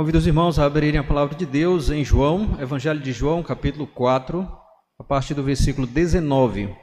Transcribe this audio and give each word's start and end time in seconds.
Convido 0.00 0.16
os 0.16 0.26
irmãos 0.26 0.58
a 0.58 0.64
abrirem 0.64 0.98
a 0.98 1.04
palavra 1.04 1.36
de 1.36 1.44
Deus 1.44 1.90
em 1.90 2.02
João, 2.02 2.58
Evangelho 2.58 3.00
de 3.00 3.12
João, 3.12 3.42
capítulo 3.42 3.86
4, 3.86 4.50
a 4.98 5.04
partir 5.04 5.34
do 5.34 5.42
versículo 5.42 5.86
19. 5.86 6.74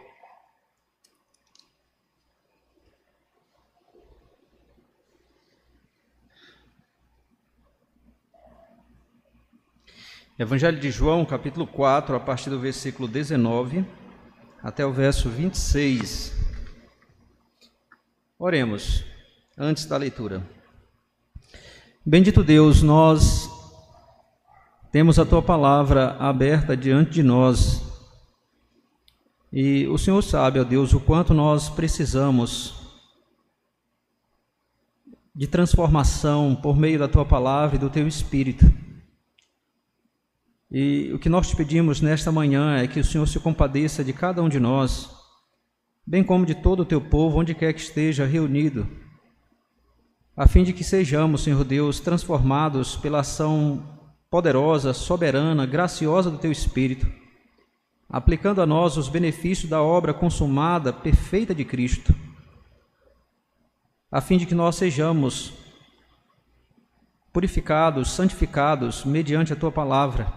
Evangelho 10.38 10.80
de 10.80 10.92
João, 10.92 11.26
capítulo 11.26 11.66
4, 11.66 12.16
a 12.16 12.20
partir 12.20 12.52
do 12.52 12.60
versículo 12.60 13.08
19 13.08 13.84
até 14.62 14.86
o 14.86 14.94
verso 14.94 15.28
26. 15.28 16.34
Oremos 18.38 19.04
antes 19.58 19.88
da 19.88 19.98
leitura. 19.98 20.57
Bendito 22.10 22.42
Deus, 22.42 22.82
nós 22.82 23.50
temos 24.94 25.20
a 25.20 25.26
tua 25.26 25.42
palavra 25.42 26.16
aberta 26.18 26.78
diante 26.78 27.12
de 27.12 27.22
nós. 27.22 27.84
E 29.52 29.86
o 29.88 29.98
Senhor 29.98 30.22
sabe, 30.22 30.58
ó 30.58 30.64
Deus, 30.64 30.94
o 30.94 31.02
quanto 31.02 31.34
nós 31.34 31.70
precisamos 31.70 32.76
de 35.36 35.48
transformação 35.48 36.56
por 36.56 36.78
meio 36.78 36.98
da 36.98 37.10
tua 37.10 37.26
palavra 37.26 37.76
e 37.76 37.80
do 37.80 37.90
teu 37.90 38.08
espírito. 38.08 38.72
E 40.72 41.12
o 41.14 41.20
que 41.20 41.28
nós 41.28 41.50
te 41.50 41.58
pedimos 41.58 42.00
nesta 42.00 42.32
manhã 42.32 42.78
é 42.78 42.88
que 42.88 43.02
o 43.02 43.04
Senhor 43.04 43.28
se 43.28 43.38
compadeça 43.38 44.02
de 44.02 44.14
cada 44.14 44.42
um 44.42 44.48
de 44.48 44.62
nós, 44.62 45.10
bem 46.06 46.24
como 46.24 46.46
de 46.46 46.56
todo 46.56 46.84
o 46.84 46.86
teu 46.86 47.02
povo, 47.02 47.38
onde 47.38 47.54
quer 47.54 47.74
que 47.74 47.82
esteja 47.82 48.26
reunido, 48.26 48.88
a 50.38 50.48
fim 50.48 50.64
de 50.64 50.72
que 50.72 50.84
sejamos, 50.84 51.42
Senhor 51.42 51.64
Deus, 51.64 52.00
transformados 52.00 52.96
pela 52.96 53.22
ação 53.22 53.84
poderosa, 54.30 54.94
soberana, 54.94 55.66
graciosa 55.66 56.30
do 56.30 56.38
teu 56.38 56.52
Espírito, 56.52 57.12
aplicando 58.08 58.62
a 58.62 58.66
nós 58.66 58.98
os 58.98 59.10
benefícios 59.10 59.68
da 59.68 59.82
obra 59.82 60.14
consumada, 60.14 60.94
perfeita 60.94 61.56
de 61.56 61.66
Cristo, 61.66 62.14
a 64.12 64.22
fim 64.22 64.38
de 64.38 64.46
que 64.46 64.54
nós 64.54 64.76
sejamos 64.76 65.54
purificados, 67.34 68.12
santificados 68.12 69.04
mediante 69.06 69.54
a 69.54 69.56
tua 69.56 69.72
palavra 69.72 70.32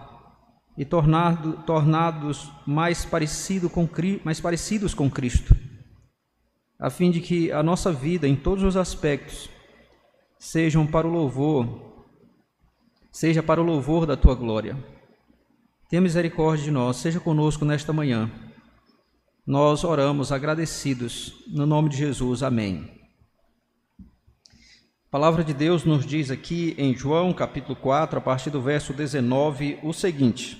e 0.75 0.83
tornado, 0.83 1.61
tornados 1.63 2.51
mais, 2.65 3.05
parecido 3.05 3.69
com, 3.69 3.87
mais 4.23 4.39
parecidos 4.39 4.95
com 4.95 5.11
Cristo, 5.11 5.55
a 6.79 6.89
fim 6.89 7.11
de 7.11 7.21
que 7.21 7.51
a 7.51 7.61
nossa 7.61 7.93
vida, 7.93 8.27
em 8.27 8.35
todos 8.35 8.63
os 8.63 8.75
aspectos, 8.75 9.47
sejam 10.41 10.87
para 10.87 11.07
o 11.07 11.11
louvor, 11.11 12.03
seja 13.11 13.43
para 13.43 13.61
o 13.61 13.63
louvor 13.63 14.07
da 14.07 14.17
tua 14.17 14.33
glória. 14.33 14.75
Tenha 15.87 16.01
misericórdia 16.01 16.65
de 16.65 16.71
nós, 16.71 16.97
seja 16.97 17.19
conosco 17.19 17.63
nesta 17.63 17.93
manhã. 17.93 18.29
Nós 19.45 19.83
oramos 19.83 20.31
agradecidos, 20.31 21.45
no 21.47 21.67
nome 21.67 21.89
de 21.89 21.97
Jesus. 21.97 22.41
Amém. 22.41 22.89
A 23.99 25.11
palavra 25.11 25.43
de 25.43 25.53
Deus 25.53 25.83
nos 25.83 26.07
diz 26.07 26.31
aqui 26.31 26.73
em 26.75 26.95
João 26.95 27.31
capítulo 27.33 27.75
4, 27.75 28.17
a 28.17 28.21
partir 28.21 28.49
do 28.49 28.61
verso 28.61 28.93
19, 28.93 29.77
o 29.83 29.93
seguinte: 29.93 30.57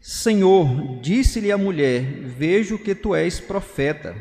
Senhor, 0.00 1.00
disse-lhe 1.00 1.50
a 1.50 1.58
mulher: 1.58 2.04
Vejo 2.22 2.78
que 2.78 2.94
tu 2.94 3.16
és 3.16 3.40
profeta. 3.40 4.14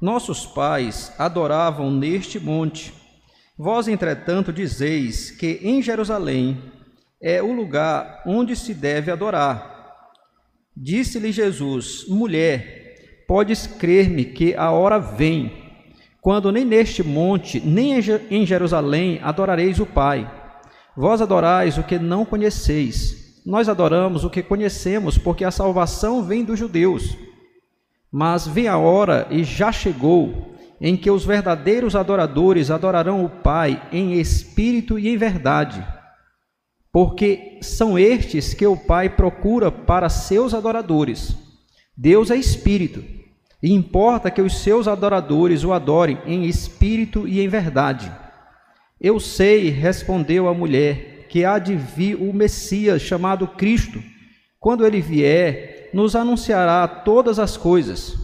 Nossos 0.00 0.46
pais 0.46 1.12
adoravam 1.18 1.90
neste 1.90 2.40
monte. 2.40 3.03
Vós, 3.56 3.86
entretanto, 3.88 4.52
dizeis 4.52 5.30
que 5.30 5.60
em 5.62 5.80
Jerusalém 5.80 6.60
é 7.20 7.42
o 7.42 7.52
lugar 7.52 8.22
onde 8.26 8.56
se 8.56 8.74
deve 8.74 9.10
adorar. 9.10 9.72
Disse-lhe 10.76 11.30
Jesus: 11.30 12.04
Mulher, 12.08 13.24
podes 13.28 13.66
crer-me 13.66 14.24
que 14.24 14.54
a 14.54 14.70
hora 14.70 14.98
vem 14.98 15.64
quando 16.24 16.50
nem 16.50 16.64
neste 16.64 17.02
monte, 17.02 17.60
nem 17.60 18.00
em 18.30 18.46
Jerusalém 18.46 19.20
adorareis 19.22 19.78
o 19.78 19.84
Pai. 19.84 20.26
Vós 20.96 21.20
adorais 21.20 21.76
o 21.76 21.82
que 21.82 21.98
não 21.98 22.24
conheceis. 22.24 23.42
Nós 23.44 23.68
adoramos 23.68 24.24
o 24.24 24.30
que 24.30 24.42
conhecemos, 24.42 25.18
porque 25.18 25.44
a 25.44 25.50
salvação 25.50 26.22
vem 26.22 26.42
dos 26.42 26.58
judeus. 26.58 27.14
Mas 28.10 28.46
vem 28.46 28.68
a 28.68 28.78
hora, 28.78 29.26
e 29.30 29.44
já 29.44 29.70
chegou, 29.70 30.53
em 30.80 30.96
que 30.96 31.10
os 31.10 31.24
verdadeiros 31.24 31.94
adoradores 31.96 32.70
adorarão 32.70 33.24
o 33.24 33.28
Pai 33.28 33.82
em 33.92 34.14
espírito 34.14 34.98
e 34.98 35.08
em 35.08 35.16
verdade. 35.16 35.84
Porque 36.92 37.58
são 37.60 37.98
estes 37.98 38.54
que 38.54 38.66
o 38.66 38.76
Pai 38.76 39.08
procura 39.08 39.70
para 39.70 40.08
seus 40.08 40.54
adoradores. 40.54 41.36
Deus 41.96 42.30
é 42.30 42.36
espírito 42.36 43.04
e 43.62 43.72
importa 43.72 44.30
que 44.30 44.42
os 44.42 44.58
seus 44.58 44.86
adoradores 44.86 45.64
o 45.64 45.72
adorem 45.72 46.18
em 46.26 46.44
espírito 46.44 47.26
e 47.26 47.40
em 47.40 47.48
verdade. 47.48 48.12
Eu 49.00 49.18
sei, 49.18 49.70
respondeu 49.70 50.48
a 50.48 50.54
mulher, 50.54 51.26
que 51.28 51.44
há 51.44 51.58
de 51.58 51.74
vir 51.74 52.16
o 52.16 52.32
Messias 52.32 53.02
chamado 53.02 53.48
Cristo. 53.48 54.02
Quando 54.60 54.86
ele 54.86 55.00
vier, 55.00 55.90
nos 55.94 56.14
anunciará 56.14 56.86
todas 56.86 57.38
as 57.38 57.56
coisas. 57.56 58.16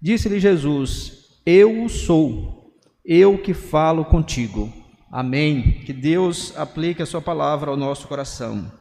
Disse-lhe 0.00 0.38
Jesus: 0.38 1.23
Eu 1.46 1.84
o 1.84 1.90
sou, 1.90 2.74
eu 3.04 3.36
que 3.36 3.52
falo 3.52 4.06
contigo. 4.06 4.72
Amém. 5.12 5.82
Que 5.84 5.92
Deus 5.92 6.56
aplique 6.56 7.02
a 7.02 7.06
sua 7.06 7.20
palavra 7.20 7.70
ao 7.70 7.76
nosso 7.76 8.08
coração. 8.08 8.72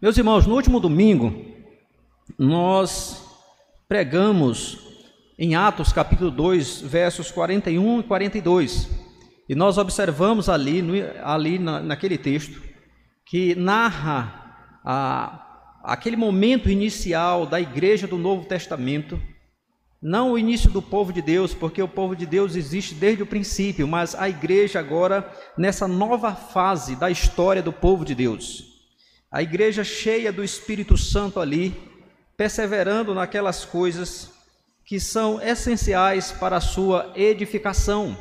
Meus 0.00 0.18
irmãos, 0.18 0.48
no 0.48 0.56
último 0.56 0.80
domingo, 0.80 1.32
nós 2.36 3.24
pregamos 3.86 4.80
em 5.38 5.54
Atos 5.54 5.92
capítulo 5.92 6.28
2, 6.28 6.80
versos 6.80 7.30
41 7.30 8.00
e 8.00 8.02
42. 8.02 8.90
E 9.48 9.54
nós 9.54 9.78
observamos 9.78 10.48
ali, 10.48 10.82
ali 11.22 11.56
na, 11.56 11.80
naquele 11.80 12.18
texto, 12.18 12.60
que 13.24 13.54
narra 13.54 14.80
a, 14.84 15.80
aquele 15.84 16.16
momento 16.16 16.68
inicial 16.68 17.46
da 17.46 17.60
igreja 17.60 18.08
do 18.08 18.18
Novo 18.18 18.44
Testamento, 18.44 19.22
não 20.02 20.32
o 20.32 20.38
início 20.38 20.68
do 20.68 20.82
povo 20.82 21.12
de 21.12 21.22
Deus, 21.22 21.54
porque 21.54 21.80
o 21.80 21.86
povo 21.86 22.16
de 22.16 22.26
Deus 22.26 22.56
existe 22.56 22.92
desde 22.92 23.22
o 23.22 23.26
princípio, 23.26 23.86
mas 23.86 24.16
a 24.16 24.28
igreja 24.28 24.80
agora 24.80 25.32
nessa 25.56 25.86
nova 25.86 26.34
fase 26.34 26.96
da 26.96 27.08
história 27.08 27.62
do 27.62 27.72
povo 27.72 28.04
de 28.04 28.12
Deus. 28.12 28.64
A 29.30 29.42
igreja 29.42 29.84
cheia 29.84 30.32
do 30.32 30.42
Espírito 30.42 30.96
Santo 30.96 31.38
ali, 31.38 31.72
perseverando 32.36 33.14
naquelas 33.14 33.64
coisas 33.64 34.32
que 34.84 34.98
são 34.98 35.40
essenciais 35.40 36.32
para 36.32 36.56
a 36.56 36.60
sua 36.60 37.12
edificação, 37.14 38.16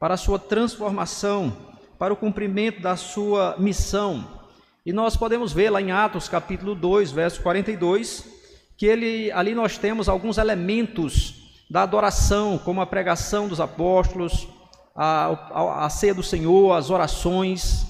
para 0.00 0.14
a 0.14 0.18
sua 0.18 0.38
transformação, 0.38 1.56
para 1.96 2.12
o 2.12 2.16
cumprimento 2.16 2.82
da 2.82 2.96
sua 2.96 3.54
missão. 3.56 4.42
E 4.84 4.92
nós 4.92 5.16
podemos 5.16 5.52
ver 5.52 5.70
lá 5.70 5.80
em 5.80 5.92
Atos 5.92 6.28
capítulo 6.28 6.74
2, 6.74 7.12
verso 7.12 7.40
42, 7.40 8.33
que 8.76 8.86
ele, 8.86 9.30
ali 9.32 9.54
nós 9.54 9.78
temos 9.78 10.08
alguns 10.08 10.38
elementos 10.38 11.62
da 11.70 11.82
adoração, 11.82 12.58
como 12.58 12.80
a 12.80 12.86
pregação 12.86 13.48
dos 13.48 13.60
apóstolos, 13.60 14.48
a, 14.94 15.26
a, 15.50 15.86
a 15.86 15.90
ceia 15.90 16.14
do 16.14 16.22
Senhor, 16.22 16.72
as 16.72 16.90
orações. 16.90 17.86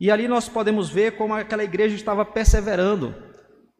E 0.00 0.10
ali 0.10 0.26
nós 0.26 0.48
podemos 0.48 0.88
ver 0.88 1.16
como 1.16 1.34
aquela 1.34 1.64
igreja 1.64 1.94
estava 1.94 2.24
perseverando 2.24 3.14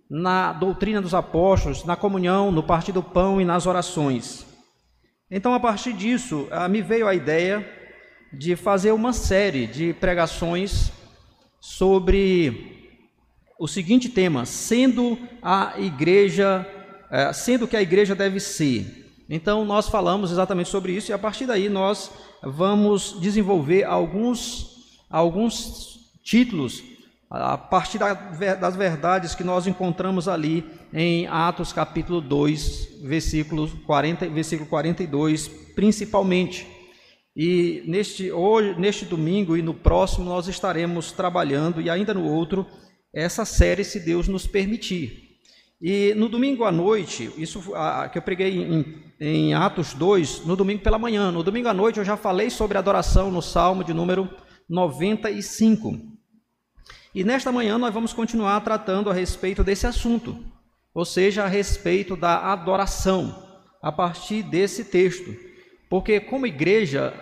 na 0.09 0.53
doutrina 0.53 1.01
dos 1.01 1.15
apóstolos, 1.15 1.85
na 1.85 1.97
comunhão, 1.97 2.53
no 2.53 2.63
partir 2.63 2.93
do 2.93 3.03
pão 3.03 3.41
e 3.41 3.45
nas 3.45 3.67
orações. 3.67 4.47
Então, 5.31 5.55
a 5.55 5.61
partir 5.61 5.95
disso, 5.95 6.47
me 6.69 6.83
veio 6.83 7.09
a 7.09 7.15
ideia 7.15 7.67
de 8.33 8.55
fazer 8.55 8.93
uma 8.93 9.13
série 9.13 9.67
de 9.67 9.95
pregações 9.95 10.93
sobre 11.61 12.82
o 13.63 13.69
seguinte 13.69 14.09
tema: 14.09 14.45
sendo 14.45 15.17
a 15.41 15.75
igreja, 15.79 16.67
eh, 17.09 17.33
sendo 17.33 17.69
que 17.69 17.77
a 17.77 17.83
igreja 17.83 18.13
deve 18.13 18.41
ser. 18.41 19.15
Então, 19.31 19.65
nós 19.65 19.89
falamos 19.89 20.33
exatamente 20.33 20.69
sobre 20.69 20.93
isso 20.93 21.13
e 21.13 21.15
a 21.15 21.19
partir 21.19 21.47
daí 21.47 21.69
nós 21.69 22.11
vamos 22.43 23.17
desenvolver 23.21 23.85
alguns, 23.85 24.99
alguns 25.09 26.11
títulos 26.25 26.83
a 27.31 27.57
partir 27.57 27.99
das 27.99 28.77
verdades 28.77 29.35
que 29.35 29.45
nós 29.45 29.67
encontramos 29.67 30.29
ali 30.29 30.67
em 30.93 31.27
Atos 31.29 31.73
capítulo 31.73 32.21
2, 32.21 32.99
versículo, 33.05 33.69
40, 33.87 34.29
versículo 34.29 34.69
42, 34.69 35.49
principalmente. 35.75 36.67
E 37.35 37.83
neste, 37.87 38.31
hoje, 38.31 38.79
neste 38.79 39.07
domingo 39.07 39.57
e 39.57 39.63
no 39.63 39.73
próximo 39.73 40.27
nós 40.27 40.47
estaremos 40.49 41.13
trabalhando, 41.13 41.81
e 41.81 41.89
ainda 41.89 42.13
no 42.13 42.25
outro, 42.25 42.67
essa 43.13 43.45
série, 43.45 43.85
se 43.85 44.01
Deus 44.01 44.29
nos 44.29 44.47
permitir. 44.47 45.23
E 45.81 46.15
no 46.15 46.29
domingo 46.29 46.65
à 46.65 46.71
noite, 46.71 47.31
isso 47.37 47.73
que 48.13 48.19
eu 48.19 48.23
preguei 48.23 48.57
em, 48.57 49.03
em 49.21 49.55
Atos 49.55 49.95
2, 49.95 50.47
no 50.47 50.55
domingo 50.55 50.83
pela 50.83 50.99
manhã, 50.99 51.33
no 51.33 51.43
domingo 51.43 51.69
à 51.69 51.75
noite 51.75 51.99
eu 51.99 52.05
já 52.05 52.17
falei 52.17 52.51
sobre 52.51 52.79
adoração 52.79 53.33
no 53.33 53.43
Salmo 53.43 53.83
de 53.83 53.93
número 53.93 54.31
95. 54.69 55.93
E 57.15 57.25
nesta 57.25 57.53
manhã 57.53 57.77
nós 57.79 57.93
vamos 57.93 58.13
continuar 58.13 58.61
tratando 58.61 59.11
a 59.11 59.13
respeito 59.13 59.65
desse 59.65 59.87
assunto, 59.87 60.39
ou 60.95 61.05
seja, 61.05 61.45
a 61.45 61.49
respeito 61.49 62.17
da 62.17 62.53
adoração, 62.53 63.43
a 63.83 63.91
partir 63.91 64.43
desse 64.43 64.85
texto. 64.85 65.35
Porque, 65.91 66.21
como 66.21 66.47
igreja, 66.47 67.13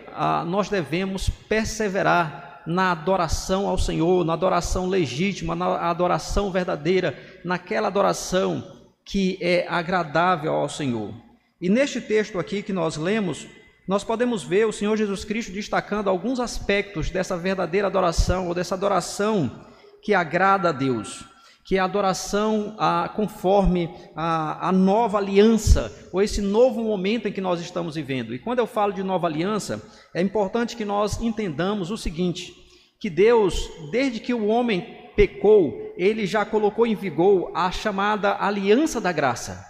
nós 0.46 0.69
devemos 0.69 1.28
perseverar 1.28 2.50
na 2.70 2.93
adoração 2.93 3.67
ao 3.67 3.76
Senhor, 3.76 4.25
na 4.25 4.32
adoração 4.32 4.87
legítima, 4.88 5.56
na 5.56 5.90
adoração 5.90 6.50
verdadeira, 6.52 7.19
naquela 7.44 7.88
adoração 7.88 8.64
que 9.05 9.37
é 9.40 9.67
agradável 9.69 10.52
ao 10.52 10.69
Senhor. 10.69 11.12
E 11.61 11.69
neste 11.69 12.00
texto 12.00 12.38
aqui 12.38 12.62
que 12.62 12.72
nós 12.72 12.96
lemos, 12.96 13.46
nós 13.88 14.05
podemos 14.05 14.44
ver 14.44 14.67
o 14.67 14.72
Senhor 14.72 14.96
Jesus 14.96 15.25
Cristo 15.25 15.50
destacando 15.50 16.08
alguns 16.08 16.38
aspectos 16.38 17.11
dessa 17.11 17.37
verdadeira 17.37 17.88
adoração, 17.88 18.46
ou 18.46 18.55
dessa 18.55 18.76
adoração 18.76 19.66
que 20.00 20.14
agrada 20.14 20.69
a 20.69 20.73
Deus, 20.73 21.25
que 21.64 21.76
é 21.76 21.81
a 21.81 21.84
adoração 21.84 22.76
a, 22.78 23.08
conforme 23.08 23.90
a, 24.14 24.69
a 24.69 24.73
nova 24.73 25.19
aliança, 25.19 25.93
ou 26.12 26.23
esse 26.23 26.40
novo 26.40 26.84
momento 26.84 27.26
em 27.26 27.32
que 27.32 27.40
nós 27.40 27.61
estamos 27.61 27.96
vivendo. 27.96 28.32
E 28.32 28.38
quando 28.38 28.61
eu 28.61 28.66
falo 28.66 28.93
de 28.93 29.02
nova 29.02 29.26
aliança, 29.26 29.82
é 30.14 30.23
importante 30.23 30.76
que 30.76 30.84
nós 30.84 31.20
entendamos 31.20 31.90
o 31.90 31.96
seguinte: 31.96 32.59
que 33.00 33.08
Deus, 33.08 33.70
desde 33.91 34.20
que 34.20 34.35
o 34.35 34.47
homem 34.47 35.11
pecou, 35.17 35.94
ele 35.97 36.26
já 36.26 36.44
colocou 36.44 36.87
em 36.87 36.94
vigor 36.94 37.50
a 37.55 37.73
chamada 37.73 38.37
aliança 38.38 39.00
da 39.00 39.11
graça, 39.11 39.64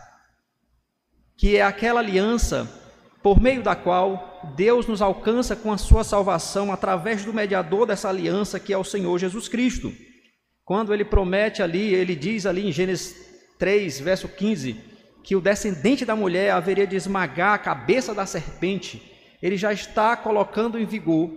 que 1.37 1.57
é 1.57 1.63
aquela 1.63 2.01
aliança 2.01 2.69
por 3.23 3.41
meio 3.41 3.63
da 3.63 3.77
qual 3.77 4.53
Deus 4.57 4.87
nos 4.87 5.01
alcança 5.01 5.55
com 5.55 5.73
a 5.73 5.79
sua 5.79 6.03
salvação 6.03 6.73
através 6.73 7.25
do 7.25 7.33
mediador 7.33 7.87
dessa 7.87 8.09
aliança, 8.09 8.59
que 8.59 8.73
é 8.73 8.79
o 8.79 8.85
Senhor 8.85 9.17
Jesus 9.19 9.47
Cristo. 9.47 9.93
Quando 10.65 10.93
ele 10.93 11.05
promete 11.05 11.63
ali, 11.63 11.95
ele 11.95 12.17
diz 12.17 12.47
ali 12.47 12.67
em 12.67 12.73
Gênesis 12.73 13.15
3, 13.59 14.01
verso 14.01 14.29
15, 14.29 14.77
que 15.23 15.37
o 15.37 15.41
descendente 15.41 16.05
da 16.05 16.17
mulher 16.17 16.51
haveria 16.51 16.87
de 16.87 16.97
esmagar 16.97 17.55
a 17.55 17.59
cabeça 17.59 18.15
da 18.15 18.27
serpente, 18.27 19.03
ele 19.43 19.57
já 19.57 19.73
está 19.73 20.17
colocando 20.17 20.79
em 20.79 20.85
vigor 20.85 21.31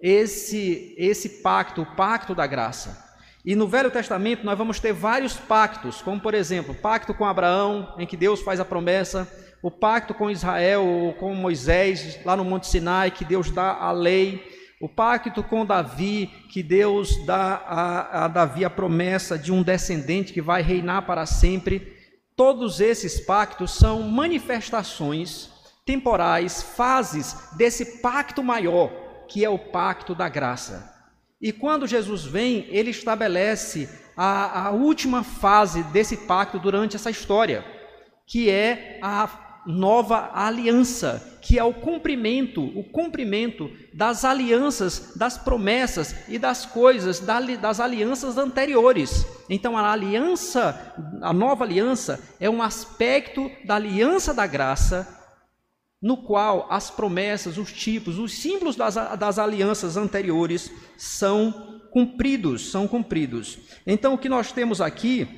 esse, 0.00 0.94
esse 0.96 1.40
pacto, 1.40 1.82
o 1.82 1.96
pacto 1.96 2.34
da 2.34 2.46
graça. 2.46 3.06
E 3.44 3.54
no 3.56 3.66
Velho 3.66 3.90
Testamento 3.90 4.44
nós 4.44 4.58
vamos 4.58 4.78
ter 4.78 4.92
vários 4.92 5.34
pactos, 5.34 6.02
como 6.02 6.20
por 6.20 6.34
exemplo, 6.34 6.74
pacto 6.74 7.14
com 7.14 7.24
Abraão, 7.24 7.94
em 7.98 8.06
que 8.06 8.16
Deus 8.16 8.40
faz 8.40 8.60
a 8.60 8.64
promessa, 8.64 9.26
o 9.62 9.70
pacto 9.70 10.14
com 10.14 10.30
Israel 10.30 10.84
ou 10.86 11.14
com 11.14 11.34
Moisés, 11.34 12.18
lá 12.24 12.36
no 12.36 12.44
Monte 12.44 12.66
Sinai, 12.66 13.10
que 13.10 13.24
Deus 13.24 13.50
dá 13.50 13.74
a 13.74 13.90
lei, 13.90 14.46
o 14.80 14.88
pacto 14.88 15.42
com 15.42 15.66
Davi, 15.66 16.26
que 16.50 16.62
Deus 16.62 17.24
dá 17.26 17.62
a, 17.66 18.24
a 18.24 18.28
Davi 18.28 18.64
a 18.64 18.70
promessa 18.70 19.36
de 19.36 19.50
um 19.50 19.62
descendente 19.62 20.32
que 20.32 20.40
vai 20.40 20.62
reinar 20.62 21.06
para 21.06 21.26
sempre. 21.26 21.96
Todos 22.36 22.80
esses 22.80 23.18
pactos 23.18 23.72
são 23.72 24.02
manifestações 24.02 25.50
temporais, 25.84 26.62
fases 26.62 27.34
desse 27.56 28.00
pacto 28.00 28.44
maior, 28.44 29.07
que 29.28 29.44
é 29.44 29.50
o 29.50 29.58
pacto 29.58 30.14
da 30.14 30.28
graça. 30.28 30.94
E 31.40 31.52
quando 31.52 31.86
Jesus 31.86 32.24
vem, 32.24 32.66
ele 32.70 32.90
estabelece 32.90 33.88
a, 34.16 34.66
a 34.66 34.70
última 34.70 35.22
fase 35.22 35.84
desse 35.84 36.16
pacto 36.16 36.58
durante 36.58 36.96
essa 36.96 37.10
história, 37.10 37.64
que 38.26 38.50
é 38.50 38.98
a 39.00 39.62
nova 39.64 40.30
aliança, 40.34 41.38
que 41.42 41.58
é 41.58 41.62
o 41.62 41.74
cumprimento, 41.74 42.64
o 42.78 42.82
cumprimento 42.82 43.70
das 43.92 44.24
alianças, 44.24 45.12
das 45.14 45.36
promessas 45.36 46.14
e 46.26 46.38
das 46.38 46.64
coisas 46.66 47.20
das 47.20 47.78
alianças 47.78 48.36
anteriores. 48.38 49.26
Então 49.48 49.76
a 49.76 49.92
aliança, 49.92 50.94
a 51.20 51.32
nova 51.32 51.64
aliança 51.64 52.18
é 52.40 52.48
um 52.48 52.62
aspecto 52.62 53.50
da 53.64 53.76
aliança 53.76 54.32
da 54.32 54.46
graça 54.46 55.17
no 56.00 56.16
qual 56.16 56.66
as 56.70 56.90
promessas, 56.90 57.58
os 57.58 57.72
tipos, 57.72 58.18
os 58.18 58.32
símbolos 58.32 58.76
das, 58.76 58.94
das 58.94 59.38
alianças 59.38 59.96
anteriores 59.96 60.70
são 60.96 61.80
cumpridos, 61.90 62.70
são 62.70 62.86
cumpridos. 62.86 63.58
Então 63.86 64.14
o 64.14 64.18
que 64.18 64.28
nós 64.28 64.52
temos 64.52 64.80
aqui 64.80 65.28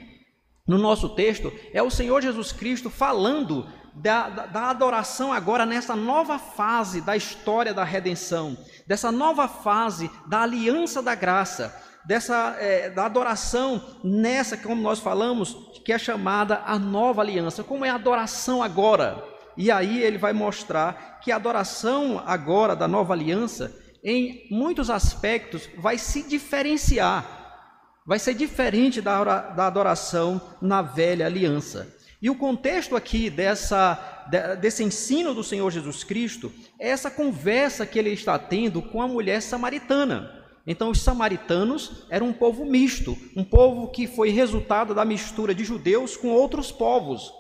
no 0.67 0.77
nosso 0.77 1.09
texto 1.11 1.53
é 1.73 1.83
o 1.83 1.91
Senhor 1.91 2.21
Jesus 2.21 2.53
Cristo 2.53 2.91
falando 2.91 3.67
da, 3.95 4.29
da, 4.29 4.47
da, 4.47 4.71
adoração 4.71 5.33
agora 5.33 5.67
nessa 5.67 5.97
nova 5.97 6.39
fase 6.39 7.01
da 7.01 7.17
história 7.17 7.75
da 7.75 7.83
redenção, 7.83 8.57
dessa 8.87 9.11
nova 9.11 9.49
fase 9.49 10.11
da 10.27 10.43
aliança 10.43 11.03
da 11.03 11.15
graça, 11.15 11.75
dessa 12.05 12.57
é, 12.59 12.91
da 12.91 13.07
adoração 13.07 13.83
nessa, 14.05 14.57
como 14.57 14.81
nós 14.81 15.01
falamos, 15.01 15.57
que 15.85 15.93
é 15.93 15.99
chamada 15.99 16.63
a 16.65 16.79
nova 16.79 17.21
aliança. 17.21 17.65
Como 17.65 17.85
é 17.85 17.91
a 17.91 17.95
adoração 17.95 18.63
agora? 18.63 19.30
E 19.61 19.71
aí 19.71 20.03
ele 20.03 20.17
vai 20.17 20.33
mostrar 20.33 21.21
que 21.21 21.31
a 21.31 21.37
adoração 21.37 22.23
agora 22.25 22.75
da 22.75 22.89
nova 22.89 23.13
aliança, 23.13 23.71
em 24.03 24.47
muitos 24.51 24.89
aspectos, 24.89 25.69
vai 25.77 25.99
se 25.99 26.23
diferenciar, 26.23 28.01
vai 28.07 28.19
ser 28.19 28.33
diferente 28.33 29.03
da, 29.03 29.23
da 29.23 29.67
adoração 29.67 30.41
na 30.63 30.81
velha 30.81 31.27
aliança. 31.27 31.95
E 32.23 32.31
o 32.31 32.37
contexto 32.37 32.97
aqui 32.97 33.29
dessa, 33.29 34.25
desse 34.63 34.83
ensino 34.83 35.35
do 35.35 35.45
Senhor 35.45 35.71
Jesus 35.71 36.05
Cristo 36.05 36.51
é 36.79 36.89
essa 36.89 37.11
conversa 37.11 37.85
que 37.85 37.99
ele 37.99 38.13
está 38.13 38.39
tendo 38.39 38.81
com 38.81 39.03
a 39.03 39.09
mulher 39.09 39.43
samaritana. 39.43 40.43
Então, 40.67 40.89
os 40.89 41.03
samaritanos 41.03 42.07
eram 42.09 42.29
um 42.29 42.33
povo 42.33 42.65
misto, 42.65 43.15
um 43.37 43.45
povo 43.45 43.89
que 43.89 44.07
foi 44.07 44.31
resultado 44.31 44.95
da 44.95 45.05
mistura 45.05 45.55
de 45.55 45.65
judeus 45.65 46.17
com 46.17 46.29
outros 46.29 46.73
povos. 46.73 47.40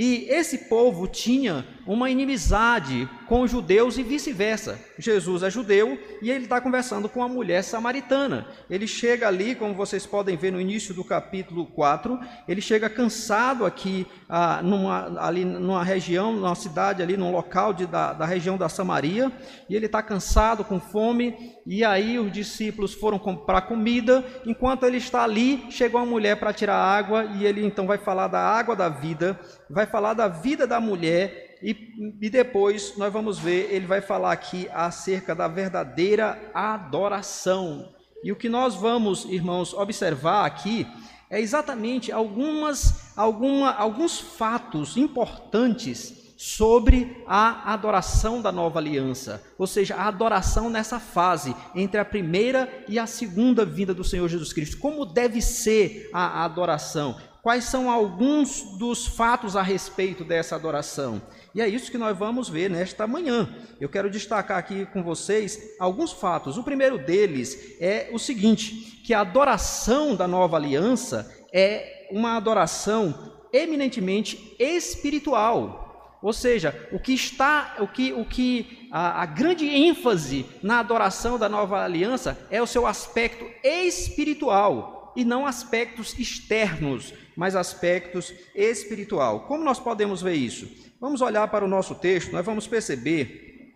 E 0.00 0.26
esse 0.30 0.58
povo 0.58 1.08
tinha 1.08 1.66
uma 1.84 2.08
inimizade 2.08 3.10
com 3.28 3.42
os 3.42 3.50
judeus 3.50 3.98
e 3.98 4.02
vice-versa. 4.02 4.78
Jesus 4.98 5.42
é 5.42 5.50
judeu 5.50 5.98
e 6.22 6.30
ele 6.30 6.44
está 6.44 6.60
conversando 6.60 7.08
com 7.08 7.22
a 7.22 7.28
mulher 7.28 7.62
samaritana. 7.62 8.46
Ele 8.70 8.86
chega 8.86 9.28
ali, 9.28 9.54
como 9.54 9.74
vocês 9.74 10.06
podem 10.06 10.36
ver 10.36 10.50
no 10.50 10.60
início 10.60 10.94
do 10.94 11.04
capítulo 11.04 11.66
4, 11.66 12.18
ele 12.48 12.60
chega 12.60 12.88
cansado 12.88 13.66
aqui, 13.66 14.06
ah, 14.28 14.60
numa, 14.62 15.20
ali 15.20 15.44
numa 15.44 15.84
região, 15.84 16.32
numa 16.32 16.54
cidade 16.54 17.02
ali, 17.02 17.16
num 17.16 17.30
local 17.30 17.74
de, 17.74 17.86
da, 17.86 18.14
da 18.14 18.24
região 18.24 18.56
da 18.56 18.68
Samaria, 18.68 19.30
e 19.68 19.76
ele 19.76 19.86
está 19.86 20.02
cansado, 20.02 20.64
com 20.64 20.80
fome, 20.80 21.54
e 21.66 21.84
aí 21.84 22.18
os 22.18 22.32
discípulos 22.32 22.94
foram 22.94 23.18
comprar 23.18 23.62
comida. 23.62 24.24
Enquanto 24.46 24.84
ele 24.84 24.96
está 24.96 25.22
ali, 25.22 25.66
chegou 25.70 26.00
uma 26.00 26.06
mulher 26.06 26.36
para 26.36 26.52
tirar 26.52 26.76
água, 26.76 27.24
e 27.24 27.44
ele 27.44 27.64
então 27.64 27.86
vai 27.86 27.98
falar 27.98 28.28
da 28.28 28.40
água 28.40 28.74
da 28.74 28.88
vida, 28.88 29.38
vai 29.68 29.86
falar 29.86 30.14
da 30.14 30.28
vida 30.28 30.66
da 30.66 30.80
mulher, 30.80 31.47
e, 31.62 32.16
e 32.20 32.30
depois 32.30 32.96
nós 32.96 33.12
vamos 33.12 33.38
ver, 33.38 33.72
ele 33.72 33.86
vai 33.86 34.00
falar 34.00 34.32
aqui 34.32 34.68
acerca 34.72 35.34
da 35.34 35.48
verdadeira 35.48 36.50
adoração. 36.54 37.92
E 38.22 38.32
o 38.32 38.36
que 38.36 38.48
nós 38.48 38.74
vamos, 38.74 39.24
irmãos, 39.24 39.72
observar 39.72 40.44
aqui 40.44 40.86
é 41.30 41.40
exatamente 41.40 42.10
algumas, 42.10 43.12
alguma, 43.16 43.72
alguns 43.72 44.18
fatos 44.18 44.96
importantes 44.96 46.34
sobre 46.36 47.24
a 47.26 47.72
adoração 47.72 48.40
da 48.40 48.52
nova 48.52 48.78
aliança, 48.78 49.42
ou 49.58 49.66
seja, 49.66 49.96
a 49.96 50.06
adoração 50.06 50.70
nessa 50.70 51.00
fase 51.00 51.54
entre 51.74 52.00
a 52.00 52.04
primeira 52.04 52.84
e 52.86 52.96
a 52.96 53.08
segunda 53.08 53.64
vinda 53.64 53.92
do 53.92 54.04
Senhor 54.04 54.28
Jesus 54.28 54.52
Cristo. 54.52 54.78
Como 54.78 55.04
deve 55.04 55.42
ser 55.42 56.08
a 56.12 56.44
adoração? 56.44 57.16
Quais 57.42 57.64
são 57.64 57.90
alguns 57.90 58.78
dos 58.78 59.04
fatos 59.04 59.56
a 59.56 59.62
respeito 59.62 60.22
dessa 60.22 60.54
adoração? 60.54 61.20
E 61.54 61.60
é 61.60 61.68
isso 61.68 61.90
que 61.90 61.98
nós 61.98 62.16
vamos 62.16 62.48
ver 62.48 62.70
nesta 62.70 63.06
manhã. 63.06 63.48
Eu 63.80 63.88
quero 63.88 64.10
destacar 64.10 64.58
aqui 64.58 64.86
com 64.86 65.02
vocês 65.02 65.74
alguns 65.78 66.12
fatos. 66.12 66.58
O 66.58 66.62
primeiro 66.62 66.98
deles 66.98 67.76
é 67.80 68.10
o 68.12 68.18
seguinte: 68.18 69.00
que 69.04 69.14
a 69.14 69.20
adoração 69.20 70.14
da 70.14 70.28
nova 70.28 70.56
aliança 70.56 71.30
é 71.52 72.08
uma 72.10 72.36
adoração 72.36 73.32
eminentemente 73.52 74.56
espiritual. 74.58 75.86
Ou 76.20 76.32
seja, 76.32 76.88
o 76.90 76.98
que 76.98 77.12
está, 77.12 77.76
o 77.78 77.86
que, 77.86 78.12
o 78.12 78.24
que 78.24 78.88
a, 78.90 79.22
a, 79.22 79.26
grande 79.26 79.66
ênfase 79.66 80.44
na 80.62 80.80
adoração 80.80 81.38
da 81.38 81.48
nova 81.48 81.84
aliança 81.84 82.36
é 82.50 82.60
o 82.60 82.66
seu 82.66 82.86
aspecto 82.86 83.46
espiritual 83.62 85.12
e 85.14 85.24
não 85.24 85.46
aspectos 85.46 86.18
externos, 86.18 87.14
mas 87.36 87.54
aspectos 87.54 88.34
espiritual. 88.54 89.46
Como 89.46 89.64
nós 89.64 89.78
podemos 89.78 90.20
ver 90.20 90.34
isso? 90.34 90.68
Vamos 91.00 91.20
olhar 91.20 91.46
para 91.46 91.64
o 91.64 91.68
nosso 91.68 91.94
texto, 91.94 92.32
nós 92.32 92.44
vamos 92.44 92.66
perceber 92.66 93.72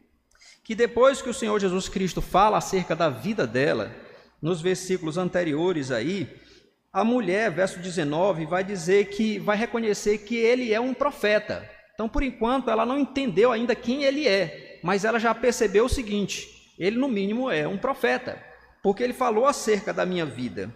que 0.64 0.74
depois 0.74 1.22
que 1.22 1.30
o 1.30 1.34
Senhor 1.34 1.60
Jesus 1.60 1.88
Cristo 1.88 2.20
fala 2.20 2.58
acerca 2.58 2.96
da 2.96 3.08
vida 3.08 3.46
dela, 3.46 3.94
nos 4.40 4.60
versículos 4.60 5.16
anteriores 5.16 5.92
aí, 5.92 6.28
a 6.92 7.04
mulher, 7.04 7.48
verso 7.52 7.78
19, 7.78 8.44
vai 8.46 8.64
dizer 8.64 9.06
que 9.06 9.38
vai 9.38 9.56
reconhecer 9.56 10.18
que 10.18 10.34
ele 10.34 10.74
é 10.74 10.80
um 10.80 10.92
profeta. 10.92 11.68
Então, 11.94 12.08
por 12.08 12.24
enquanto, 12.24 12.68
ela 12.68 12.84
não 12.84 12.98
entendeu 12.98 13.52
ainda 13.52 13.76
quem 13.76 14.02
ele 14.02 14.26
é, 14.26 14.80
mas 14.82 15.04
ela 15.04 15.20
já 15.20 15.32
percebeu 15.32 15.84
o 15.84 15.88
seguinte: 15.88 16.74
ele, 16.76 16.98
no 16.98 17.06
mínimo, 17.06 17.48
é 17.48 17.68
um 17.68 17.78
profeta. 17.78 18.36
porque 18.82 19.00
ele 19.00 19.12
falou 19.12 19.46
acerca 19.46 19.92
da 19.92 20.04
minha 20.04 20.26
vida. 20.26 20.74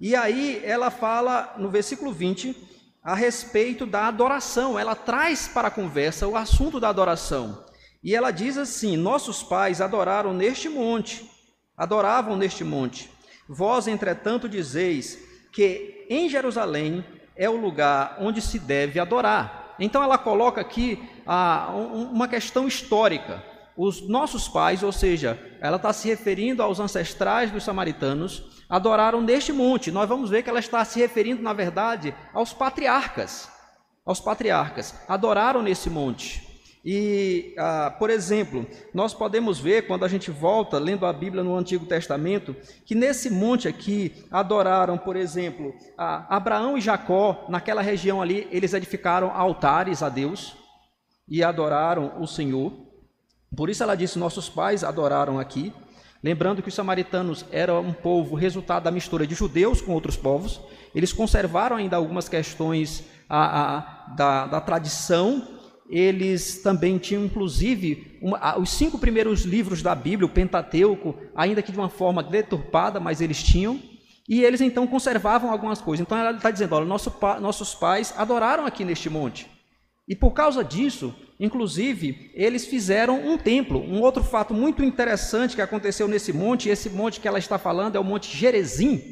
E 0.00 0.14
aí 0.14 0.62
ela 0.64 0.90
fala 0.90 1.56
no 1.58 1.68
versículo 1.68 2.12
20 2.12 2.77
a 3.08 3.14
respeito 3.14 3.86
da 3.86 4.06
adoração. 4.06 4.78
Ela 4.78 4.94
traz 4.94 5.48
para 5.48 5.68
a 5.68 5.70
conversa 5.70 6.28
o 6.28 6.36
assunto 6.36 6.78
da 6.78 6.90
adoração. 6.90 7.64
E 8.04 8.14
ela 8.14 8.30
diz 8.30 8.58
assim: 8.58 8.98
Nossos 8.98 9.42
pais 9.42 9.80
adoraram 9.80 10.34
neste 10.34 10.68
monte, 10.68 11.26
adoravam 11.74 12.36
neste 12.36 12.62
monte. 12.64 13.10
Vós, 13.48 13.88
entretanto, 13.88 14.46
dizeis 14.46 15.18
que 15.54 16.06
em 16.10 16.28
Jerusalém 16.28 17.02
é 17.34 17.48
o 17.48 17.56
lugar 17.56 18.18
onde 18.20 18.42
se 18.42 18.58
deve 18.58 19.00
adorar. 19.00 19.74
Então 19.80 20.02
ela 20.02 20.18
coloca 20.18 20.60
aqui 20.60 21.02
ah, 21.26 21.70
uma 21.72 22.28
questão 22.28 22.68
histórica. 22.68 23.42
Os 23.74 24.06
nossos 24.06 24.48
pais, 24.48 24.82
ou 24.82 24.92
seja, 24.92 25.38
ela 25.62 25.76
está 25.76 25.94
se 25.94 26.08
referindo 26.08 26.62
aos 26.62 26.78
ancestrais 26.78 27.50
dos 27.50 27.64
samaritanos, 27.64 28.57
adoraram 28.68 29.20
neste 29.20 29.52
monte. 29.52 29.90
Nós 29.90 30.08
vamos 30.08 30.30
ver 30.30 30.42
que 30.42 30.50
ela 30.50 30.58
está 30.58 30.84
se 30.84 30.98
referindo, 30.98 31.42
na 31.42 31.52
verdade, 31.52 32.14
aos 32.32 32.52
patriarcas. 32.52 33.48
Aos 34.04 34.20
patriarcas. 34.20 34.94
Adoraram 35.08 35.62
nesse 35.62 35.88
monte. 35.88 36.46
E, 36.84 37.54
ah, 37.58 37.94
por 37.98 38.08
exemplo, 38.08 38.66
nós 38.94 39.12
podemos 39.12 39.58
ver, 39.58 39.86
quando 39.86 40.04
a 40.04 40.08
gente 40.08 40.30
volta 40.30 40.78
lendo 40.78 41.04
a 41.04 41.12
Bíblia 41.12 41.42
no 41.42 41.56
Antigo 41.56 41.84
Testamento, 41.84 42.54
que 42.86 42.94
nesse 42.94 43.28
monte 43.28 43.68
aqui 43.68 44.24
adoraram, 44.30 44.96
por 44.96 45.16
exemplo, 45.16 45.74
Abraão 45.96 46.78
e 46.78 46.80
Jacó, 46.80 47.44
naquela 47.48 47.82
região 47.82 48.22
ali, 48.22 48.46
eles 48.50 48.72
edificaram 48.72 49.30
altares 49.30 50.02
a 50.02 50.08
Deus 50.08 50.56
e 51.28 51.42
adoraram 51.42 52.14
o 52.20 52.26
Senhor. 52.26 52.72
Por 53.54 53.68
isso 53.68 53.82
ela 53.82 53.96
disse: 53.96 54.18
Nossos 54.18 54.48
pais 54.48 54.84
adoraram 54.84 55.38
aqui. 55.38 55.72
Lembrando 56.22 56.62
que 56.62 56.68
os 56.68 56.74
samaritanos 56.74 57.44
eram 57.50 57.80
um 57.80 57.92
povo 57.92 58.34
resultado 58.34 58.84
da 58.84 58.90
mistura 58.90 59.26
de 59.26 59.34
judeus 59.34 59.80
com 59.80 59.92
outros 59.92 60.16
povos, 60.16 60.60
eles 60.94 61.12
conservaram 61.12 61.76
ainda 61.76 61.96
algumas 61.96 62.28
questões 62.28 63.04
a, 63.28 63.76
a, 63.76 64.14
da, 64.14 64.46
da 64.46 64.60
tradição 64.60 65.58
eles 65.88 66.60
também 66.62 66.98
tinham, 66.98 67.24
inclusive, 67.24 68.18
uma, 68.20 68.58
os 68.58 68.70
cinco 68.70 68.98
primeiros 68.98 69.42
livros 69.42 69.82
da 69.82 69.94
Bíblia, 69.94 70.26
o 70.26 70.30
Pentateuco, 70.30 71.14
ainda 71.34 71.62
que 71.62 71.72
de 71.72 71.78
uma 71.78 71.88
forma 71.88 72.22
deturpada, 72.22 73.00
mas 73.00 73.20
eles 73.20 73.42
tinham, 73.42 73.80
e 74.28 74.44
eles 74.44 74.60
então 74.60 74.86
conservavam 74.86 75.50
algumas 75.50 75.80
coisas. 75.80 76.04
Então 76.04 76.18
ela 76.18 76.32
está 76.32 76.50
dizendo: 76.50 76.74
olha, 76.74 76.84
nosso, 76.84 77.12
nossos 77.40 77.74
pais 77.74 78.12
adoraram 78.16 78.66
aqui 78.66 78.84
neste 78.84 79.08
monte. 79.08 79.50
E 80.08 80.16
por 80.16 80.32
causa 80.32 80.64
disso, 80.64 81.14
inclusive, 81.38 82.30
eles 82.34 82.64
fizeram 82.64 83.28
um 83.28 83.36
templo. 83.36 83.78
Um 83.78 84.00
outro 84.00 84.24
fato 84.24 84.54
muito 84.54 84.82
interessante 84.82 85.54
que 85.54 85.60
aconteceu 85.60 86.08
nesse 86.08 86.32
monte, 86.32 86.70
esse 86.70 86.88
monte 86.88 87.20
que 87.20 87.28
ela 87.28 87.38
está 87.38 87.58
falando 87.58 87.96
é 87.96 88.00
o 88.00 88.04
Monte 88.04 88.34
Gerezim, 88.34 89.02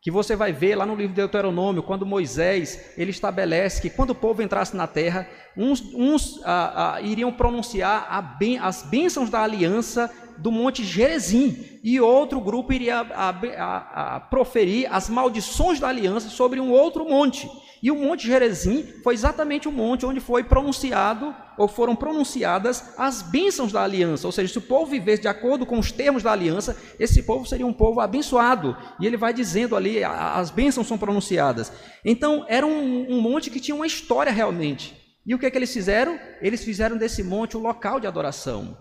que 0.00 0.10
você 0.10 0.36
vai 0.36 0.52
ver 0.52 0.76
lá 0.76 0.86
no 0.86 0.94
livro 0.94 1.08
de 1.08 1.16
Deuteronômio, 1.16 1.82
quando 1.82 2.06
Moisés 2.06 2.92
ele 2.96 3.10
estabelece 3.10 3.82
que 3.82 3.90
quando 3.90 4.10
o 4.10 4.14
povo 4.14 4.40
entrasse 4.40 4.76
na 4.76 4.86
terra, 4.86 5.28
uns, 5.56 5.80
uns 5.92 6.40
ah, 6.44 6.94
ah, 6.94 7.00
iriam 7.00 7.32
pronunciar 7.32 8.38
ben, 8.38 8.58
as 8.58 8.84
bênçãos 8.84 9.28
da 9.28 9.42
aliança 9.42 10.08
do 10.38 10.50
Monte 10.50 10.84
Gerezim, 10.84 11.78
e 11.82 12.00
outro 12.00 12.40
grupo 12.40 12.72
iria 12.72 13.00
a, 13.00 13.30
a, 13.30 14.16
a 14.16 14.20
proferir 14.20 14.88
as 14.92 15.08
maldições 15.08 15.78
da 15.80 15.88
aliança 15.88 16.28
sobre 16.28 16.60
um 16.60 16.70
outro 16.70 17.08
monte. 17.08 17.48
E 17.82 17.90
o 17.90 17.96
Monte 17.96 18.26
Gerezim 18.26 18.82
foi 19.04 19.14
exatamente 19.14 19.68
o 19.68 19.72
monte 19.72 20.06
onde 20.06 20.18
foi 20.18 20.42
pronunciado 20.42 21.34
ou 21.58 21.68
foram 21.68 21.94
pronunciadas 21.94 22.94
as 22.98 23.22
bênçãos 23.22 23.70
da 23.70 23.82
aliança. 23.82 24.26
Ou 24.26 24.32
seja, 24.32 24.52
se 24.52 24.58
o 24.58 24.62
povo 24.62 24.90
vivesse 24.90 25.22
de 25.22 25.28
acordo 25.28 25.66
com 25.66 25.78
os 25.78 25.92
termos 25.92 26.22
da 26.22 26.32
aliança, 26.32 26.76
esse 26.98 27.22
povo 27.22 27.46
seria 27.46 27.66
um 27.66 27.72
povo 27.72 28.00
abençoado. 28.00 28.76
E 28.98 29.06
ele 29.06 29.16
vai 29.16 29.32
dizendo 29.32 29.76
ali, 29.76 30.02
as 30.02 30.50
bênçãos 30.50 30.86
são 30.86 30.98
pronunciadas. 30.98 31.70
Então, 32.04 32.44
era 32.48 32.66
um, 32.66 33.06
um 33.08 33.20
monte 33.20 33.50
que 33.50 33.60
tinha 33.60 33.74
uma 33.74 33.86
história 33.86 34.32
realmente. 34.32 34.96
E 35.24 35.34
o 35.34 35.38
que 35.38 35.46
é 35.46 35.50
que 35.50 35.58
eles 35.58 35.72
fizeram? 35.72 36.18
Eles 36.40 36.64
fizeram 36.64 36.96
desse 36.96 37.22
monte 37.22 37.56
um 37.56 37.60
local 37.60 38.00
de 38.00 38.06
adoração. 38.06 38.76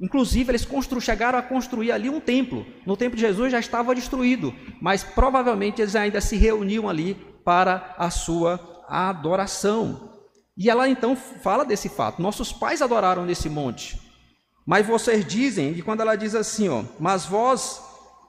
Inclusive, 0.00 0.50
eles 0.50 0.66
chegaram 1.00 1.38
a 1.38 1.42
construir 1.42 1.92
ali 1.92 2.08
um 2.08 2.20
templo. 2.20 2.64
No 2.86 2.96
tempo 2.96 3.16
de 3.16 3.20
Jesus 3.20 3.52
já 3.52 3.60
estava 3.60 3.94
destruído, 3.94 4.54
mas 4.80 5.04
provavelmente 5.04 5.82
eles 5.82 5.94
ainda 5.94 6.20
se 6.20 6.36
reuniam 6.36 6.88
ali 6.88 7.14
para 7.44 7.94
a 7.98 8.08
sua 8.08 8.84
adoração. 8.88 10.10
E 10.56 10.70
ela 10.70 10.88
então 10.88 11.14
fala 11.14 11.64
desse 11.64 11.88
fato: 11.88 12.22
nossos 12.22 12.52
pais 12.52 12.80
adoraram 12.80 13.26
nesse 13.26 13.48
monte. 13.50 14.00
Mas 14.66 14.86
vocês 14.86 15.24
dizem, 15.24 15.72
e 15.72 15.82
quando 15.82 16.00
ela 16.00 16.16
diz 16.16 16.34
assim, 16.34 16.68
ó, 16.68 16.84
mas 16.98 17.24
vós, 17.24 17.82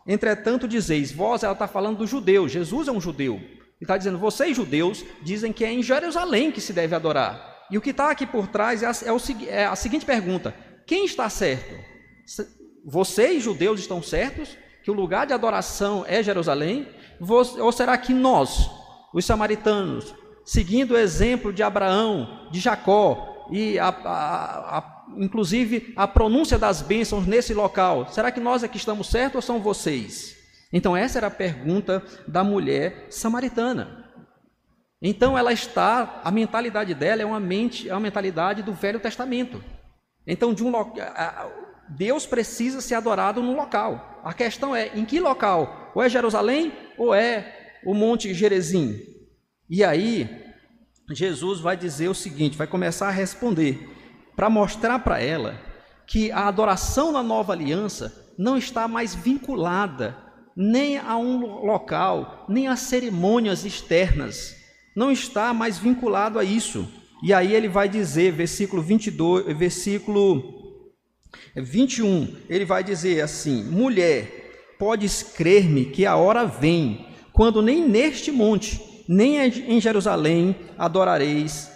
entretanto, 0.08 0.68
dizeis, 0.68 1.12
vós, 1.12 1.44
ela 1.44 1.54
está 1.54 1.68
falando 1.68 2.00
do 2.00 2.08
judeu, 2.08 2.48
Jesus 2.48 2.88
é 2.88 2.92
um 2.92 3.02
judeu. 3.02 3.40
E 3.80 3.84
está 3.84 3.98
dizendo, 3.98 4.18
vocês 4.18 4.56
judeus 4.56 5.04
dizem 5.22 5.54
que 5.54 5.66
é 5.66 5.72
em 5.72 5.84
Jerusalém 5.84 6.52
que 6.52 6.62
se 6.62 6.74
deve 6.74 6.96
adorar. 6.96 7.52
E 7.70 7.78
o 7.78 7.82
que 7.82 7.92
está 7.92 8.12
aqui 8.12 8.26
por 8.26 8.48
trás 8.48 8.84
é 8.84 8.88
a, 8.88 8.92
é, 8.92 9.62
é 9.62 9.66
a 9.66 9.76
seguinte 9.76 10.06
pergunta: 10.06 10.54
quem 10.92 11.06
está 11.06 11.30
certo? 11.30 11.74
Vocês, 12.84 13.42
judeus, 13.42 13.80
estão 13.80 14.04
certos? 14.04 14.58
Que 14.84 14.92
o 14.92 14.94
lugar 14.94 15.26
de 15.26 15.32
adoração 15.32 16.04
é 16.06 16.22
Jerusalém? 16.22 16.86
Ou 17.18 17.72
será 17.72 17.98
que 17.98 18.14
nós, 18.14 18.70
os 19.14 19.24
samaritanos, 19.24 20.14
seguindo 20.44 20.92
o 20.92 20.98
exemplo 20.98 21.54
de 21.54 21.64
Abraão, 21.64 22.50
de 22.52 22.60
Jacó 22.60 23.48
e 23.50 23.80
a, 23.80 23.88
a, 23.88 24.80
a, 24.80 25.06
inclusive 25.16 25.94
a 25.96 26.06
pronúncia 26.10 26.60
das 26.60 26.82
bênçãos 26.82 27.26
nesse 27.26 27.54
local, 27.54 28.10
será 28.10 28.30
que 28.30 28.42
nós 28.42 28.62
aqui 28.62 28.76
estamos 28.76 29.08
certos 29.08 29.36
ou 29.36 29.42
são 29.42 29.62
vocês? 29.62 30.36
Então 30.74 30.98
essa 30.98 31.20
era 31.20 31.28
a 31.28 31.32
pergunta 31.32 32.04
da 32.28 32.44
mulher 32.44 33.08
samaritana. 33.10 34.12
Então 35.02 35.38
ela 35.38 35.54
está, 35.54 36.20
a 36.22 36.30
mentalidade 36.30 36.94
dela 36.94 37.22
é 37.22 37.26
uma 37.26 37.40
mente, 37.40 37.88
é 37.88 37.94
uma 37.94 38.02
mentalidade 38.02 38.62
do 38.62 38.74
Velho 38.74 39.00
Testamento. 39.00 39.64
Então 40.26 40.54
de 40.54 40.64
um 40.64 40.72
Deus 41.90 42.26
precisa 42.26 42.80
ser 42.82 42.96
adorado 42.96 43.42
num 43.42 43.56
local. 43.56 44.22
A 44.24 44.34
questão 44.34 44.76
é 44.76 44.92
em 44.98 45.04
que 45.04 45.20
local? 45.20 45.92
Ou 45.94 46.02
é 46.02 46.10
Jerusalém 46.10 46.72
ou 46.98 47.14
é 47.14 47.74
o 47.86 47.94
Monte 47.94 48.34
Gerezim. 48.34 49.00
E 49.70 49.84
aí, 49.84 50.30
Jesus 51.10 51.60
vai 51.60 51.76
dizer 51.76 52.08
o 52.10 52.16
seguinte: 52.16 52.58
vai 52.58 52.68
começar 52.68 53.08
a 53.08 53.12
responder, 53.12 53.90
para 54.36 54.50
mostrar 54.50 55.00
para 55.00 55.20
ela 55.20 55.60
que 56.08 56.32
a 56.32 56.48
adoração 56.48 57.12
na 57.12 57.24
nova 57.24 57.54
aliança 57.54 58.34
não 58.38 58.58
está 58.58 58.88
mais 58.88 59.16
vinculada 59.16 60.18
nem 60.56 60.98
a 60.98 61.18
um 61.18 61.66
local, 61.66 62.46
nem 62.50 62.68
a 62.68 62.76
cerimônias 62.76 63.64
externas, 63.64 64.56
não 64.96 65.12
está 65.12 65.54
mais 65.54 65.78
vinculado 65.78 66.38
a 66.38 66.44
isso. 66.44 66.88
E 67.24 67.34
aí 67.34 67.54
ele 67.54 67.68
vai 67.68 67.88
dizer, 67.88 68.32
versículo 68.32 68.82
22, 68.82 69.56
versículo 69.56 70.62
21, 71.56 72.36
ele 72.50 72.66
vai 72.66 72.84
dizer 72.84 73.22
assim: 73.22 73.64
Mulher, 73.64 74.76
podes 74.80 75.22
crer-me 75.22 75.86
que 75.86 76.06
a 76.06 76.16
hora 76.16 76.46
vem 76.46 77.06
quando 77.32 77.62
nem 77.62 77.88
neste 77.88 78.32
monte, 78.32 79.04
nem 79.08 79.38
em 79.38 79.80
Jerusalém 79.80 80.56
adorareis, 80.78 81.72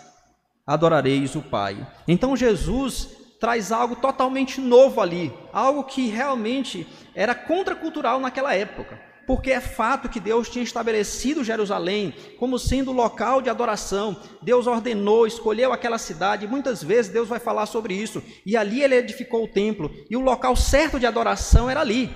adorareis 0.65 1.35
o 1.35 1.41
Pai. 1.41 1.87
Então 2.07 2.35
Jesus 2.35 3.09
traz 3.39 3.71
algo 3.71 3.95
totalmente 3.95 4.59
novo 4.59 5.01
ali, 5.01 5.31
algo 5.53 5.83
que 5.83 6.07
realmente 6.07 6.87
era 7.13 7.35
contracultural 7.35 8.19
naquela 8.19 8.55
época. 8.55 8.99
Porque 9.25 9.51
é 9.51 9.59
fato 9.59 10.07
que 10.07 10.19
Deus 10.19 10.49
tinha 10.49 10.63
estabelecido 10.63 11.43
Jerusalém 11.43 12.13
como 12.37 12.59
sendo 12.59 12.91
o 12.91 12.93
local 12.93 13.41
de 13.41 13.49
adoração. 13.49 14.19
Deus 14.41 14.67
ordenou, 14.67 15.25
escolheu 15.25 15.73
aquela 15.73 15.97
cidade. 15.97 16.47
Muitas 16.47 16.83
vezes 16.83 17.11
Deus 17.11 17.27
vai 17.27 17.39
falar 17.39 17.65
sobre 17.65 17.93
isso. 17.93 18.21
E 18.45 18.55
ali 18.55 18.83
ele 18.83 18.95
edificou 18.95 19.43
o 19.43 19.47
templo. 19.47 19.91
E 20.09 20.15
o 20.15 20.21
local 20.21 20.55
certo 20.55 20.99
de 20.99 21.05
adoração 21.05 21.69
era 21.69 21.81
ali. 21.81 22.13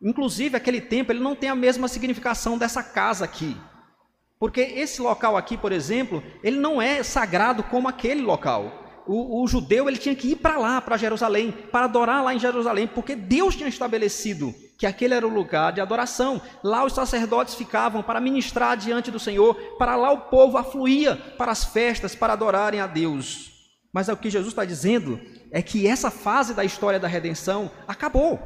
Inclusive, 0.00 0.56
aquele 0.56 0.80
templo 0.80 1.12
ele 1.12 1.22
não 1.22 1.36
tem 1.36 1.48
a 1.48 1.54
mesma 1.54 1.86
significação 1.86 2.58
dessa 2.58 2.82
casa 2.82 3.24
aqui. 3.24 3.56
Porque 4.38 4.60
esse 4.60 5.00
local 5.00 5.36
aqui, 5.36 5.56
por 5.56 5.70
exemplo, 5.70 6.22
ele 6.42 6.58
não 6.58 6.82
é 6.82 7.02
sagrado 7.04 7.62
como 7.62 7.88
aquele 7.88 8.20
local. 8.20 8.81
O, 9.06 9.42
o 9.42 9.48
judeu 9.48 9.88
ele 9.88 9.98
tinha 9.98 10.14
que 10.14 10.32
ir 10.32 10.36
para 10.36 10.58
lá, 10.58 10.80
para 10.80 10.96
Jerusalém, 10.96 11.52
para 11.70 11.86
adorar 11.86 12.22
lá 12.22 12.34
em 12.34 12.38
Jerusalém, 12.38 12.86
porque 12.86 13.16
Deus 13.16 13.56
tinha 13.56 13.68
estabelecido 13.68 14.54
que 14.78 14.86
aquele 14.86 15.14
era 15.14 15.26
o 15.26 15.32
lugar 15.32 15.72
de 15.72 15.80
adoração. 15.80 16.40
Lá 16.62 16.84
os 16.84 16.92
sacerdotes 16.92 17.54
ficavam 17.54 18.02
para 18.02 18.20
ministrar 18.20 18.76
diante 18.76 19.10
do 19.10 19.18
Senhor, 19.18 19.54
para 19.78 19.96
lá 19.96 20.10
o 20.10 20.22
povo 20.22 20.58
afluía 20.58 21.16
para 21.38 21.52
as 21.52 21.64
festas, 21.64 22.14
para 22.14 22.32
adorarem 22.32 22.80
a 22.80 22.86
Deus. 22.86 23.52
Mas 23.92 24.08
o 24.08 24.16
que 24.16 24.30
Jesus 24.30 24.52
está 24.52 24.64
dizendo 24.64 25.20
é 25.50 25.60
que 25.60 25.86
essa 25.86 26.10
fase 26.10 26.54
da 26.54 26.64
história 26.64 26.98
da 26.98 27.06
redenção 27.06 27.70
acabou. 27.86 28.40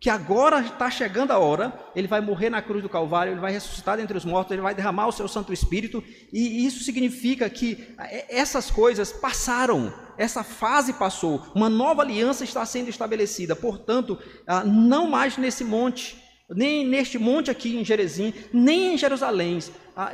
Que 0.00 0.08
agora 0.08 0.60
está 0.60 0.88
chegando 0.90 1.32
a 1.32 1.38
hora, 1.38 1.72
ele 1.94 2.06
vai 2.06 2.20
morrer 2.20 2.50
na 2.50 2.62
cruz 2.62 2.82
do 2.82 2.88
Calvário, 2.88 3.32
ele 3.32 3.40
vai 3.40 3.50
ressuscitar 3.50 3.96
dentre 3.96 4.16
os 4.16 4.24
mortos, 4.24 4.52
ele 4.52 4.62
vai 4.62 4.74
derramar 4.74 5.08
o 5.08 5.12
seu 5.12 5.26
Santo 5.26 5.52
Espírito, 5.52 6.02
e 6.32 6.64
isso 6.64 6.84
significa 6.84 7.50
que 7.50 7.94
essas 8.28 8.70
coisas 8.70 9.12
passaram, 9.12 9.92
essa 10.16 10.44
fase 10.44 10.92
passou, 10.92 11.42
uma 11.52 11.68
nova 11.68 12.02
aliança 12.02 12.44
está 12.44 12.64
sendo 12.64 12.88
estabelecida, 12.88 13.56
portanto, 13.56 14.16
ah, 14.46 14.62
não 14.62 15.08
mais 15.08 15.36
nesse 15.36 15.64
monte, 15.64 16.16
nem 16.48 16.86
neste 16.86 17.18
monte 17.18 17.50
aqui 17.50 17.76
em 17.76 17.84
Jerezim, 17.84 18.32
nem 18.52 18.94
em 18.94 18.98
Jerusalém, 18.98 19.58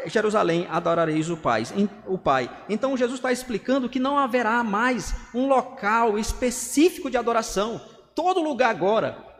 Jerusalém 0.06 0.66
adorareis 0.70 1.28
o 1.28 1.36
Pai. 1.36 1.62
O 2.06 2.18
Pai. 2.18 2.50
Então 2.68 2.96
Jesus 2.96 3.18
está 3.18 3.30
explicando 3.30 3.88
que 3.88 4.00
não 4.00 4.18
haverá 4.18 4.64
mais 4.64 5.14
um 5.32 5.46
local 5.46 6.18
específico 6.18 7.10
de 7.10 7.16
adoração. 7.16 7.80
Todo 8.14 8.42
lugar 8.42 8.70
agora 8.70 9.33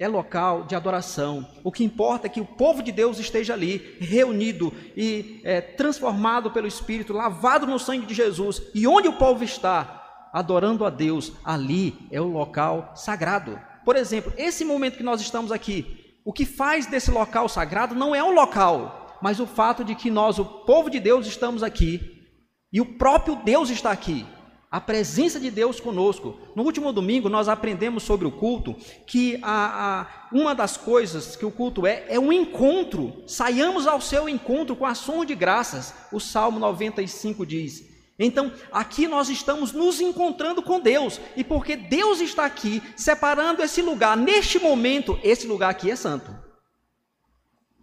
é 0.00 0.08
local 0.08 0.64
de 0.64 0.74
adoração. 0.74 1.46
O 1.62 1.70
que 1.70 1.84
importa 1.84 2.26
é 2.26 2.30
que 2.30 2.40
o 2.40 2.46
povo 2.46 2.82
de 2.82 2.90
Deus 2.90 3.18
esteja 3.18 3.52
ali, 3.52 3.98
reunido 4.00 4.72
e 4.96 5.42
é, 5.44 5.60
transformado 5.60 6.50
pelo 6.50 6.66
Espírito, 6.66 7.12
lavado 7.12 7.66
no 7.66 7.78
sangue 7.78 8.06
de 8.06 8.14
Jesus. 8.14 8.62
E 8.74 8.86
onde 8.86 9.08
o 9.08 9.18
povo 9.18 9.44
está 9.44 10.30
adorando 10.32 10.86
a 10.86 10.90
Deus, 10.90 11.34
ali 11.44 11.98
é 12.10 12.18
o 12.18 12.28
local 12.28 12.92
sagrado. 12.96 13.60
Por 13.84 13.94
exemplo, 13.94 14.32
esse 14.38 14.64
momento 14.64 14.96
que 14.96 15.02
nós 15.02 15.20
estamos 15.20 15.52
aqui, 15.52 16.16
o 16.24 16.32
que 16.32 16.46
faz 16.46 16.86
desse 16.86 17.10
local 17.10 17.46
sagrado 17.46 17.94
não 17.94 18.14
é 18.14 18.24
o 18.24 18.30
local, 18.30 19.18
mas 19.20 19.38
o 19.38 19.46
fato 19.46 19.84
de 19.84 19.94
que 19.94 20.10
nós, 20.10 20.38
o 20.38 20.46
povo 20.46 20.88
de 20.88 20.98
Deus, 20.98 21.26
estamos 21.26 21.62
aqui 21.62 22.26
e 22.72 22.80
o 22.80 22.96
próprio 22.96 23.36
Deus 23.36 23.68
está 23.68 23.90
aqui 23.90 24.24
a 24.70 24.80
presença 24.80 25.40
de 25.40 25.50
Deus 25.50 25.80
conosco. 25.80 26.38
No 26.54 26.62
último 26.62 26.92
domingo 26.92 27.28
nós 27.28 27.48
aprendemos 27.48 28.04
sobre 28.04 28.26
o 28.26 28.30
culto 28.30 28.76
que 29.04 29.38
a, 29.42 30.00
a, 30.00 30.06
uma 30.32 30.54
das 30.54 30.76
coisas 30.76 31.34
que 31.34 31.44
o 31.44 31.50
culto 31.50 31.86
é 31.86 32.04
é 32.08 32.20
um 32.20 32.32
encontro. 32.32 33.22
Saiamos 33.26 33.86
ao 33.86 34.00
seu 34.00 34.28
encontro 34.28 34.76
com 34.76 34.86
ação 34.86 35.24
de 35.24 35.34
graças. 35.34 35.92
O 36.12 36.20
Salmo 36.20 36.60
95 36.60 37.44
diz. 37.44 37.90
Então, 38.16 38.52
aqui 38.70 39.08
nós 39.08 39.30
estamos 39.30 39.72
nos 39.72 39.98
encontrando 39.98 40.60
com 40.60 40.78
Deus, 40.78 41.18
e 41.34 41.42
porque 41.42 41.74
Deus 41.74 42.20
está 42.20 42.44
aqui, 42.44 42.82
separando 42.94 43.62
esse 43.62 43.80
lugar, 43.80 44.14
neste 44.14 44.58
momento, 44.58 45.18
esse 45.22 45.46
lugar 45.46 45.70
aqui 45.70 45.90
é 45.90 45.96
santo. 45.96 46.49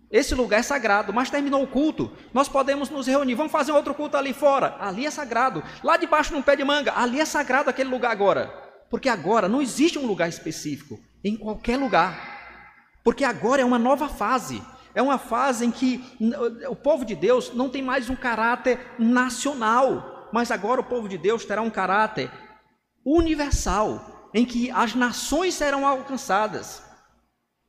Esse 0.09 0.33
lugar 0.33 0.61
é 0.61 0.63
sagrado, 0.63 1.11
mas 1.11 1.29
terminou 1.29 1.61
o 1.61 1.67
culto. 1.67 2.11
Nós 2.33 2.47
podemos 2.47 2.89
nos 2.89 3.07
reunir, 3.07 3.35
vamos 3.35 3.51
fazer 3.51 3.73
outro 3.73 3.93
culto 3.93 4.15
ali 4.15 4.33
fora. 4.33 4.77
Ali 4.79 5.05
é 5.05 5.11
sagrado. 5.11 5.61
Lá 5.83 5.97
debaixo 5.97 6.33
num 6.33 6.41
pé 6.41 6.55
de 6.55 6.63
manga, 6.63 6.93
ali 6.95 7.19
é 7.19 7.25
sagrado 7.25 7.69
aquele 7.69 7.89
lugar 7.89 8.11
agora. 8.11 8.47
Porque 8.89 9.09
agora 9.09 9.49
não 9.49 9.61
existe 9.61 9.99
um 9.99 10.05
lugar 10.05 10.29
específico, 10.29 10.97
em 11.23 11.35
qualquer 11.35 11.77
lugar. 11.77 12.37
Porque 13.03 13.25
agora 13.25 13.61
é 13.61 13.65
uma 13.65 13.77
nova 13.77 14.07
fase. 14.07 14.63
É 14.95 15.01
uma 15.01 15.17
fase 15.17 15.65
em 15.65 15.71
que 15.71 16.03
o 16.69 16.75
povo 16.75 17.03
de 17.03 17.13
Deus 17.13 17.53
não 17.53 17.69
tem 17.69 17.83
mais 17.83 18.09
um 18.09 18.15
caráter 18.15 18.79
nacional, 18.97 20.29
mas 20.31 20.51
agora 20.51 20.81
o 20.81 20.85
povo 20.85 21.09
de 21.09 21.17
Deus 21.17 21.45
terá 21.45 21.61
um 21.61 21.69
caráter 21.69 22.31
universal, 23.05 24.29
em 24.33 24.45
que 24.45 24.71
as 24.71 24.95
nações 24.95 25.53
serão 25.53 25.85
alcançadas. 25.85 26.81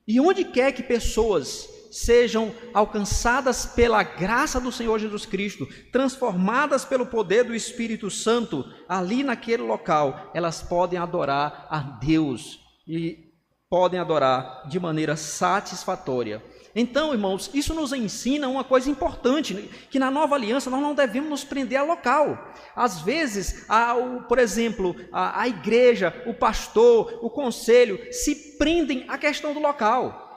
E 0.06 0.20
onde 0.20 0.44
quer 0.44 0.72
que 0.72 0.82
pessoas 0.82 1.68
sejam 1.90 2.52
alcançadas 2.72 3.66
pela 3.66 4.02
graça 4.02 4.60
do 4.60 4.72
Senhor 4.72 4.98
Jesus 4.98 5.24
Cristo, 5.26 5.66
transformadas 5.92 6.84
pelo 6.84 7.06
poder 7.06 7.44
do 7.44 7.54
Espírito 7.54 8.10
Santo, 8.10 8.64
ali 8.88 9.22
naquele 9.22 9.62
local, 9.62 10.30
elas 10.34 10.62
podem 10.62 10.98
adorar 10.98 11.66
a 11.70 11.78
Deus 11.78 12.60
e 12.86 13.28
podem 13.68 14.00
adorar 14.00 14.66
de 14.68 14.80
maneira 14.80 15.16
satisfatória. 15.16 16.42
Então, 16.74 17.12
irmãos, 17.12 17.50
isso 17.52 17.74
nos 17.74 17.92
ensina 17.92 18.48
uma 18.48 18.62
coisa 18.62 18.90
importante, 18.90 19.54
que 19.90 19.98
na 19.98 20.10
nova 20.10 20.34
aliança 20.34 20.70
nós 20.70 20.80
não 20.80 20.94
devemos 20.94 21.28
nos 21.28 21.44
prender 21.44 21.78
a 21.78 21.82
local. 21.82 22.52
Às 22.76 23.00
vezes, 23.00 23.64
a, 23.68 23.94
o, 23.94 24.22
por 24.22 24.38
exemplo, 24.38 24.94
a, 25.12 25.42
a 25.42 25.48
igreja, 25.48 26.14
o 26.26 26.34
pastor, 26.34 27.18
o 27.22 27.28
conselho 27.28 27.98
se 28.12 28.56
prendem 28.56 29.04
à 29.08 29.18
questão 29.18 29.52
do 29.52 29.60
local. 29.60 30.27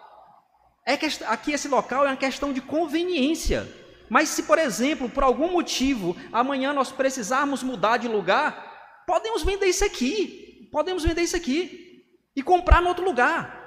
É 0.85 0.97
que 0.97 1.07
aqui 1.25 1.51
esse 1.51 1.67
local 1.67 2.05
é 2.05 2.09
uma 2.09 2.17
questão 2.17 2.51
de 2.51 2.61
conveniência. 2.61 3.67
Mas 4.09 4.29
se, 4.29 4.44
por 4.44 4.57
exemplo, 4.57 5.09
por 5.09 5.24
algum 5.24 5.51
motivo, 5.51 6.15
amanhã 6.33 6.74
nós 6.74 6.91
precisarmos 6.91 7.63
mudar 7.63 7.98
de 7.98 8.07
lugar, 8.07 9.03
podemos 9.07 9.44
vender 9.44 9.67
isso 9.67 9.85
aqui. 9.85 10.67
Podemos 10.72 11.03
vender 11.03 11.22
isso 11.22 11.35
aqui 11.35 12.05
e 12.35 12.41
comprar 12.41 12.81
em 12.81 12.87
outro 12.87 13.03
lugar. 13.03 13.59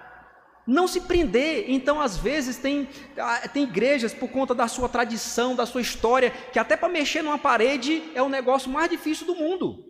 Não 0.66 0.88
se 0.88 1.02
prender. 1.02 1.66
Então, 1.68 2.00
às 2.00 2.16
vezes, 2.16 2.56
tem, 2.56 2.88
ah, 3.18 3.46
tem 3.48 3.64
igrejas, 3.64 4.14
por 4.14 4.28
conta 4.28 4.54
da 4.54 4.66
sua 4.66 4.88
tradição, 4.88 5.54
da 5.54 5.66
sua 5.66 5.82
história, 5.82 6.30
que 6.30 6.58
até 6.58 6.76
para 6.76 6.88
mexer 6.88 7.22
numa 7.22 7.38
parede 7.38 8.02
é 8.14 8.22
o 8.22 8.28
negócio 8.28 8.70
mais 8.70 8.90
difícil 8.90 9.26
do 9.26 9.34
mundo. 9.34 9.84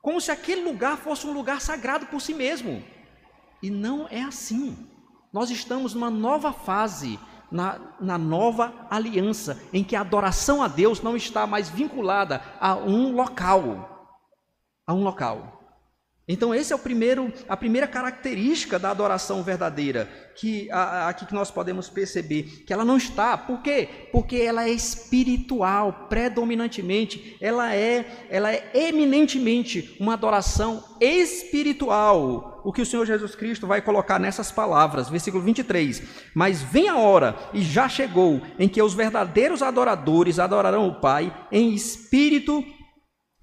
Como 0.00 0.20
se 0.20 0.30
aquele 0.30 0.62
lugar 0.62 0.96
fosse 0.96 1.26
um 1.26 1.32
lugar 1.32 1.60
sagrado 1.60 2.06
por 2.06 2.20
si 2.20 2.32
mesmo. 2.32 2.82
E 3.62 3.68
não 3.68 4.06
é 4.08 4.22
assim. 4.22 4.88
Nós 5.32 5.50
estamos 5.50 5.94
numa 5.94 6.10
nova 6.10 6.52
fase, 6.52 7.18
na, 7.50 7.78
na, 8.00 8.18
nova 8.18 8.86
aliança, 8.90 9.60
em 9.72 9.84
que 9.84 9.94
a 9.94 10.00
adoração 10.00 10.62
a 10.62 10.68
Deus 10.68 11.00
não 11.02 11.16
está 11.16 11.46
mais 11.46 11.68
vinculada 11.68 12.42
a 12.60 12.76
um 12.76 13.12
local. 13.12 14.16
A 14.86 14.94
um 14.94 15.02
local. 15.02 15.60
Então, 16.32 16.54
esse 16.54 16.72
é 16.72 16.76
o 16.76 16.78
primeiro, 16.78 17.32
a 17.48 17.56
primeira 17.56 17.88
característica 17.88 18.78
da 18.78 18.90
adoração 18.90 19.42
verdadeira, 19.42 20.08
que 20.36 20.70
aqui 20.70 21.26
que 21.26 21.34
nós 21.34 21.50
podemos 21.50 21.88
perceber, 21.88 22.64
que 22.64 22.72
ela 22.72 22.84
não 22.84 22.96
está. 22.96 23.36
Por 23.36 23.60
quê? 23.62 23.88
Porque 24.12 24.36
ela 24.36 24.64
é 24.64 24.70
espiritual, 24.70 26.06
predominantemente, 26.08 27.36
ela 27.40 27.74
é, 27.74 28.28
ela 28.30 28.52
é 28.52 28.70
eminentemente 28.74 29.96
uma 29.98 30.12
adoração 30.12 30.84
espiritual. 31.00 32.49
O 32.64 32.72
que 32.72 32.82
o 32.82 32.86
Senhor 32.86 33.06
Jesus 33.06 33.34
Cristo 33.34 33.66
vai 33.66 33.80
colocar 33.80 34.18
nessas 34.18 34.52
palavras, 34.52 35.08
versículo 35.08 35.42
23. 35.42 36.02
Mas 36.34 36.62
vem 36.62 36.88
a 36.88 36.96
hora, 36.96 37.36
e 37.52 37.62
já 37.62 37.88
chegou, 37.88 38.40
em 38.58 38.68
que 38.68 38.82
os 38.82 38.94
verdadeiros 38.94 39.62
adoradores 39.62 40.38
adorarão 40.38 40.88
o 40.88 41.00
Pai 41.00 41.34
em 41.50 41.74
espírito 41.74 42.64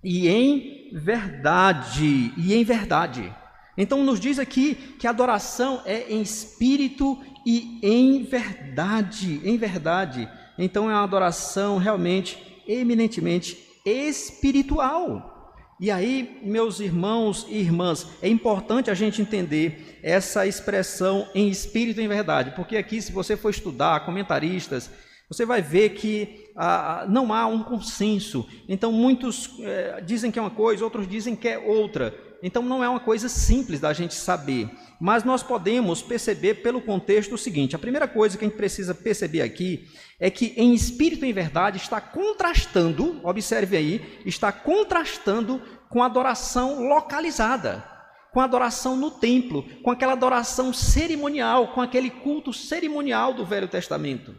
e 0.03 0.27
em 0.27 0.91
verdade, 0.93 2.33
e 2.37 2.53
em 2.53 2.63
verdade. 2.63 3.33
Então 3.77 4.03
nos 4.03 4.19
diz 4.19 4.39
aqui 4.39 4.75
que 4.97 5.05
a 5.05 5.11
adoração 5.11 5.81
é 5.85 6.11
em 6.11 6.21
espírito 6.21 7.17
e 7.45 7.79
em 7.83 8.23
verdade, 8.23 9.39
em 9.43 9.57
verdade. 9.57 10.27
Então 10.57 10.89
é 10.89 10.93
uma 10.93 11.03
adoração 11.03 11.77
realmente 11.77 12.63
eminentemente 12.67 13.57
espiritual. 13.85 15.36
E 15.79 15.91
aí, 15.91 16.39
meus 16.41 16.79
irmãos 16.79 17.45
e 17.47 17.57
irmãs, 17.59 18.07
é 18.19 18.27
importante 18.27 18.89
a 18.89 18.95
gente 18.95 19.21
entender 19.21 19.99
essa 20.01 20.47
expressão 20.47 21.27
em 21.35 21.49
espírito 21.49 22.01
e 22.01 22.03
em 22.03 22.07
verdade, 22.07 22.53
porque 22.55 22.77
aqui, 22.77 22.99
se 22.99 23.11
você 23.11 23.37
for 23.37 23.51
estudar 23.51 24.03
comentaristas, 24.03 24.89
você 25.29 25.45
vai 25.45 25.61
ver 25.61 25.89
que 25.89 26.47
ah, 26.55 27.05
não 27.07 27.31
há 27.31 27.45
um 27.45 27.61
consenso. 27.61 28.47
Então, 28.67 28.91
muitos 28.91 29.51
eh, 29.59 30.01
dizem 30.03 30.31
que 30.31 30.39
é 30.39 30.41
uma 30.41 30.49
coisa, 30.49 30.83
outros 30.83 31.07
dizem 31.07 31.35
que 31.35 31.47
é 31.47 31.59
outra. 31.59 32.26
Então, 32.41 32.61
não 32.63 32.83
é 32.83 32.89
uma 32.89 32.99
coisa 32.99 33.27
simples 33.27 33.79
da 33.79 33.93
gente 33.93 34.13
saber. 34.13 34.69
Mas 34.99 35.23
nós 35.23 35.43
podemos 35.43 36.01
perceber 36.01 36.55
pelo 36.55 36.81
contexto 36.81 37.35
o 37.35 37.37
seguinte: 37.37 37.75
a 37.75 37.79
primeira 37.79 38.07
coisa 38.07 38.37
que 38.37 38.45
a 38.45 38.47
gente 38.47 38.57
precisa 38.57 38.93
perceber 38.93 39.41
aqui 39.41 39.87
é 40.19 40.29
que, 40.29 40.53
em 40.57 40.73
espírito 40.73 41.25
e 41.25 41.29
em 41.29 41.33
verdade, 41.33 41.77
está 41.77 42.01
contrastando, 42.01 43.19
observe 43.23 43.77
aí, 43.77 44.21
está 44.25 44.51
contrastando 44.51 45.61
com 45.89 46.01
a 46.01 46.05
adoração 46.05 46.87
localizada 46.87 47.97
com 48.37 48.41
a 48.41 48.43
adoração 48.43 48.95
no 48.95 49.09
templo, 49.09 49.65
com 49.81 49.89
aquela 49.89 50.13
adoração 50.13 50.71
cerimonial, 50.71 51.69
com 51.69 51.81
aquele 51.81 52.11
culto 52.11 52.53
cerimonial 52.53 53.33
do 53.33 53.43
Velho 53.43 53.67
Testamento. 53.67 54.35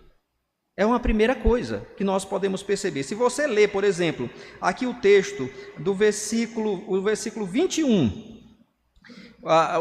É 0.79 0.87
uma 0.87 1.01
primeira 1.01 1.35
coisa 1.35 1.85
que 1.97 2.05
nós 2.05 2.25
podemos 2.25 2.63
perceber. 2.63 3.03
Se 3.03 3.13
você 3.13 3.49
ler, 3.49 3.67
por 3.73 3.83
exemplo, 3.83 4.31
aqui 4.61 4.87
o 4.87 4.95
texto 4.95 5.51
do 5.77 5.93
versículo, 5.93 6.85
o 6.87 7.03
versículo 7.03 7.45
21, 7.45 8.39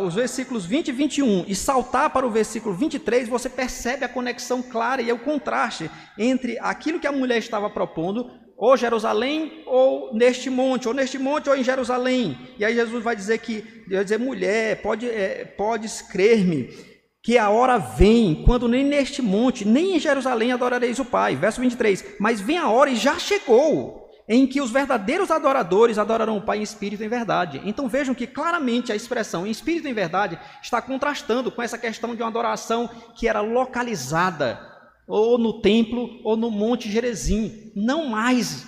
os 0.01 0.15
versículos 0.15 0.65
20 0.65 0.87
e 0.87 0.91
21, 0.91 1.45
e 1.47 1.53
saltar 1.53 2.09
para 2.09 2.25
o 2.25 2.31
versículo 2.31 2.73
23, 2.73 3.29
você 3.29 3.47
percebe 3.47 4.05
a 4.05 4.09
conexão 4.09 4.63
clara 4.63 4.99
e 4.99 5.11
o 5.11 5.19
contraste 5.19 5.87
entre 6.17 6.57
aquilo 6.57 6.99
que 6.99 7.05
a 7.05 7.11
mulher 7.11 7.37
estava 7.37 7.69
propondo, 7.69 8.31
ou 8.57 8.75
Jerusalém, 8.75 9.61
ou 9.67 10.15
neste 10.15 10.49
monte, 10.49 10.87
ou 10.87 10.95
neste 10.95 11.19
monte, 11.19 11.47
ou 11.47 11.55
em 11.55 11.63
Jerusalém. 11.63 12.35
E 12.57 12.65
aí 12.65 12.73
Jesus 12.73 13.03
vai 13.03 13.15
dizer 13.15 13.37
que, 13.37 13.63
vai 13.87 14.03
dizer, 14.03 14.17
mulher, 14.17 14.81
pode, 14.81 15.07
é, 15.07 15.45
podes 15.45 16.01
crer-me, 16.01 16.96
que 17.27 17.37
a 17.37 17.49
hora 17.49 17.77
vem, 17.77 18.41
quando 18.45 18.69
nem 18.69 18.85
neste 18.85 19.21
monte, 19.21 19.67
nem 19.67 19.97
em 19.97 19.99
Jerusalém 19.99 20.53
adorareis 20.53 20.97
o 20.97 21.03
Pai. 21.03 21.35
Verso 21.35 21.59
23. 21.59 22.15
Mas 22.17 22.39
vem 22.39 22.57
a 22.57 22.69
hora 22.69 22.89
e 22.89 22.95
já 22.95 23.19
chegou, 23.19 24.09
em 24.29 24.47
que 24.47 24.61
os 24.61 24.71
verdadeiros 24.71 25.29
adoradores 25.29 25.97
adorarão 25.97 26.37
o 26.37 26.41
Pai 26.41 26.59
em 26.59 26.61
espírito 26.61 27.03
e 27.03 27.05
em 27.05 27.09
verdade. 27.09 27.61
Então 27.65 27.89
vejam 27.89 28.15
que 28.15 28.25
claramente 28.25 28.93
a 28.93 28.95
expressão 28.95 29.45
em 29.45 29.49
espírito 29.49 29.89
e 29.89 29.91
em 29.91 29.93
verdade 29.93 30.39
está 30.63 30.81
contrastando 30.81 31.51
com 31.51 31.61
essa 31.61 31.77
questão 31.77 32.15
de 32.15 32.21
uma 32.21 32.29
adoração 32.29 32.89
que 33.13 33.27
era 33.27 33.41
localizada 33.41 34.57
ou 35.05 35.37
no 35.37 35.59
templo 35.61 36.21
ou 36.23 36.37
no 36.37 36.49
Monte 36.49 36.89
Gerezim, 36.89 37.73
não 37.75 38.07
mais 38.07 38.67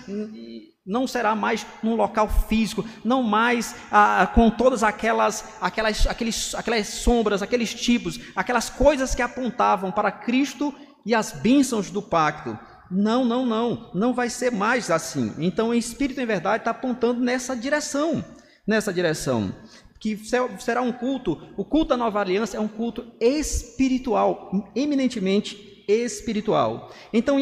não 0.90 1.06
será 1.06 1.36
mais 1.36 1.66
num 1.84 1.96
local 1.96 2.28
físico, 2.28 2.84
não 3.06 3.22
mais 3.22 3.76
ah, 3.92 4.28
com 4.34 4.50
todas 4.50 4.82
aquelas, 4.82 5.46
aquelas, 5.62 6.08
aqueles, 6.08 6.56
aquelas 6.56 6.88
sombras, 6.88 7.44
aqueles 7.44 7.76
tipos, 7.76 8.20
aquelas 8.36 8.72
coisas 8.72 9.14
que 9.14 9.22
apontavam 9.22 9.92
para 9.92 10.12
Cristo 10.12 10.74
e 11.06 11.14
as 11.14 11.32
bênçãos 11.32 11.92
do 11.92 12.02
pacto. 12.02 12.58
Não, 12.90 13.24
não, 13.24 13.46
não, 13.46 13.92
não 13.94 14.16
vai 14.16 14.32
ser 14.32 14.52
mais 14.52 14.90
assim. 14.90 15.32
Então, 15.38 15.70
o 15.70 15.76
Espírito 15.76 16.20
em 16.20 16.26
verdade 16.26 16.62
está 16.62 16.72
apontando 16.72 17.22
nessa 17.22 17.56
direção, 17.56 18.26
nessa 18.66 18.92
direção, 18.92 19.54
que 20.00 20.20
será 20.58 20.82
um 20.82 20.92
culto. 20.92 21.40
O 21.56 21.64
culto 21.64 21.90
da 21.90 21.98
Nova 21.98 22.20
Aliança 22.20 22.58
é 22.58 22.60
um 22.60 22.68
culto 22.68 23.06
espiritual, 23.20 24.72
eminentemente 24.76 25.79
espiritual. 25.92 26.92
Então, 27.12 27.38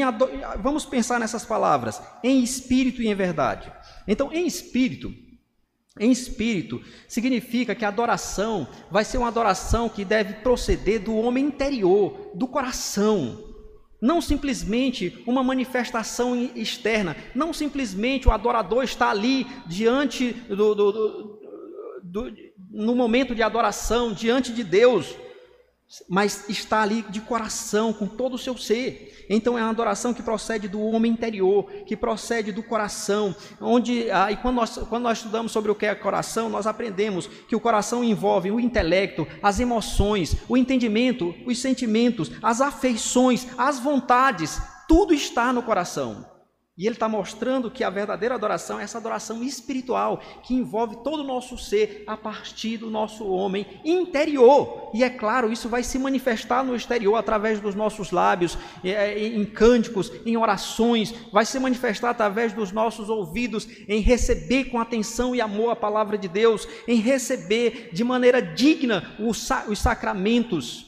vamos 0.59 0.85
pensar 0.85 1.19
nessas 1.19 1.45
palavras, 1.45 2.01
em 2.23 2.43
espírito 2.43 3.01
e 3.01 3.07
em 3.07 3.15
verdade. 3.15 3.71
Então, 4.07 4.31
em 4.31 4.45
espírito, 4.45 5.13
em 5.99 6.11
espírito 6.11 6.81
significa 7.07 7.73
que 7.73 7.83
a 7.83 7.87
adoração 7.87 8.67
vai 8.91 9.03
ser 9.03 9.17
uma 9.17 9.27
adoração 9.27 9.89
que 9.89 10.05
deve 10.05 10.35
proceder 10.35 11.01
do 11.01 11.15
homem 11.15 11.45
interior, 11.45 12.31
do 12.35 12.47
coração. 12.47 13.43
Não 13.99 14.21
simplesmente 14.21 15.23
uma 15.25 15.43
manifestação 15.43 16.35
externa, 16.55 17.15
não 17.33 17.51
simplesmente 17.51 18.27
o 18.27 18.31
adorador 18.31 18.83
está 18.83 19.09
ali 19.09 19.47
diante 19.65 20.33
do, 20.33 20.75
do, 20.75 20.91
do, 20.91 21.39
do 22.03 22.31
no 22.69 22.95
momento 22.95 23.33
de 23.33 23.41
adoração, 23.41 24.13
diante 24.13 24.53
de 24.53 24.63
Deus, 24.63 25.15
mas 26.09 26.49
está 26.49 26.81
ali 26.81 27.01
de 27.09 27.21
coração, 27.21 27.93
com 27.93 28.07
todo 28.07 28.33
o 28.33 28.37
seu 28.37 28.57
ser. 28.57 29.25
Então 29.29 29.57
é 29.57 29.61
uma 29.61 29.69
adoração 29.69 30.13
que 30.13 30.21
procede 30.21 30.67
do 30.67 30.81
homem 30.81 31.11
interior, 31.11 31.65
que 31.85 31.95
procede 31.95 32.51
do 32.51 32.61
coração, 32.61 33.35
onde 33.61 34.11
ah, 34.11 34.31
e 34.31 34.37
quando 34.37 34.55
nós, 34.55 34.77
quando 34.89 35.03
nós 35.03 35.19
estudamos 35.19 35.51
sobre 35.51 35.71
o 35.71 35.75
que 35.75 35.85
é 35.85 35.95
coração, 35.95 36.49
nós 36.49 36.67
aprendemos 36.67 37.27
que 37.27 37.55
o 37.55 37.59
coração 37.59 38.03
envolve 38.03 38.51
o 38.51 38.59
intelecto, 38.59 39.25
as 39.41 39.59
emoções, 39.59 40.35
o 40.47 40.57
entendimento, 40.57 41.33
os 41.45 41.59
sentimentos, 41.59 42.31
as 42.41 42.59
afeições, 42.59 43.47
as 43.57 43.79
vontades, 43.79 44.61
tudo 44.87 45.13
está 45.13 45.53
no 45.53 45.63
coração. 45.63 46.36
E 46.77 46.85
ele 46.85 46.93
está 46.93 47.09
mostrando 47.09 47.71
que 47.71 47.83
a 47.83 47.89
verdadeira 47.89 48.35
adoração 48.35 48.79
é 48.79 48.83
essa 48.83 48.99
adoração 48.99 49.43
espiritual, 49.43 50.21
que 50.43 50.53
envolve 50.53 50.97
todo 50.97 51.21
o 51.21 51.27
nosso 51.27 51.57
ser 51.57 52.03
a 52.05 52.15
partir 52.15 52.77
do 52.77 52.91
nosso 52.91 53.27
homem 53.27 53.65
interior. 53.83 54.91
E 54.93 55.03
é 55.03 55.09
claro, 55.09 55.51
isso 55.51 55.67
vai 55.67 55.81
se 55.81 55.97
manifestar 55.97 56.63
no 56.63 56.75
exterior 56.75 57.15
através 57.15 57.59
dos 57.59 57.73
nossos 57.73 58.11
lábios, 58.11 58.59
é, 58.83 59.17
em 59.17 59.43
cânticos, 59.43 60.11
em 60.23 60.37
orações, 60.37 61.15
vai 61.33 61.45
se 61.45 61.59
manifestar 61.59 62.11
através 62.11 62.53
dos 62.53 62.71
nossos 62.71 63.09
ouvidos, 63.09 63.67
em 63.87 63.99
receber 63.99 64.65
com 64.65 64.79
atenção 64.79 65.33
e 65.33 65.41
amor 65.41 65.71
a 65.71 65.75
palavra 65.75 66.15
de 66.15 66.27
Deus, 66.27 66.67
em 66.87 66.99
receber 66.99 67.89
de 67.91 68.03
maneira 68.03 68.39
digna 68.39 69.15
os 69.17 69.49
sacramentos. 69.79 70.85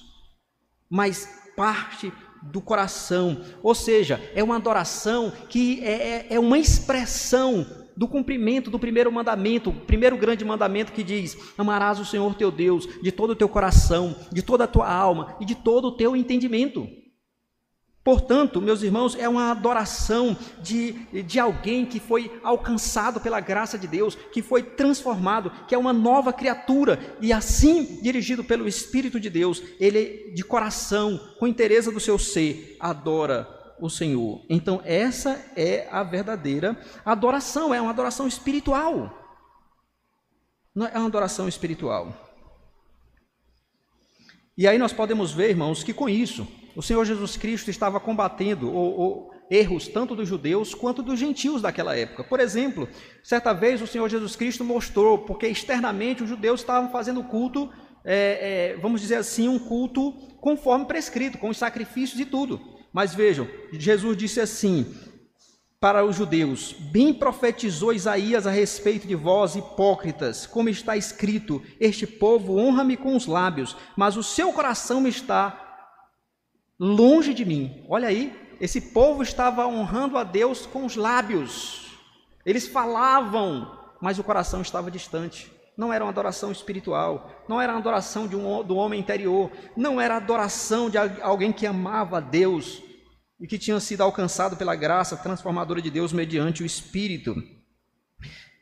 Mas 0.88 1.28
parte 1.56 2.14
do 2.42 2.62
coração, 2.62 3.42
ou 3.62 3.76
seja, 3.76 4.22
é 4.34 4.44
uma 4.44 4.56
adoração 4.56 5.32
que 5.50 5.84
é, 5.84 5.92
é, 5.92 6.28
é 6.32 6.40
uma 6.40 6.58
expressão 6.58 7.66
do 7.96 8.08
cumprimento 8.08 8.72
do 8.72 8.80
primeiro 8.80 9.12
mandamento, 9.12 9.72
o 9.72 9.74
primeiro 9.74 10.18
grande 10.18 10.46
mandamento 10.46 10.94
que 10.94 11.04
diz: 11.04 11.38
Amarás 11.58 12.00
o 12.00 12.06
Senhor 12.06 12.34
teu 12.36 12.50
Deus 12.50 12.88
de 13.02 13.12
todo 13.12 13.32
o 13.32 13.36
teu 13.36 13.50
coração, 13.50 14.16
de 14.32 14.42
toda 14.42 14.64
a 14.64 14.68
tua 14.68 14.90
alma 14.90 15.36
e 15.40 15.46
de 15.46 15.54
todo 15.54 15.90
o 15.90 15.92
teu 15.92 16.16
entendimento. 16.16 16.99
Portanto, 18.10 18.60
meus 18.60 18.82
irmãos, 18.82 19.14
é 19.14 19.30
uma 19.30 19.52
adoração 19.52 20.36
de, 20.64 20.94
de 21.22 21.40
alguém 21.40 21.86
que 21.86 22.00
foi 22.00 22.40
alcançado 22.42 23.20
pela 23.20 23.40
graça 23.40 23.78
de 23.78 23.88
Deus, 23.88 24.16
que 24.16 24.42
foi 24.42 24.64
transformado, 24.64 25.52
que 25.68 25.76
é 25.76 25.78
uma 25.78 25.94
nova 25.94 26.34
criatura, 26.34 26.98
e 27.22 27.32
assim, 27.32 28.02
dirigido 28.02 28.44
pelo 28.44 28.68
Espírito 28.68 29.20
de 29.20 29.30
Deus, 29.30 29.62
ele, 29.80 30.32
de 30.34 30.44
coração, 30.44 31.20
com 31.38 31.46
interesse 31.46 31.92
do 31.92 32.00
seu 32.00 32.18
ser, 32.18 32.76
adora 32.80 33.48
o 33.80 33.92
Senhor. 33.92 34.44
Então, 34.50 34.82
essa 34.84 35.40
é 35.56 35.88
a 35.92 36.02
verdadeira 36.02 36.82
adoração, 37.06 37.72
é 37.72 37.80
uma 37.80 37.92
adoração 37.92 38.28
espiritual. 38.28 39.16
Não 40.74 40.88
é 40.88 40.98
uma 40.98 41.06
adoração 41.06 41.48
espiritual. 41.48 42.12
E 44.58 44.68
aí 44.68 44.80
nós 44.80 44.94
podemos 44.94 45.32
ver, 45.32 45.52
irmãos, 45.52 45.84
que 45.84 45.94
com 45.94 46.10
isso 46.10 46.48
o 46.80 46.82
Senhor 46.82 47.04
Jesus 47.04 47.36
Cristo 47.36 47.70
estava 47.70 48.00
combatendo 48.00 48.70
o, 48.70 49.02
o, 49.02 49.32
erros 49.52 49.90
tanto 49.90 50.16
dos 50.16 50.30
judeus 50.30 50.74
quanto 50.74 51.04
dos 51.04 51.20
gentios 51.20 51.62
daquela 51.62 51.94
época. 51.94 52.24
Por 52.24 52.40
exemplo, 52.40 52.88
certa 53.22 53.52
vez 53.52 53.82
o 53.82 53.88
Senhor 53.88 54.08
Jesus 54.08 54.34
Cristo 54.38 54.64
mostrou 54.64 55.18
porque 55.18 55.46
externamente 55.46 56.24
os 56.24 56.30
judeus 56.30 56.62
estavam 56.62 56.90
fazendo 56.90 57.22
culto, 57.22 57.70
é, 58.06 58.76
é, 58.76 58.78
vamos 58.82 59.02
dizer 59.02 59.16
assim, 59.16 59.50
um 59.50 59.60
culto 59.60 60.14
conforme 60.40 60.86
prescrito, 60.86 61.38
com 61.38 61.50
os 61.50 61.58
sacrifícios 61.58 62.18
e 62.18 62.24
tudo. 62.24 62.62
Mas 62.94 63.14
vejam, 63.14 63.46
Jesus 63.74 64.16
disse 64.16 64.40
assim 64.40 64.96
para 65.82 66.06
os 66.06 66.16
judeus: 66.16 66.72
Bem 66.94 67.14
profetizou 67.14 67.92
Isaías 67.92 68.48
a 68.48 68.52
respeito 68.52 69.06
de 69.06 69.16
vós, 69.16 69.54
hipócritas, 69.54 70.46
como 70.46 70.70
está 70.70 70.96
escrito: 70.96 71.62
Este 71.78 72.08
povo 72.08 72.56
honra-me 72.58 72.96
com 72.96 73.18
os 73.18 73.28
lábios, 73.28 73.76
mas 73.98 74.16
o 74.16 74.24
seu 74.24 74.54
coração 74.54 75.06
está 75.06 75.66
longe 76.80 77.34
de 77.34 77.44
mim. 77.44 77.84
Olha 77.90 78.08
aí, 78.08 78.34
esse 78.62 78.80
povo 78.80 79.22
estava 79.22 79.68
honrando 79.68 80.18
a 80.18 80.24
Deus 80.24 80.66
com 80.66 80.86
os 80.86 80.96
lábios. 80.96 81.98
Eles 82.46 82.68
falavam, 82.68 83.78
mas 84.02 84.18
o 84.18 84.24
coração 84.24 84.62
estava 84.62 84.90
distante. 84.90 85.52
Não 85.78 85.94
era 85.94 86.04
uma 86.04 86.12
adoração 86.12 86.52
espiritual, 86.52 87.32
não 87.48 87.62
era 87.62 87.72
uma 87.72 87.80
adoração 87.80 88.28
de 88.28 88.36
um, 88.36 88.64
do 88.64 88.76
homem 88.76 89.00
interior, 89.00 89.52
não 89.78 90.00
era 90.00 90.18
adoração 90.18 90.90
de 90.90 90.98
alguém 90.98 91.54
que 91.54 91.66
amava 91.66 92.18
a 92.18 92.22
Deus 92.22 92.82
e 93.40 93.48
que 93.48 93.58
tinha 93.58 93.80
sido 93.80 94.02
alcançado 94.02 94.58
pela 94.58 94.76
graça 94.76 95.16
transformadora 95.16 95.82
de 95.82 95.90
Deus 95.90 96.12
mediante 96.12 96.64
o 96.64 96.66
Espírito. 96.66 97.36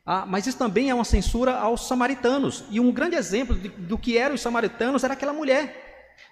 Ah, 0.05 0.25
mas 0.27 0.45
isso 0.45 0.57
também 0.57 0.89
é 0.89 0.95
uma 0.95 1.03
censura 1.03 1.57
aos 1.57 1.87
samaritanos. 1.87 2.63
E 2.69 2.79
um 2.79 2.91
grande 2.91 3.15
exemplo 3.15 3.55
do 3.55 3.97
que 3.97 4.17
eram 4.17 4.35
os 4.35 4.41
samaritanos 4.41 5.03
era 5.03 5.13
aquela 5.13 5.33
mulher 5.33 5.86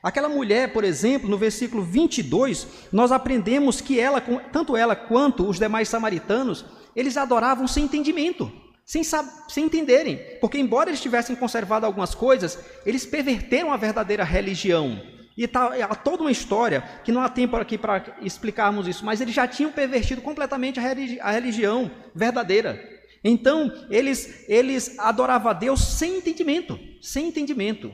Aquela 0.06 0.30
mulher, 0.30 0.72
por 0.72 0.84
exemplo, 0.84 1.28
no 1.28 1.36
versículo 1.36 1.82
22, 1.82 2.68
nós 2.92 3.12
aprendemos 3.12 3.82
que 3.82 4.00
ela, 4.00 4.22
tanto 4.22 4.78
ela 4.78 4.96
quanto 4.96 5.50
os 5.50 5.58
demais 5.58 5.90
samaritanos, 5.90 6.64
eles 6.96 7.18
adoravam 7.18 7.68
sem 7.68 7.86
entendimento, 7.86 8.52
sem, 8.86 9.02
sem 9.04 9.66
entenderem, 9.66 10.20
porque 10.40 10.60
embora 10.60 10.92
eles 10.92 11.02
tivessem 11.02 11.36
conservado 11.36 11.88
algumas 11.88 12.14
coisas, 12.14 12.60
eles 12.86 13.04
perverteram 13.04 13.74
a 13.74 13.78
verdadeira 13.78 14.24
religião. 14.24 15.02
E 15.36 15.48
tá, 15.48 15.74
há 15.74 15.96
toda 15.96 16.22
uma 16.22 16.32
história 16.32 16.84
que 17.04 17.12
não 17.12 17.24
há 17.24 17.28
tempo 17.28 17.56
aqui 17.56 17.76
para 17.76 18.16
explicarmos 18.22 18.88
isso, 18.88 19.04
mas 19.04 19.22
eles 19.22 19.34
já 19.34 19.48
tinham 19.48 19.72
pervertido 19.72 20.22
completamente 20.22 20.80
a, 20.80 20.84
religi 20.84 21.20
a 21.20 21.32
religião 21.32 21.90
verdadeira. 22.14 22.80
Então, 23.24 23.74
eles, 23.90 24.46
eles 24.48 25.00
adoravam 25.00 25.50
a 25.50 25.54
Deus 25.54 25.82
sem 25.82 26.18
entendimento, 26.18 26.80
sem 27.02 27.30
entendimento. 27.30 27.92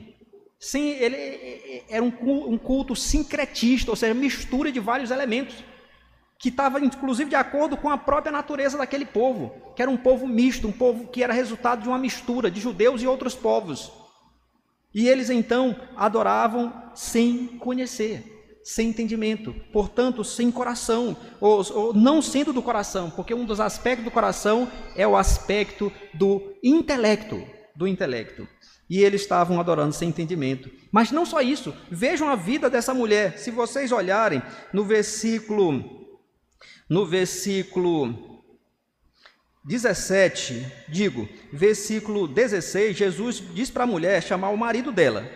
Sim, 0.62 0.90
ele 0.90 1.82
era 1.88 2.04
um 2.04 2.56
culto 2.56 2.94
sincretista, 2.94 3.90
ou 3.90 3.96
seja, 3.96 4.14
mistura 4.14 4.70
de 4.70 4.78
vários 4.78 5.10
elementos, 5.10 5.56
que 6.38 6.50
estava 6.50 6.78
inclusive 6.78 7.28
de 7.28 7.34
acordo 7.34 7.76
com 7.76 7.90
a 7.90 7.98
própria 7.98 8.30
natureza 8.30 8.78
daquele 8.78 9.04
povo, 9.04 9.52
que 9.74 9.82
era 9.82 9.90
um 9.90 9.96
povo 9.96 10.24
misto, 10.24 10.68
um 10.68 10.72
povo 10.72 11.08
que 11.08 11.20
era 11.20 11.32
resultado 11.32 11.82
de 11.82 11.88
uma 11.88 11.98
mistura 11.98 12.48
de 12.48 12.60
judeus 12.60 13.02
e 13.02 13.08
outros 13.08 13.34
povos. 13.34 13.90
E 14.94 15.08
eles 15.08 15.30
então 15.30 15.74
adoravam 15.96 16.72
sem 16.94 17.58
conhecer, 17.58 18.60
sem 18.62 18.90
entendimento, 18.90 19.52
portanto, 19.72 20.22
sem 20.22 20.48
coração, 20.52 21.16
ou, 21.40 21.60
ou 21.74 21.92
não 21.92 22.22
sendo 22.22 22.52
do 22.52 22.62
coração, 22.62 23.10
porque 23.10 23.34
um 23.34 23.44
dos 23.44 23.58
aspectos 23.58 24.04
do 24.04 24.12
coração 24.12 24.70
é 24.94 25.08
o 25.08 25.16
aspecto 25.16 25.92
do 26.14 26.54
intelecto, 26.62 27.44
do 27.74 27.88
intelecto 27.88 28.46
e 28.92 29.02
eles 29.02 29.22
estavam 29.22 29.58
adorando 29.58 29.94
sem 29.94 30.10
entendimento. 30.10 30.70
Mas 30.92 31.10
não 31.10 31.24
só 31.24 31.40
isso, 31.40 31.74
vejam 31.90 32.28
a 32.28 32.36
vida 32.36 32.68
dessa 32.68 32.92
mulher. 32.92 33.38
Se 33.38 33.50
vocês 33.50 33.90
olharem 33.90 34.42
no 34.70 34.84
versículo 34.84 35.82
no 36.90 37.06
versículo 37.06 38.44
17, 39.64 40.70
digo, 40.90 41.26
versículo 41.50 42.28
16, 42.28 42.94
Jesus 42.94 43.42
diz 43.54 43.70
para 43.70 43.84
a 43.84 43.86
mulher 43.86 44.22
chamar 44.22 44.50
o 44.50 44.58
marido 44.58 44.92
dela. 44.92 45.26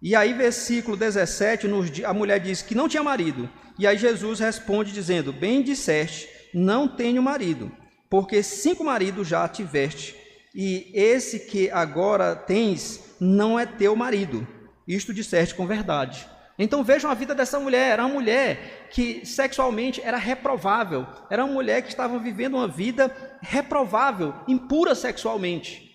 E 0.00 0.16
aí, 0.16 0.32
versículo 0.32 0.96
17, 0.96 1.66
a 2.02 2.14
mulher 2.14 2.40
diz 2.40 2.62
que 2.62 2.74
não 2.74 2.88
tinha 2.88 3.02
marido. 3.02 3.46
E 3.78 3.86
aí 3.86 3.98
Jesus 3.98 4.40
responde 4.40 4.90
dizendo: 4.90 5.34
Bem 5.34 5.62
disseste, 5.62 6.30
não 6.54 6.88
tenho 6.88 7.22
marido. 7.22 7.70
porque 8.08 8.42
cinco 8.42 8.82
maridos 8.82 9.28
já 9.28 9.46
tiveste, 9.46 10.16
e 10.58 10.90
esse 10.94 11.40
que 11.40 11.70
agora 11.70 12.34
tens 12.34 13.14
não 13.20 13.58
é 13.60 13.66
teu 13.66 13.94
marido. 13.94 14.48
Isto 14.88 15.12
disseste 15.12 15.54
com 15.54 15.66
verdade. 15.66 16.26
Então 16.58 16.82
vejam 16.82 17.10
a 17.10 17.14
vida 17.14 17.34
dessa 17.34 17.60
mulher. 17.60 17.90
Era 17.92 18.06
uma 18.06 18.14
mulher 18.14 18.88
que 18.90 19.26
sexualmente 19.26 20.00
era 20.00 20.16
reprovável. 20.16 21.06
Era 21.28 21.44
uma 21.44 21.52
mulher 21.52 21.82
que 21.82 21.88
estava 21.88 22.18
vivendo 22.18 22.54
uma 22.54 22.66
vida 22.66 23.14
reprovável, 23.42 24.34
impura 24.48 24.94
sexualmente. 24.94 25.94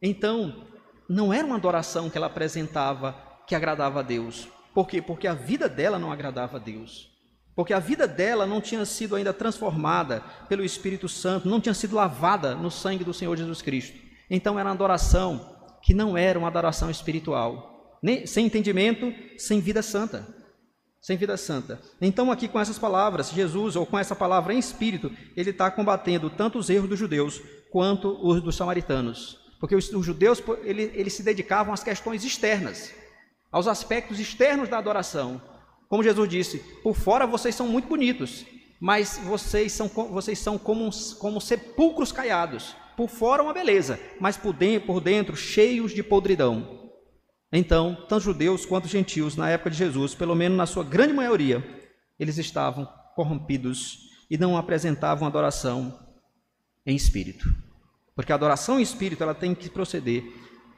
Então, 0.00 0.66
não 1.06 1.30
era 1.30 1.46
uma 1.46 1.56
adoração 1.56 2.08
que 2.08 2.16
ela 2.16 2.28
apresentava 2.28 3.14
que 3.46 3.54
agradava 3.54 4.00
a 4.00 4.02
Deus. 4.02 4.48
Por 4.72 4.88
quê? 4.88 5.02
Porque 5.02 5.28
a 5.28 5.34
vida 5.34 5.68
dela 5.68 5.98
não 5.98 6.10
agradava 6.10 6.56
a 6.56 6.60
Deus. 6.60 7.11
Porque 7.54 7.74
a 7.74 7.78
vida 7.78 8.08
dela 8.08 8.46
não 8.46 8.60
tinha 8.60 8.84
sido 8.84 9.14
ainda 9.14 9.32
transformada 9.32 10.22
pelo 10.48 10.64
Espírito 10.64 11.08
Santo, 11.08 11.48
não 11.48 11.60
tinha 11.60 11.74
sido 11.74 11.96
lavada 11.96 12.54
no 12.54 12.70
sangue 12.70 13.04
do 13.04 13.12
Senhor 13.12 13.36
Jesus 13.36 13.60
Cristo. 13.60 13.98
Então 14.30 14.58
era 14.58 14.68
uma 14.68 14.74
adoração 14.74 15.52
que 15.82 15.92
não 15.92 16.16
era 16.16 16.38
uma 16.38 16.48
adoração 16.48 16.90
espiritual, 16.90 17.98
nem, 18.02 18.26
sem 18.26 18.46
entendimento, 18.46 19.12
sem 19.36 19.60
vida 19.60 19.82
santa. 19.82 20.26
Sem 21.00 21.16
vida 21.16 21.36
santa. 21.36 21.80
Então, 22.00 22.30
aqui 22.30 22.46
com 22.46 22.60
essas 22.60 22.78
palavras, 22.78 23.30
Jesus, 23.30 23.74
ou 23.74 23.84
com 23.84 23.98
essa 23.98 24.14
palavra 24.14 24.54
em 24.54 24.58
espírito, 24.58 25.10
ele 25.36 25.50
está 25.50 25.68
combatendo 25.68 26.30
tanto 26.30 26.58
os 26.58 26.70
erros 26.70 26.88
dos 26.88 26.98
judeus 26.98 27.42
quanto 27.72 28.16
os 28.24 28.40
dos 28.40 28.54
samaritanos. 28.54 29.36
Porque 29.58 29.74
os, 29.74 29.92
os 29.92 30.06
judeus 30.06 30.40
ele, 30.62 30.92
eles 30.94 31.12
se 31.12 31.24
dedicavam 31.24 31.74
às 31.74 31.82
questões 31.82 32.22
externas, 32.22 32.94
aos 33.50 33.66
aspectos 33.66 34.20
externos 34.20 34.68
da 34.68 34.78
adoração. 34.78 35.42
Como 35.92 36.02
Jesus 36.02 36.26
disse, 36.26 36.58
por 36.82 36.96
fora 36.96 37.26
vocês 37.26 37.54
são 37.54 37.68
muito 37.68 37.86
bonitos, 37.86 38.46
mas 38.80 39.20
vocês 39.26 39.72
são, 39.72 39.88
vocês 39.88 40.38
são 40.38 40.56
como, 40.56 40.88
como 41.18 41.38
sepulcros 41.38 42.10
caiados. 42.10 42.74
Por 42.96 43.10
fora 43.10 43.42
uma 43.42 43.52
beleza, 43.52 44.00
mas 44.18 44.34
por 44.34 44.54
dentro, 44.54 44.86
por 44.86 45.02
dentro 45.02 45.36
cheios 45.36 45.92
de 45.92 46.02
podridão. 46.02 46.88
Então, 47.52 47.94
tanto 48.08 48.24
judeus 48.24 48.64
quanto 48.64 48.88
gentios, 48.88 49.36
na 49.36 49.50
época 49.50 49.68
de 49.68 49.76
Jesus, 49.76 50.14
pelo 50.14 50.34
menos 50.34 50.56
na 50.56 50.64
sua 50.64 50.82
grande 50.82 51.12
maioria, 51.12 51.62
eles 52.18 52.38
estavam 52.38 52.88
corrompidos 53.14 54.08
e 54.30 54.38
não 54.38 54.56
apresentavam 54.56 55.28
adoração 55.28 56.00
em 56.86 56.96
espírito. 56.96 57.54
Porque 58.16 58.32
a 58.32 58.36
adoração 58.36 58.80
em 58.80 58.82
espírito 58.82 59.22
ela 59.22 59.34
tem 59.34 59.54
que 59.54 59.68
proceder 59.68 60.24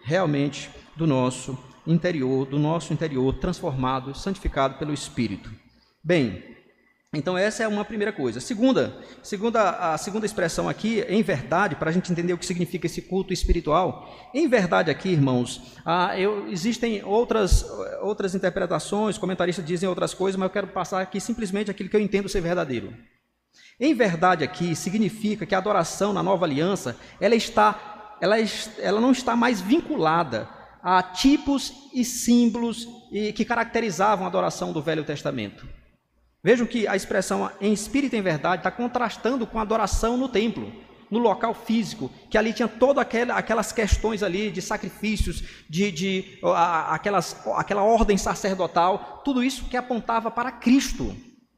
realmente 0.02 0.68
do 0.96 1.06
nosso 1.06 1.56
interior, 1.86 2.46
do 2.46 2.58
nosso 2.58 2.92
interior 2.92 3.34
transformado, 3.34 4.14
santificado 4.14 4.74
pelo 4.74 4.92
Espírito. 4.92 5.50
Bem, 6.02 6.54
então 7.18 7.38
essa 7.38 7.62
é 7.62 7.68
uma 7.68 7.84
primeira 7.84 8.12
coisa. 8.12 8.40
Segunda, 8.40 8.96
segunda 9.22 9.70
a 9.70 9.98
segunda 9.98 10.26
expressão 10.26 10.68
aqui, 10.68 11.04
em 11.08 11.22
verdade, 11.22 11.76
para 11.76 11.90
a 11.90 11.92
gente 11.92 12.10
entender 12.10 12.32
o 12.32 12.38
que 12.38 12.46
significa 12.46 12.86
esse 12.86 13.02
culto 13.02 13.32
espiritual. 13.32 14.30
Em 14.34 14.48
verdade 14.48 14.90
aqui, 14.90 15.10
irmãos, 15.10 15.78
ah, 15.84 16.18
eu, 16.18 16.48
existem 16.48 17.04
outras, 17.04 17.64
outras 18.02 18.34
interpretações, 18.34 19.16
comentaristas 19.16 19.64
dizem 19.64 19.88
outras 19.88 20.12
coisas, 20.12 20.38
mas 20.38 20.46
eu 20.46 20.52
quero 20.52 20.66
passar 20.68 21.00
aqui 21.00 21.20
simplesmente 21.20 21.70
aquilo 21.70 21.88
que 21.88 21.96
eu 21.96 22.00
entendo 22.00 22.28
ser 22.28 22.40
verdadeiro. 22.40 22.92
Em 23.78 23.94
verdade 23.94 24.44
aqui 24.44 24.74
significa 24.74 25.46
que 25.46 25.54
a 25.54 25.58
adoração 25.58 26.12
na 26.12 26.22
nova 26.22 26.44
aliança, 26.44 26.96
ela 27.20 27.34
está, 27.34 28.16
ela, 28.20 28.36
ela 28.78 29.00
não 29.00 29.12
está 29.12 29.36
mais 29.36 29.60
vinculada 29.60 30.48
a 30.86 31.02
tipos 31.02 31.72
e 31.94 32.04
símbolos 32.04 32.86
que 33.34 33.42
caracterizavam 33.42 34.26
a 34.26 34.28
adoração 34.28 34.70
do 34.70 34.82
Velho 34.82 35.02
Testamento. 35.02 35.66
Vejam 36.42 36.66
que 36.66 36.86
a 36.86 36.94
expressão 36.94 37.50
em 37.58 37.72
espírito 37.72 38.14
e 38.14 38.18
em 38.18 38.22
verdade 38.22 38.60
está 38.60 38.70
contrastando 38.70 39.46
com 39.46 39.58
a 39.58 39.62
adoração 39.62 40.18
no 40.18 40.28
templo, 40.28 40.70
no 41.10 41.18
local 41.18 41.54
físico, 41.54 42.10
que 42.28 42.36
ali 42.36 42.52
tinha 42.52 42.68
todas 42.68 43.02
aquelas 43.30 43.72
questões 43.72 44.22
ali 44.22 44.50
de 44.50 44.60
sacrifícios, 44.60 45.42
de, 45.70 45.90
de 45.90 46.38
aquelas, 46.90 47.34
aquela 47.54 47.82
ordem 47.82 48.18
sacerdotal, 48.18 49.22
tudo 49.24 49.42
isso 49.42 49.64
que 49.64 49.78
apontava 49.78 50.30
para 50.30 50.52
Cristo. 50.52 51.16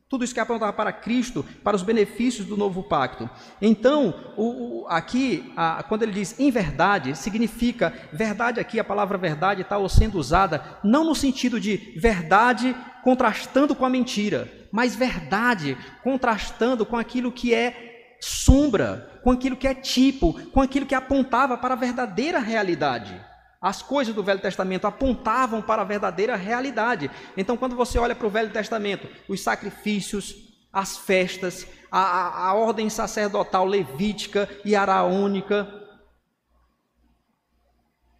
Tudo 0.08 0.24
isso 0.24 0.32
que 0.32 0.38
apontava 0.38 0.72
para 0.72 0.92
Cristo, 0.92 1.44
para 1.64 1.74
os 1.74 1.82
benefícios 1.82 2.46
do 2.46 2.56
novo 2.56 2.84
pacto. 2.84 3.28
Então, 3.60 4.32
o, 4.36 4.82
o, 4.82 4.86
aqui, 4.88 5.52
a, 5.56 5.82
quando 5.82 6.04
ele 6.04 6.12
diz 6.12 6.38
em 6.38 6.48
verdade, 6.48 7.16
significa 7.16 7.92
verdade 8.12 8.60
aqui, 8.60 8.78
a 8.78 8.84
palavra 8.84 9.18
verdade 9.18 9.62
está 9.62 9.76
sendo 9.88 10.16
usada 10.16 10.78
não 10.84 11.04
no 11.04 11.14
sentido 11.14 11.58
de 11.58 11.98
verdade 11.98 12.76
contrastando 13.02 13.74
com 13.74 13.84
a 13.84 13.90
mentira, 13.90 14.48
mas 14.70 14.94
verdade 14.94 15.76
contrastando 16.04 16.86
com 16.86 16.96
aquilo 16.96 17.32
que 17.32 17.52
é 17.52 18.16
sombra, 18.20 19.20
com 19.24 19.32
aquilo 19.32 19.56
que 19.56 19.66
é 19.66 19.74
tipo, 19.74 20.34
com 20.50 20.60
aquilo 20.60 20.86
que 20.86 20.94
apontava 20.94 21.58
para 21.58 21.74
a 21.74 21.76
verdadeira 21.76 22.38
realidade. 22.38 23.20
As 23.60 23.82
coisas 23.82 24.14
do 24.14 24.22
Velho 24.22 24.40
Testamento 24.40 24.86
apontavam 24.86 25.62
para 25.62 25.82
a 25.82 25.84
verdadeira 25.84 26.36
realidade. 26.36 27.10
Então, 27.36 27.56
quando 27.56 27.74
você 27.74 27.98
olha 27.98 28.14
para 28.14 28.26
o 28.26 28.30
Velho 28.30 28.52
Testamento, 28.52 29.08
os 29.28 29.40
sacrifícios, 29.40 30.34
as 30.72 30.96
festas, 30.96 31.66
a, 31.90 32.00
a, 32.00 32.48
a 32.48 32.54
ordem 32.54 32.90
sacerdotal 32.90 33.64
levítica 33.64 34.48
e 34.64 34.76
araônica, 34.76 35.66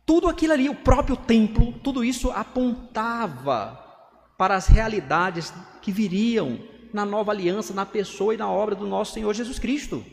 tudo 0.07 0.29
aquilo 0.29 0.53
ali, 0.53 0.69
o 0.69 0.75
próprio 0.75 1.17
templo, 1.17 1.73
tudo 1.81 2.05
isso 2.05 2.31
apontava 2.31 3.85
para 4.39 4.55
as 4.55 4.67
realidades 4.69 5.53
que 5.83 5.91
viriam 5.91 6.61
na 6.93 7.05
nova 7.05 7.33
aliança, 7.33 7.75
na 7.75 7.85
pessoa 7.85 8.33
e 8.33 8.37
na 8.37 8.51
obra 8.51 8.75
do 8.75 8.87
nosso 8.87 9.13
Senhor 9.13 9.35
Jesus 9.35 9.59
Cristo. 9.59 10.05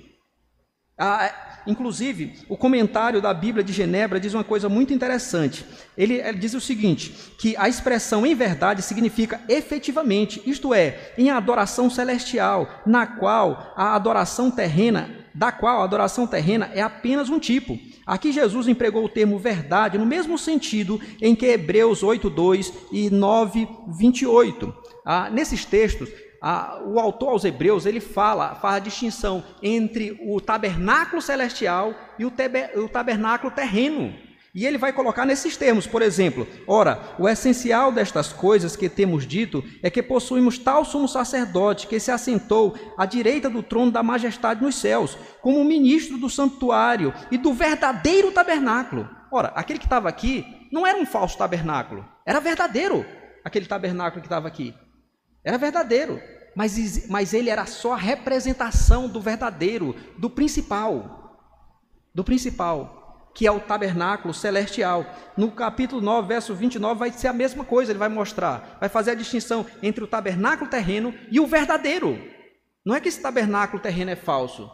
Ah, 0.98 1.26
é, 1.26 1.34
inclusive, 1.66 2.34
o 2.48 2.56
comentário 2.56 3.20
da 3.20 3.34
Bíblia 3.34 3.64
de 3.64 3.74
Genebra 3.74 4.20
diz 4.20 4.34
uma 4.34 4.44
coisa 4.44 4.70
muito 4.70 4.94
interessante. 4.94 5.66
Ele, 5.98 6.16
ele, 6.16 6.38
diz 6.38 6.54
o 6.54 6.62
seguinte: 6.62 7.12
que 7.40 7.56
a 7.58 7.68
expressão 7.68 8.26
em 8.26 8.36
verdade 8.36 8.84
significa 8.84 9.42
efetivamente, 9.50 10.42
isto 10.46 10.74
é, 10.74 11.14
em 11.18 11.32
adoração 11.32 11.90
celestial, 11.90 12.82
na 12.86 13.08
qual 13.08 13.74
a 13.76 13.96
adoração 13.96 14.52
terrena, 14.52 15.10
da 15.34 15.52
qual 15.52 15.82
a 15.82 15.84
adoração 15.84 16.28
terrena 16.28 16.70
é 16.76 16.82
apenas 16.82 17.28
um 17.30 17.40
tipo. 17.40 17.80
Aqui 18.06 18.32
Jesus 18.32 18.68
empregou 18.68 19.06
o 19.06 19.10
termo 19.10 19.40
verdade 19.40 19.98
no 19.98 20.06
mesmo 20.06 20.38
sentido 20.38 21.02
em 21.20 21.34
que 21.34 21.46
Hebreus 21.48 22.04
8:2 22.04 22.72
e 22.92 23.10
9:28. 23.10 24.74
Ah, 25.04 25.30
nesses 25.32 25.66
textos, 25.66 26.10
a, 26.44 26.82
o 26.84 27.00
autor 27.00 27.30
aos 27.30 27.46
Hebreus 27.46 27.86
ele 27.86 28.02
fala, 28.02 28.54
faz 28.56 28.76
a 28.76 28.80
distinção 28.80 29.42
entre 29.62 30.20
o 30.28 30.42
tabernáculo 30.42 31.22
celestial 31.22 31.96
e 32.20 32.26
o, 32.26 32.32
tebe, 32.32 32.70
o 32.78 32.90
tabernáculo 32.90 33.50
terreno. 33.50 34.14
E 34.54 34.68
ele 34.68 34.78
vai 34.78 34.92
colocar 34.92 35.26
nesses 35.26 35.56
termos, 35.56 35.88
por 35.88 36.02
exemplo, 36.02 36.46
ora, 36.68 37.00
o 37.18 37.30
essencial 37.30 37.94
destas 37.94 38.34
coisas 38.34 38.76
que 38.76 38.90
temos 38.90 39.26
dito 39.26 39.64
é 39.82 39.90
que 39.90 40.04
possuímos 40.04 40.58
tal 40.60 40.84
sumo 40.84 41.08
sacerdote 41.08 41.88
que 41.88 41.98
se 41.98 42.12
assentou 42.12 42.76
à 42.98 43.06
direita 43.06 43.50
do 43.50 43.64
trono 43.64 43.90
da 43.90 44.04
majestade 44.04 44.62
nos 44.62 44.76
céus, 44.76 45.18
como 45.42 45.64
ministro 45.64 46.18
do 46.18 46.30
santuário 46.30 47.14
e 47.32 47.38
do 47.38 47.54
verdadeiro 47.54 48.34
tabernáculo. 48.34 49.10
Ora, 49.32 49.54
aquele 49.56 49.80
que 49.80 49.86
estava 49.86 50.10
aqui 50.10 50.46
não 50.72 50.86
era 50.86 51.00
um 51.00 51.06
falso 51.06 51.38
tabernáculo, 51.38 52.06
era 52.26 52.42
verdadeiro 52.42 53.06
aquele 53.46 53.66
tabernáculo 53.66 54.22
que 54.22 54.28
estava 54.28 54.48
aqui. 54.48 54.76
Era 55.44 55.58
verdadeiro, 55.58 56.22
mas, 56.56 57.08
mas 57.08 57.34
ele 57.34 57.50
era 57.50 57.66
só 57.66 57.94
a 57.94 57.98
representação 57.98 59.08
do 59.08 59.20
verdadeiro, 59.20 59.96
do 60.18 60.30
principal. 60.30 61.38
Do 62.14 62.24
principal, 62.24 63.32
que 63.34 63.48
é 63.48 63.52
o 63.52 63.60
tabernáculo 63.60 64.34
celestial. 64.34 65.06
No 65.36 65.52
capítulo 65.52 66.02
9, 66.02 66.28
verso 66.28 66.54
29, 66.54 67.00
vai 67.00 67.12
ser 67.12 67.28
a 67.28 67.34
mesma 67.34 67.64
coisa, 67.64 67.92
ele 67.92 68.00
vai 68.00 68.10
mostrar, 68.10 68.78
vai 68.80 68.90
fazer 68.90 69.12
a 69.12 69.16
distinção 69.16 69.66
entre 69.82 70.04
o 70.04 70.08
tabernáculo 70.08 70.70
terreno 70.70 71.14
e 71.32 71.40
o 71.40 71.48
verdadeiro. 71.48 72.20
Não 72.86 72.96
é 72.96 73.00
que 73.00 73.08
esse 73.08 73.22
tabernáculo 73.22 73.82
terreno 73.82 74.12
é 74.12 74.16
falso, 74.16 74.70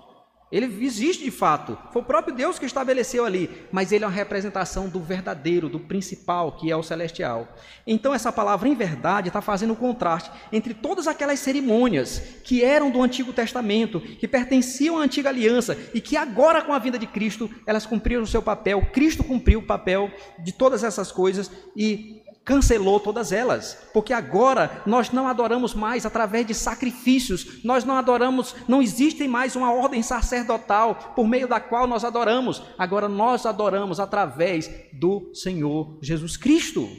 ele 0.51 0.65
existe 0.83 1.23
de 1.23 1.29
fato, 1.29 1.77
foi 1.93 2.01
o 2.01 2.05
próprio 2.05 2.33
Deus 2.33 2.57
que 2.57 2.65
estabeleceu 2.65 3.23
ali, 3.23 3.49
mas 3.71 3.91
ele 3.91 4.03
é 4.03 4.07
uma 4.07 4.13
representação 4.13 4.89
do 4.89 4.99
verdadeiro, 4.99 5.69
do 5.69 5.79
principal, 5.79 6.53
que 6.53 6.71
é 6.71 6.75
o 6.75 6.81
celestial. 6.81 7.55
Então, 7.85 8.13
essa 8.13 8.31
palavra 8.31 8.67
em 8.67 8.73
verdade 8.73 9.27
está 9.27 9.41
fazendo 9.41 9.73
o 9.73 9.75
contraste 9.75 10.31
entre 10.51 10.73
todas 10.73 11.07
aquelas 11.07 11.39
cerimônias 11.39 12.19
que 12.43 12.63
eram 12.63 12.89
do 12.89 13.01
Antigo 13.03 13.31
Testamento, 13.31 13.99
que 13.99 14.27
pertenciam 14.27 14.97
à 14.97 15.03
antiga 15.03 15.29
aliança 15.29 15.77
e 15.93 16.01
que 16.01 16.17
agora, 16.17 16.63
com 16.63 16.73
a 16.73 16.79
vinda 16.79 16.97
de 16.97 17.05
Cristo, 17.05 17.49
elas 17.67 17.85
cumpriram 17.85 18.23
o 18.23 18.27
seu 18.27 18.41
papel. 18.41 18.87
Cristo 18.91 19.23
cumpriu 19.23 19.59
o 19.59 19.65
papel 19.65 20.11
de 20.43 20.51
todas 20.51 20.83
essas 20.83 21.11
coisas 21.11 21.51
e 21.75 22.18
cancelou 22.49 22.99
todas 22.99 23.31
elas, 23.31 23.77
porque 23.93 24.11
agora 24.11 24.81
nós 24.83 25.11
não 25.11 25.27
adoramos 25.27 25.75
mais 25.75 26.03
através 26.03 26.47
de 26.47 26.55
sacrifícios, 26.55 27.63
nós 27.63 27.83
não 27.83 27.93
adoramos, 27.93 28.55
não 28.67 28.81
existe 28.81 29.27
mais 29.27 29.55
uma 29.55 29.71
ordem 29.71 30.01
sacerdotal 30.01 31.13
por 31.15 31.27
meio 31.27 31.47
da 31.47 31.59
qual 31.59 31.85
nós 31.85 32.03
adoramos, 32.03 32.63
agora 32.75 33.07
nós 33.07 33.45
adoramos 33.45 33.99
através 33.99 34.67
do 34.91 35.29
Senhor 35.31 35.99
Jesus 36.01 36.37
Cristo, 36.37 36.89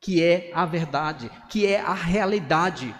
que 0.00 0.20
é 0.20 0.50
a 0.52 0.66
verdade, 0.66 1.30
que 1.48 1.64
é 1.64 1.78
a 1.78 1.94
realidade 1.94 2.92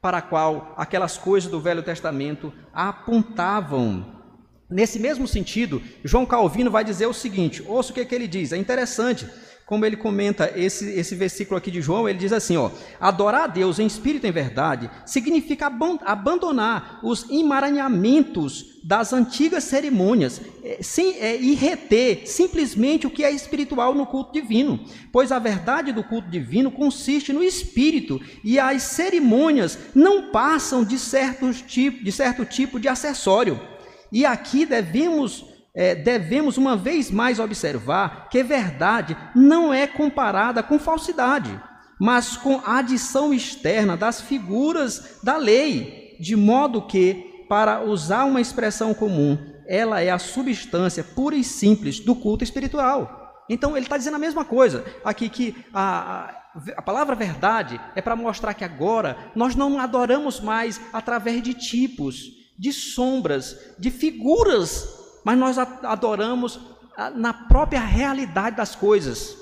para 0.00 0.18
a 0.18 0.22
qual 0.22 0.72
aquelas 0.74 1.18
coisas 1.18 1.50
do 1.50 1.60
Velho 1.60 1.82
Testamento 1.82 2.50
apontavam. 2.72 4.16
Nesse 4.70 4.98
mesmo 4.98 5.28
sentido, 5.28 5.82
João 6.02 6.24
Calvino 6.24 6.70
vai 6.70 6.82
dizer 6.82 7.06
o 7.06 7.12
seguinte: 7.12 7.62
ouça 7.66 7.90
o 7.90 7.94
que, 7.94 8.06
que 8.06 8.14
ele 8.14 8.26
diz, 8.26 8.52
é 8.52 8.56
interessante 8.56 9.28
como 9.68 9.84
ele 9.84 9.98
comenta 9.98 10.50
esse, 10.56 10.88
esse 10.92 11.14
versículo 11.14 11.58
aqui 11.58 11.70
de 11.70 11.82
João, 11.82 12.08
ele 12.08 12.18
diz 12.18 12.32
assim: 12.32 12.56
ó, 12.56 12.70
adorar 12.98 13.42
a 13.42 13.46
Deus 13.46 13.78
em 13.78 13.86
espírito 13.86 14.24
e 14.24 14.30
em 14.30 14.32
verdade 14.32 14.90
significa 15.04 15.70
abandonar 16.06 17.00
os 17.02 17.28
emaranhamentos 17.28 18.78
das 18.82 19.12
antigas 19.12 19.64
cerimônias 19.64 20.40
é, 20.64 21.36
e 21.36 21.54
reter 21.54 22.22
simplesmente 22.24 23.06
o 23.06 23.10
que 23.10 23.22
é 23.22 23.30
espiritual 23.30 23.94
no 23.94 24.06
culto 24.06 24.32
divino, 24.32 24.80
pois 25.12 25.30
a 25.30 25.38
verdade 25.38 25.92
do 25.92 26.02
culto 26.02 26.30
divino 26.30 26.70
consiste 26.70 27.30
no 27.30 27.42
espírito 27.42 28.18
e 28.42 28.58
as 28.58 28.82
cerimônias 28.84 29.78
não 29.94 30.30
passam 30.30 30.82
de, 30.82 30.98
certos 30.98 31.60
tipo, 31.60 32.02
de 32.02 32.10
certo 32.10 32.46
tipo 32.46 32.80
de 32.80 32.88
acessório. 32.88 33.60
E 34.10 34.24
aqui 34.24 34.64
devemos 34.64 35.57
é, 35.74 35.94
devemos 35.94 36.56
uma 36.56 36.76
vez 36.76 37.10
mais 37.10 37.38
observar 37.38 38.28
que 38.28 38.42
verdade 38.42 39.16
não 39.34 39.72
é 39.72 39.86
comparada 39.86 40.62
com 40.62 40.78
falsidade, 40.78 41.60
mas 42.00 42.36
com 42.36 42.60
a 42.64 42.78
adição 42.78 43.32
externa 43.32 43.96
das 43.96 44.20
figuras 44.20 45.18
da 45.22 45.36
lei, 45.36 46.16
de 46.20 46.36
modo 46.36 46.82
que, 46.82 47.44
para 47.48 47.82
usar 47.82 48.24
uma 48.24 48.40
expressão 48.40 48.94
comum, 48.94 49.38
ela 49.66 50.00
é 50.00 50.10
a 50.10 50.18
substância 50.18 51.04
pura 51.04 51.36
e 51.36 51.44
simples 51.44 52.00
do 52.00 52.14
culto 52.14 52.44
espiritual. 52.44 53.44
Então 53.48 53.76
ele 53.76 53.86
está 53.86 53.96
dizendo 53.96 54.16
a 54.16 54.20
mesma 54.20 54.44
coisa 54.44 54.84
aqui 55.04 55.28
que 55.28 55.56
a, 55.72 56.34
a 56.76 56.82
palavra 56.82 57.14
verdade 57.14 57.80
é 57.94 58.02
para 58.02 58.16
mostrar 58.16 58.54
que 58.54 58.64
agora 58.64 59.16
nós 59.34 59.54
não 59.54 59.78
adoramos 59.78 60.40
mais 60.40 60.80
através 60.92 61.42
de 61.42 61.54
tipos, 61.54 62.24
de 62.58 62.72
sombras, 62.72 63.74
de 63.78 63.90
figuras 63.90 64.97
mas 65.28 65.38
nós 65.38 65.58
adoramos 65.58 66.58
na 67.14 67.34
própria 67.34 67.80
realidade 67.80 68.56
das 68.56 68.74
coisas 68.74 69.36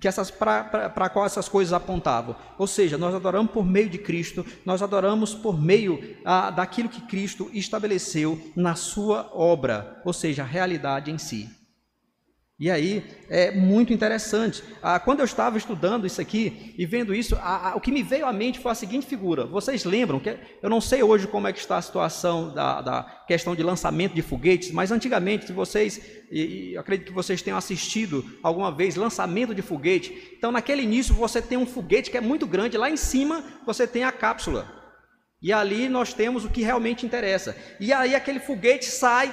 que 0.00 0.08
essas 0.08 0.30
para 0.30 1.10
qual 1.10 1.26
essas 1.26 1.46
coisas 1.46 1.74
apontavam. 1.74 2.34
Ou 2.56 2.66
seja, 2.66 2.96
nós 2.96 3.14
adoramos 3.14 3.52
por 3.52 3.66
meio 3.66 3.90
de 3.90 3.98
Cristo, 3.98 4.46
nós 4.64 4.80
adoramos 4.80 5.34
por 5.34 5.60
meio 5.60 6.16
ah, 6.24 6.50
daquilo 6.50 6.88
que 6.88 7.02
Cristo 7.02 7.50
estabeleceu 7.52 8.40
na 8.56 8.74
sua 8.74 9.30
obra, 9.34 10.00
ou 10.06 10.14
seja, 10.14 10.42
a 10.42 10.46
realidade 10.46 11.10
em 11.10 11.18
si. 11.18 11.50
E 12.58 12.70
aí 12.70 13.04
é 13.28 13.50
muito 13.50 13.92
interessante. 13.92 14.64
Ah, 14.82 14.98
quando 14.98 15.18
eu 15.18 15.26
estava 15.26 15.58
estudando 15.58 16.06
isso 16.06 16.22
aqui 16.22 16.74
e 16.78 16.86
vendo 16.86 17.14
isso, 17.14 17.36
ah, 17.36 17.72
ah, 17.72 17.76
o 17.76 17.80
que 17.80 17.92
me 17.92 18.02
veio 18.02 18.24
à 18.24 18.32
mente 18.32 18.58
foi 18.58 18.72
a 18.72 18.74
seguinte 18.74 19.06
figura. 19.06 19.44
Vocês 19.44 19.84
lembram 19.84 20.18
que 20.18 20.38
eu 20.62 20.70
não 20.70 20.80
sei 20.80 21.02
hoje 21.02 21.26
como 21.26 21.46
é 21.46 21.52
que 21.52 21.58
está 21.58 21.76
a 21.76 21.82
situação 21.82 22.54
da, 22.54 22.80
da 22.80 23.02
questão 23.28 23.54
de 23.54 23.62
lançamento 23.62 24.14
de 24.14 24.22
foguetes, 24.22 24.70
mas 24.70 24.90
antigamente, 24.90 25.46
se 25.46 25.52
vocês, 25.52 26.00
e, 26.30 26.70
e 26.70 26.78
acredito 26.78 27.08
que 27.08 27.12
vocês 27.12 27.42
tenham 27.42 27.58
assistido 27.58 28.24
alguma 28.42 28.72
vez 28.72 28.96
lançamento 28.96 29.54
de 29.54 29.60
foguete, 29.60 30.34
então 30.38 30.50
naquele 30.50 30.80
início 30.80 31.14
você 31.14 31.42
tem 31.42 31.58
um 31.58 31.66
foguete 31.66 32.10
que 32.10 32.16
é 32.16 32.22
muito 32.22 32.46
grande, 32.46 32.78
lá 32.78 32.88
em 32.88 32.96
cima 32.96 33.44
você 33.66 33.86
tem 33.86 34.02
a 34.02 34.12
cápsula. 34.12 34.66
E 35.42 35.52
ali 35.52 35.90
nós 35.90 36.14
temos 36.14 36.46
o 36.46 36.48
que 36.48 36.62
realmente 36.62 37.04
interessa. 37.04 37.54
E 37.78 37.92
aí 37.92 38.14
aquele 38.14 38.40
foguete 38.40 38.86
sai, 38.86 39.30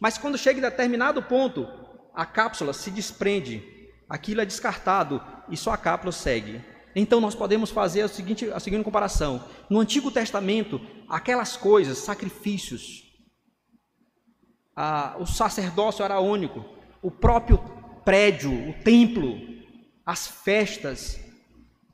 mas 0.00 0.18
quando 0.18 0.36
chega 0.36 0.58
em 0.58 0.62
determinado 0.62 1.22
ponto, 1.22 1.81
a 2.14 2.26
cápsula 2.26 2.72
se 2.72 2.90
desprende, 2.90 3.62
aquilo 4.08 4.40
é 4.40 4.44
descartado 4.44 5.22
e 5.48 5.56
só 5.56 5.72
a 5.72 5.76
cápsula 5.76 6.12
segue. 6.12 6.62
Então 6.94 7.20
nós 7.20 7.34
podemos 7.34 7.70
fazer 7.70 8.02
a 8.02 8.08
seguinte, 8.08 8.50
a 8.50 8.60
seguinte 8.60 8.84
comparação. 8.84 9.44
No 9.70 9.80
Antigo 9.80 10.10
Testamento, 10.10 10.80
aquelas 11.08 11.56
coisas, 11.56 11.98
sacrifícios, 11.98 13.02
a, 14.76 15.16
o 15.18 15.26
sacerdócio 15.26 16.04
araônico, 16.04 16.64
o 17.00 17.10
próprio 17.10 17.58
prédio, 18.04 18.52
o 18.70 18.74
templo, 18.82 19.38
as 20.04 20.26
festas, 20.26 21.18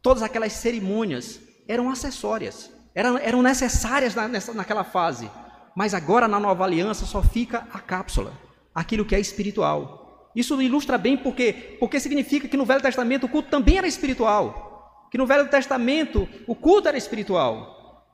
todas 0.02 0.22
aquelas 0.22 0.52
cerimônias 0.52 1.40
eram 1.68 1.90
acessórias, 1.90 2.72
eram, 2.94 3.18
eram 3.18 3.42
necessárias 3.42 4.14
na, 4.14 4.26
nessa, 4.26 4.52
naquela 4.52 4.84
fase. 4.84 5.30
Mas 5.76 5.94
agora 5.94 6.26
na 6.26 6.40
nova 6.40 6.64
aliança 6.64 7.06
só 7.06 7.22
fica 7.22 7.68
a 7.72 7.78
cápsula, 7.78 8.32
aquilo 8.74 9.04
que 9.04 9.14
é 9.14 9.20
espiritual. 9.20 9.97
Isso 10.38 10.62
ilustra 10.62 10.96
bem 10.96 11.16
porque, 11.16 11.76
porque 11.80 11.98
significa 11.98 12.46
que 12.46 12.56
no 12.56 12.64
Velho 12.64 12.80
Testamento 12.80 13.26
o 13.26 13.28
culto 13.28 13.50
também 13.50 13.76
era 13.76 13.88
espiritual. 13.88 15.08
Que 15.10 15.18
no 15.18 15.26
Velho 15.26 15.50
Testamento 15.50 16.28
o 16.46 16.54
culto 16.54 16.86
era 16.86 16.96
espiritual. 16.96 18.06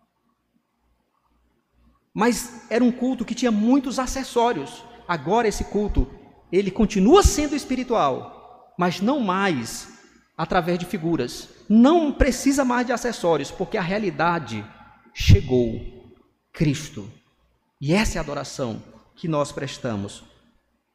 Mas 2.15 2.67
era 2.71 2.83
um 2.83 2.91
culto 2.91 3.27
que 3.27 3.35
tinha 3.35 3.51
muitos 3.51 3.99
acessórios. 3.99 4.83
Agora 5.07 5.47
esse 5.47 5.65
culto, 5.65 6.11
ele 6.51 6.71
continua 6.71 7.23
sendo 7.23 7.55
espiritual, 7.55 8.73
mas 8.79 9.03
não 9.03 9.21
mais 9.21 9.87
através 10.35 10.79
de 10.79 10.87
figuras. 10.87 11.51
Não 11.69 12.11
precisa 12.11 12.65
mais 12.65 12.87
de 12.87 12.93
acessórios, 12.95 13.51
porque 13.51 13.77
a 13.77 13.83
realidade 13.83 14.65
chegou. 15.13 15.93
Cristo. 16.55 17.07
E 17.79 17.93
essa 17.93 18.17
é 18.17 18.19
a 18.19 18.23
adoração 18.23 18.83
que 19.15 19.29
nós 19.29 19.53
prestamos 19.53 20.25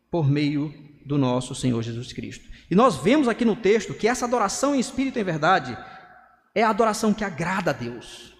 por 0.09 0.27
meio 0.27 0.88
do 1.05 1.17
nosso 1.17 1.55
Senhor 1.55 1.81
Jesus 1.81 2.13
Cristo. 2.13 2.45
E 2.69 2.75
nós 2.75 2.97
vemos 2.97 3.27
aqui 3.27 3.43
no 3.43 3.55
texto 3.55 3.93
que 3.93 4.07
essa 4.07 4.25
adoração 4.25 4.75
em 4.75 4.79
espírito 4.79 5.17
e 5.17 5.21
em 5.21 5.25
verdade 5.25 5.77
é 6.53 6.63
a 6.63 6.69
adoração 6.69 7.13
que 7.13 7.23
agrada 7.23 7.71
a 7.71 7.73
Deus. 7.73 8.33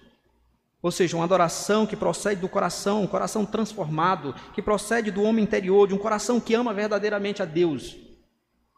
Ou 0.82 0.92
seja, 0.92 1.18
uma 1.18 1.26
adoração 1.26 1.86
que 1.86 1.96
procede 1.96 2.40
do 2.40 2.48
coração, 2.48 3.04
um 3.04 3.08
coração 3.08 3.46
transformado, 3.46 4.34
que 4.54 4.62
procede 4.62 5.12
do 5.12 5.24
homem 5.24 5.44
interior, 5.44 5.88
de 5.88 5.94
um 5.94 5.98
coração 5.98 6.40
que 6.40 6.54
ama 6.54 6.74
verdadeiramente 6.74 7.42
a 7.42 7.46
Deus 7.46 7.98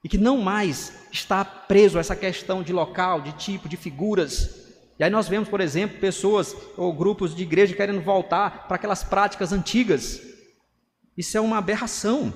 e 0.03 0.09
que 0.09 0.17
não 0.17 0.37
mais 0.37 1.07
está 1.11 1.45
preso 1.45 1.97
a 1.97 2.01
essa 2.01 2.15
questão 2.15 2.63
de 2.63 2.73
local, 2.73 3.21
de 3.21 3.33
tipo, 3.33 3.69
de 3.69 3.77
figuras. 3.77 4.73
E 4.97 5.03
aí 5.03 5.09
nós 5.09 5.27
vemos, 5.27 5.47
por 5.47 5.61
exemplo, 5.61 5.99
pessoas 5.99 6.55
ou 6.75 6.91
grupos 6.91 7.35
de 7.35 7.43
igreja 7.43 7.75
querendo 7.75 8.01
voltar 8.01 8.67
para 8.67 8.75
aquelas 8.75 9.03
práticas 9.03 9.53
antigas. 9.53 10.21
Isso 11.15 11.37
é 11.37 11.41
uma 11.41 11.59
aberração. 11.59 12.33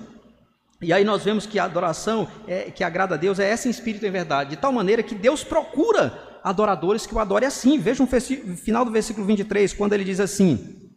E 0.85 0.93
aí 0.93 1.03
nós 1.03 1.23
vemos 1.23 1.47
que 1.47 1.57
a 1.57 1.63
adoração 1.63 2.27
é, 2.47 2.69
que 2.69 2.83
agrada 2.83 3.15
a 3.15 3.17
Deus 3.17 3.39
é 3.39 3.49
essa 3.49 3.67
em 3.67 3.71
espírito 3.71 4.05
e 4.05 4.07
em 4.07 4.11
verdade, 4.11 4.51
de 4.51 4.57
tal 4.57 4.71
maneira 4.71 5.01
que 5.01 5.15
Deus 5.15 5.43
procura 5.43 6.39
adoradores 6.43 7.07
que 7.07 7.15
o 7.15 7.19
adorem 7.19 7.47
assim. 7.47 7.79
Veja 7.79 8.03
o 8.03 8.07
final 8.07 8.85
do 8.85 8.91
versículo 8.91 9.25
23, 9.25 9.73
quando 9.73 9.93
ele 9.93 10.03
diz 10.03 10.19
assim: 10.19 10.91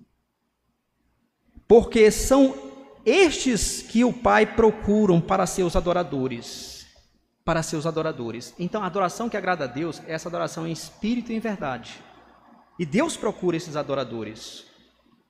Porque 1.67 2.11
são 2.11 2.55
estes 3.07 3.81
que 3.81 4.05
o 4.05 4.13
Pai 4.13 4.45
procuram 4.45 5.23
para 5.23 5.47
seus 5.47 5.75
adoradores. 5.75 6.87
Para 7.43 7.63
seus 7.63 7.87
adoradores. 7.87 8.55
Então 8.59 8.83
a 8.83 8.87
adoração 8.87 9.27
que 9.27 9.39
agrada 9.39 9.65
a 9.65 9.69
Deus 9.69 10.03
é 10.07 10.13
essa 10.13 10.29
adoração 10.29 10.67
em 10.67 10.73
espírito 10.73 11.33
e 11.33 11.35
em 11.35 11.41
verdade. 11.41 11.99
E 12.79 12.85
Deus 12.85 13.17
procura 13.17 13.57
esses 13.57 13.75
adoradores. 13.75 14.68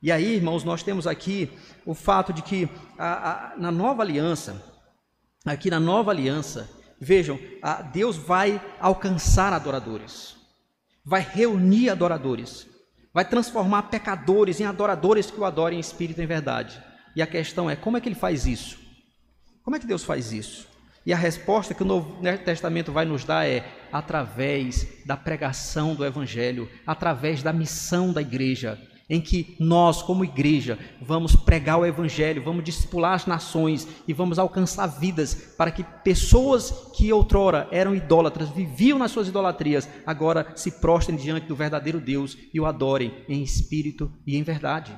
E 0.00 0.12
aí, 0.12 0.36
irmãos, 0.36 0.62
nós 0.62 0.82
temos 0.82 1.06
aqui 1.06 1.50
o 1.84 1.92
fato 1.92 2.32
de 2.32 2.40
que 2.40 2.68
a, 2.96 3.52
a, 3.52 3.56
na 3.56 3.72
nova 3.72 4.02
aliança, 4.02 4.62
aqui 5.44 5.70
na 5.70 5.80
nova 5.80 6.12
aliança, 6.12 6.70
vejam, 7.00 7.38
a, 7.60 7.82
Deus 7.82 8.16
vai 8.16 8.62
alcançar 8.78 9.52
adoradores, 9.52 10.36
vai 11.04 11.20
reunir 11.20 11.90
adoradores, 11.90 12.66
vai 13.12 13.24
transformar 13.24 13.84
pecadores 13.84 14.60
em 14.60 14.64
adoradores 14.64 15.30
que 15.30 15.40
o 15.40 15.44
adorem 15.44 15.78
em 15.78 15.80
espírito 15.80 16.20
e 16.20 16.24
em 16.24 16.28
verdade. 16.28 16.80
E 17.16 17.22
a 17.22 17.26
questão 17.26 17.68
é: 17.68 17.74
como 17.74 17.96
é 17.96 18.00
que 18.00 18.08
ele 18.08 18.14
faz 18.14 18.46
isso? 18.46 18.78
Como 19.64 19.74
é 19.74 19.80
que 19.80 19.86
Deus 19.86 20.04
faz 20.04 20.32
isso? 20.32 20.68
E 21.04 21.12
a 21.12 21.16
resposta 21.16 21.74
que 21.74 21.82
o 21.82 21.86
Novo 21.86 22.22
Testamento 22.44 22.92
vai 22.92 23.04
nos 23.04 23.24
dar 23.24 23.48
é 23.48 23.66
através 23.90 24.86
da 25.04 25.16
pregação 25.16 25.94
do 25.94 26.04
Evangelho, 26.04 26.70
através 26.86 27.42
da 27.42 27.52
missão 27.52 28.12
da 28.12 28.20
igreja, 28.20 28.78
em 29.08 29.20
que 29.20 29.56
nós, 29.58 30.02
como 30.02 30.24
igreja, 30.24 30.78
vamos 31.00 31.34
pregar 31.34 31.78
o 31.78 31.86
Evangelho, 31.86 32.44
vamos 32.44 32.64
discipular 32.64 33.14
as 33.14 33.26
nações 33.26 33.88
e 34.06 34.12
vamos 34.12 34.38
alcançar 34.38 34.86
vidas 34.86 35.34
para 35.56 35.70
que 35.70 35.82
pessoas 35.82 36.90
que 36.94 37.12
outrora 37.12 37.66
eram 37.70 37.94
idólatras, 37.94 38.50
viviam 38.50 38.98
nas 38.98 39.10
suas 39.10 39.28
idolatrias, 39.28 39.88
agora 40.06 40.52
se 40.54 40.72
prostrem 40.72 41.16
diante 41.16 41.46
do 41.46 41.56
verdadeiro 41.56 42.00
Deus 42.00 42.36
e 42.52 42.60
o 42.60 42.66
adorem 42.66 43.24
em 43.28 43.42
espírito 43.42 44.12
e 44.26 44.36
em 44.36 44.42
verdade. 44.42 44.94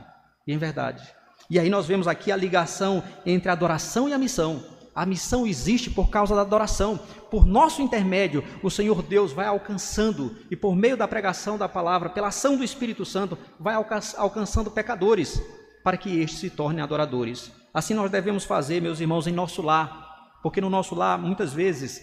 E 0.46 0.53
em 0.53 0.59
verdade. 0.59 1.03
E 1.49 1.59
aí 1.59 1.68
nós 1.68 1.87
vemos 1.87 2.09
aqui 2.09 2.33
a 2.33 2.37
ligação 2.37 3.03
entre 3.25 3.49
a 3.49 3.53
adoração 3.53 4.08
e 4.08 4.13
a 4.13 4.19
missão. 4.19 4.79
A 4.94 5.06
missão 5.06 5.46
existe 5.46 5.90
por 5.90 6.10
causa 6.10 6.34
da 6.34 6.40
adoração. 6.40 6.98
Por 7.30 7.46
nosso 7.46 7.80
intermédio, 7.80 8.44
o 8.62 8.70
Senhor 8.70 9.02
Deus 9.02 9.32
vai 9.32 9.46
alcançando, 9.46 10.36
e 10.50 10.56
por 10.56 10.74
meio 10.74 10.96
da 10.96 11.06
pregação 11.06 11.56
da 11.56 11.68
palavra, 11.68 12.10
pela 12.10 12.28
ação 12.28 12.56
do 12.56 12.64
Espírito 12.64 13.04
Santo, 13.04 13.38
vai 13.58 13.74
alcançando 13.74 14.70
pecadores, 14.70 15.40
para 15.84 15.96
que 15.96 16.20
estes 16.20 16.40
se 16.40 16.50
tornem 16.50 16.82
adoradores. 16.82 17.50
Assim 17.72 17.94
nós 17.94 18.10
devemos 18.10 18.44
fazer, 18.44 18.82
meus 18.82 19.00
irmãos, 19.00 19.26
em 19.26 19.32
nosso 19.32 19.62
lar, 19.62 20.40
porque 20.42 20.60
no 20.60 20.68
nosso 20.68 20.94
lar, 20.94 21.18
muitas 21.18 21.52
vezes, 21.52 22.02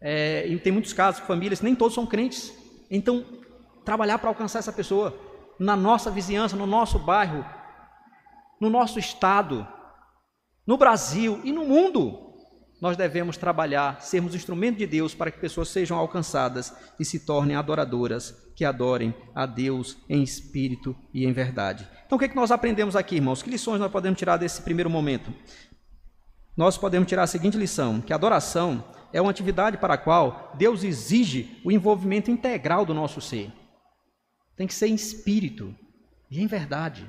é, 0.00 0.46
e 0.48 0.58
tem 0.58 0.72
muitos 0.72 0.92
casos, 0.92 1.20
famílias, 1.20 1.60
nem 1.60 1.74
todos 1.74 1.94
são 1.94 2.04
crentes. 2.04 2.52
Então, 2.90 3.24
trabalhar 3.84 4.18
para 4.18 4.28
alcançar 4.28 4.58
essa 4.58 4.72
pessoa, 4.72 5.16
na 5.58 5.76
nossa 5.76 6.10
vizinhança, 6.10 6.56
no 6.56 6.66
nosso 6.66 6.98
bairro, 6.98 7.44
no 8.60 8.68
nosso 8.68 8.98
estado, 8.98 9.66
no 10.66 10.76
Brasil 10.76 11.40
e 11.44 11.52
no 11.52 11.64
mundo. 11.64 12.32
Nós 12.80 12.96
devemos 12.96 13.36
trabalhar, 13.36 14.00
sermos 14.00 14.34
instrumento 14.34 14.78
de 14.78 14.86
Deus 14.88 15.14
para 15.14 15.30
que 15.30 15.38
pessoas 15.38 15.68
sejam 15.68 15.96
alcançadas 15.96 16.74
e 16.98 17.04
se 17.04 17.20
tornem 17.20 17.54
adoradoras, 17.54 18.34
que 18.56 18.64
adorem 18.64 19.14
a 19.34 19.46
Deus 19.46 19.96
em 20.08 20.20
espírito 20.20 20.96
e 21.14 21.24
em 21.24 21.32
verdade. 21.32 21.88
Então, 22.04 22.16
o 22.16 22.18
que, 22.18 22.24
é 22.24 22.28
que 22.28 22.34
nós 22.34 22.50
aprendemos 22.50 22.96
aqui, 22.96 23.16
irmãos? 23.16 23.40
Que 23.40 23.50
lições 23.50 23.78
nós 23.78 23.92
podemos 23.92 24.18
tirar 24.18 24.36
desse 24.36 24.62
primeiro 24.62 24.90
momento? 24.90 25.32
Nós 26.56 26.76
podemos 26.76 27.08
tirar 27.08 27.22
a 27.22 27.28
seguinte 27.28 27.56
lição: 27.56 28.00
que 28.00 28.12
adoração 28.12 28.84
é 29.12 29.20
uma 29.20 29.30
atividade 29.30 29.78
para 29.78 29.94
a 29.94 29.98
qual 29.98 30.52
Deus 30.56 30.82
exige 30.82 31.60
o 31.64 31.70
envolvimento 31.70 32.32
integral 32.32 32.84
do 32.84 32.92
nosso 32.92 33.20
ser. 33.20 33.52
Tem 34.56 34.66
que 34.66 34.74
ser 34.74 34.88
em 34.88 34.94
espírito 34.94 35.74
e 36.28 36.42
em 36.42 36.48
verdade. 36.48 37.08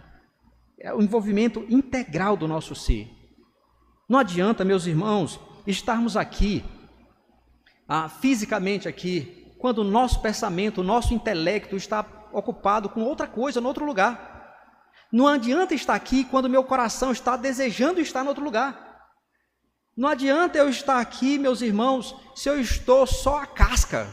É 0.79 0.93
o 0.93 1.01
envolvimento 1.01 1.65
integral 1.67 2.37
do 2.37 2.47
nosso 2.47 2.75
ser. 2.75 3.09
Não 4.07 4.19
adianta, 4.19 4.65
meus 4.65 4.85
irmãos, 4.85 5.39
estarmos 5.65 6.17
aqui, 6.17 6.63
ah, 7.87 8.09
fisicamente 8.09 8.87
aqui, 8.87 9.53
quando 9.59 9.79
o 9.79 9.83
nosso 9.83 10.21
pensamento, 10.21 10.81
o 10.81 10.83
nosso 10.83 11.13
intelecto 11.13 11.75
está 11.75 12.05
ocupado 12.33 12.89
com 12.89 13.01
outra 13.01 13.27
coisa, 13.27 13.59
em 13.59 13.65
outro 13.65 13.85
lugar. 13.85 14.33
Não 15.11 15.27
adianta 15.27 15.73
estar 15.73 15.93
aqui 15.93 16.25
quando 16.25 16.49
meu 16.49 16.63
coração 16.63 17.11
está 17.11 17.37
desejando 17.37 18.01
estar 18.01 18.25
em 18.25 18.27
outro 18.27 18.43
lugar. 18.43 18.93
Não 19.95 20.09
adianta 20.09 20.57
eu 20.57 20.67
estar 20.67 20.99
aqui, 20.99 21.37
meus 21.37 21.61
irmãos, 21.61 22.15
se 22.35 22.49
eu 22.49 22.59
estou 22.59 23.05
só 23.05 23.37
a 23.37 23.45
casca, 23.45 24.07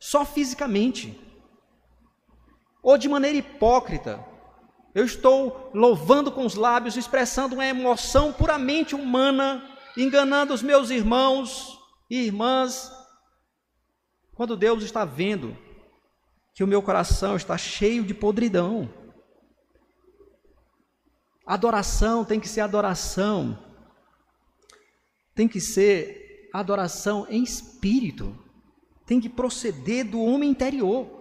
só 0.00 0.24
fisicamente, 0.24 1.20
ou 2.82 2.96
de 2.96 3.08
maneira 3.08 3.36
hipócrita. 3.36 4.24
Eu 4.94 5.04
estou 5.04 5.70
louvando 5.74 6.32
com 6.32 6.44
os 6.44 6.54
lábios, 6.54 6.96
expressando 6.96 7.54
uma 7.54 7.66
emoção 7.66 8.32
puramente 8.32 8.94
humana, 8.94 9.64
enganando 9.96 10.54
os 10.54 10.62
meus 10.62 10.90
irmãos 10.90 11.78
e 12.10 12.22
irmãs, 12.22 12.90
quando 14.34 14.56
Deus 14.56 14.82
está 14.82 15.04
vendo 15.04 15.56
que 16.54 16.64
o 16.64 16.66
meu 16.66 16.82
coração 16.82 17.36
está 17.36 17.58
cheio 17.58 18.02
de 18.04 18.14
podridão. 18.14 18.92
Adoração 21.46 22.24
tem 22.24 22.38
que 22.38 22.48
ser 22.48 22.60
adoração, 22.60 23.58
tem 25.34 25.48
que 25.48 25.60
ser 25.60 26.50
adoração 26.52 27.26
em 27.30 27.42
espírito, 27.42 28.36
tem 29.06 29.20
que 29.20 29.28
proceder 29.28 30.04
do 30.04 30.20
homem 30.20 30.50
interior, 30.50 31.17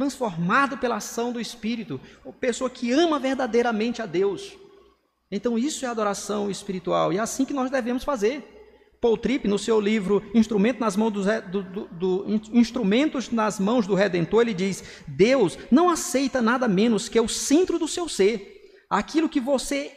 transformado 0.00 0.78
pela 0.78 0.96
ação 0.96 1.30
do 1.30 1.38
Espírito, 1.38 2.00
uma 2.24 2.32
pessoa 2.32 2.70
que 2.70 2.90
ama 2.90 3.18
verdadeiramente 3.18 4.00
a 4.00 4.06
Deus. 4.06 4.56
Então, 5.30 5.58
isso 5.58 5.84
é 5.84 5.88
adoração 5.88 6.50
espiritual, 6.50 7.12
e 7.12 7.18
é 7.18 7.20
assim 7.20 7.44
que 7.44 7.52
nós 7.52 7.70
devemos 7.70 8.02
fazer. 8.02 8.42
Paul 8.98 9.18
Tripp, 9.18 9.46
no 9.46 9.58
seu 9.58 9.78
livro 9.78 10.22
Instrumento 10.34 10.80
nas 10.80 10.96
mãos 10.96 11.12
do, 11.12 11.62
do, 11.62 11.88
do, 11.88 12.24
Instrumentos 12.50 13.30
nas 13.30 13.60
mãos 13.60 13.86
do 13.86 13.94
Redentor, 13.94 14.40
ele 14.40 14.54
diz: 14.54 14.82
Deus 15.06 15.58
não 15.70 15.90
aceita 15.90 16.40
nada 16.40 16.66
menos 16.66 17.06
que 17.06 17.20
o 17.20 17.28
centro 17.28 17.78
do 17.78 17.86
seu 17.86 18.08
ser 18.08 18.76
aquilo 18.88 19.28
que 19.28 19.40
você 19.40 19.92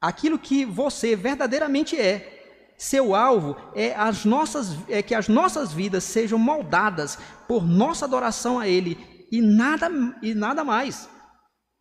aquilo 0.00 0.38
que 0.38 0.64
você 0.64 1.14
verdadeiramente 1.14 1.98
é. 1.98 2.34
Seu 2.76 3.14
alvo 3.14 3.56
é, 3.74 3.94
as 3.94 4.24
nossas, 4.24 4.76
é 4.88 5.02
que 5.02 5.14
as 5.14 5.26
nossas 5.26 5.72
vidas 5.72 6.04
sejam 6.04 6.38
moldadas 6.38 7.18
por 7.48 7.66
nossa 7.66 8.04
adoração 8.04 8.58
a 8.60 8.68
Ele 8.68 8.96
e 9.30 9.40
nada, 9.40 9.90
e 10.22 10.34
nada 10.34 10.64
mais. 10.64 11.08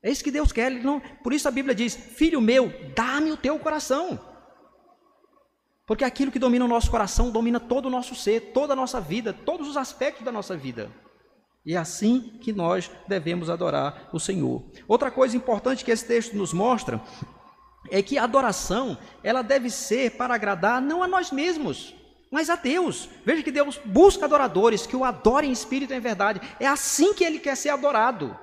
É 0.04 0.12
isso 0.12 0.24
que 0.24 0.32
Deus 0.32 0.52
quer. 0.52 0.72
Não, 0.72 1.00
por 1.00 1.34
isso 1.34 1.48
a 1.48 1.52
Bíblia 1.52 1.76
diz: 1.76 1.96
Filho 1.96 2.40
meu, 2.40 2.72
dá-me 2.96 3.32
o 3.32 3.38
teu 3.38 3.58
coração. 3.60 4.20
Porque 5.86 6.04
aquilo 6.04 6.32
que 6.32 6.40
domina 6.40 6.66
o 6.66 6.68
nosso 6.68 6.92
coração 6.92 7.32
domina 7.32 7.60
todo 7.60 7.86
o 7.86 7.90
nosso 7.90 8.14
ser, 8.14 8.52
toda 8.54 8.74
a 8.74 8.76
nossa 8.76 9.00
vida, 9.00 9.32
todos 9.32 9.70
os 9.70 9.78
aspectos 9.78 10.26
da 10.26 10.32
nossa 10.32 10.56
vida. 10.56 10.92
E 11.66 11.76
é 11.76 11.78
assim 11.78 12.38
que 12.42 12.54
nós 12.54 12.92
devemos 13.08 13.50
adorar 13.50 14.10
o 14.14 14.20
Senhor. 14.20 14.64
Outra 14.88 15.10
coisa 15.10 15.36
importante 15.36 15.84
que 15.84 15.92
esse 15.92 16.06
texto 16.06 16.36
nos 16.36 16.54
mostra 16.54 17.02
é 17.90 18.02
que 18.02 18.18
a 18.18 18.24
adoração, 18.24 18.98
ela 19.24 19.42
deve 19.42 19.70
ser 19.70 20.12
para 20.12 20.36
agradar 20.36 20.82
não 20.82 21.02
a 21.02 21.08
nós 21.08 21.32
mesmos, 21.32 21.94
mas 22.32 22.50
a 22.50 22.56
Deus. 22.56 23.10
Veja 23.26 23.44
que 23.44 23.52
Deus 23.52 23.80
busca 23.84 24.26
adoradores 24.26 24.86
que 24.86 24.96
o 24.96 25.04
adorem 25.04 25.50
em 25.50 25.54
espírito 25.54 25.94
e 25.94 25.98
em 25.98 26.02
verdade. 26.02 26.42
É 26.60 26.68
assim 26.68 27.14
que 27.14 27.24
ele 27.24 27.40
quer 27.40 27.56
ser 27.56 27.70
adorado. 27.70 28.38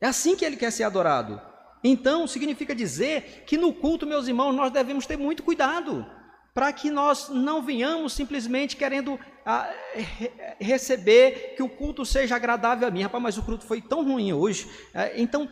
É 0.00 0.06
assim 0.06 0.36
que 0.36 0.44
ele 0.44 0.56
quer 0.56 0.70
ser 0.70 0.84
adorado. 0.84 1.40
Então, 1.82 2.26
significa 2.26 2.74
dizer 2.74 3.44
que 3.46 3.56
no 3.56 3.72
culto, 3.72 4.06
meus 4.06 4.28
irmãos, 4.28 4.52
nós 4.52 4.72
devemos 4.72 5.06
ter 5.06 5.16
muito 5.16 5.42
cuidado 5.42 6.06
para 6.54 6.72
que 6.72 6.90
nós 6.90 7.28
não 7.28 7.62
venhamos 7.62 8.12
simplesmente 8.12 8.76
querendo 8.76 9.18
ah, 9.46 9.72
re 9.94 10.32
receber 10.60 11.54
que 11.56 11.62
o 11.62 11.68
culto 11.68 12.04
seja 12.04 12.34
agradável 12.34 12.86
a 12.86 12.90
mim. 12.90 13.02
Rapaz, 13.02 13.22
mas 13.22 13.38
o 13.38 13.42
culto 13.42 13.64
foi 13.64 13.80
tão 13.80 14.04
ruim 14.04 14.32
hoje. 14.32 14.68
Ah, 14.94 15.10
então, 15.14 15.48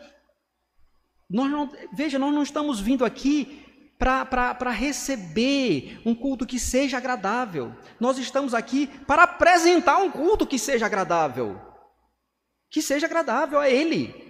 nós 1.29 1.49
não, 1.49 1.71
veja, 1.93 2.19
nós 2.19 2.33
não 2.33 2.43
estamos 2.43 2.79
vindo 2.79 3.05
aqui 3.05 3.65
para 3.97 4.71
receber 4.71 5.99
um 6.05 6.13
culto 6.13 6.45
que 6.45 6.59
seja 6.59 6.97
agradável. 6.97 7.73
Nós 7.99 8.17
estamos 8.17 8.53
aqui 8.53 8.87
para 9.07 9.23
apresentar 9.23 9.97
um 9.97 10.11
culto 10.11 10.45
que 10.45 10.59
seja 10.59 10.85
agradável. 10.85 11.59
Que 12.69 12.81
seja 12.81 13.07
agradável 13.07 13.59
a 13.59 13.69
Ele. 13.69 14.27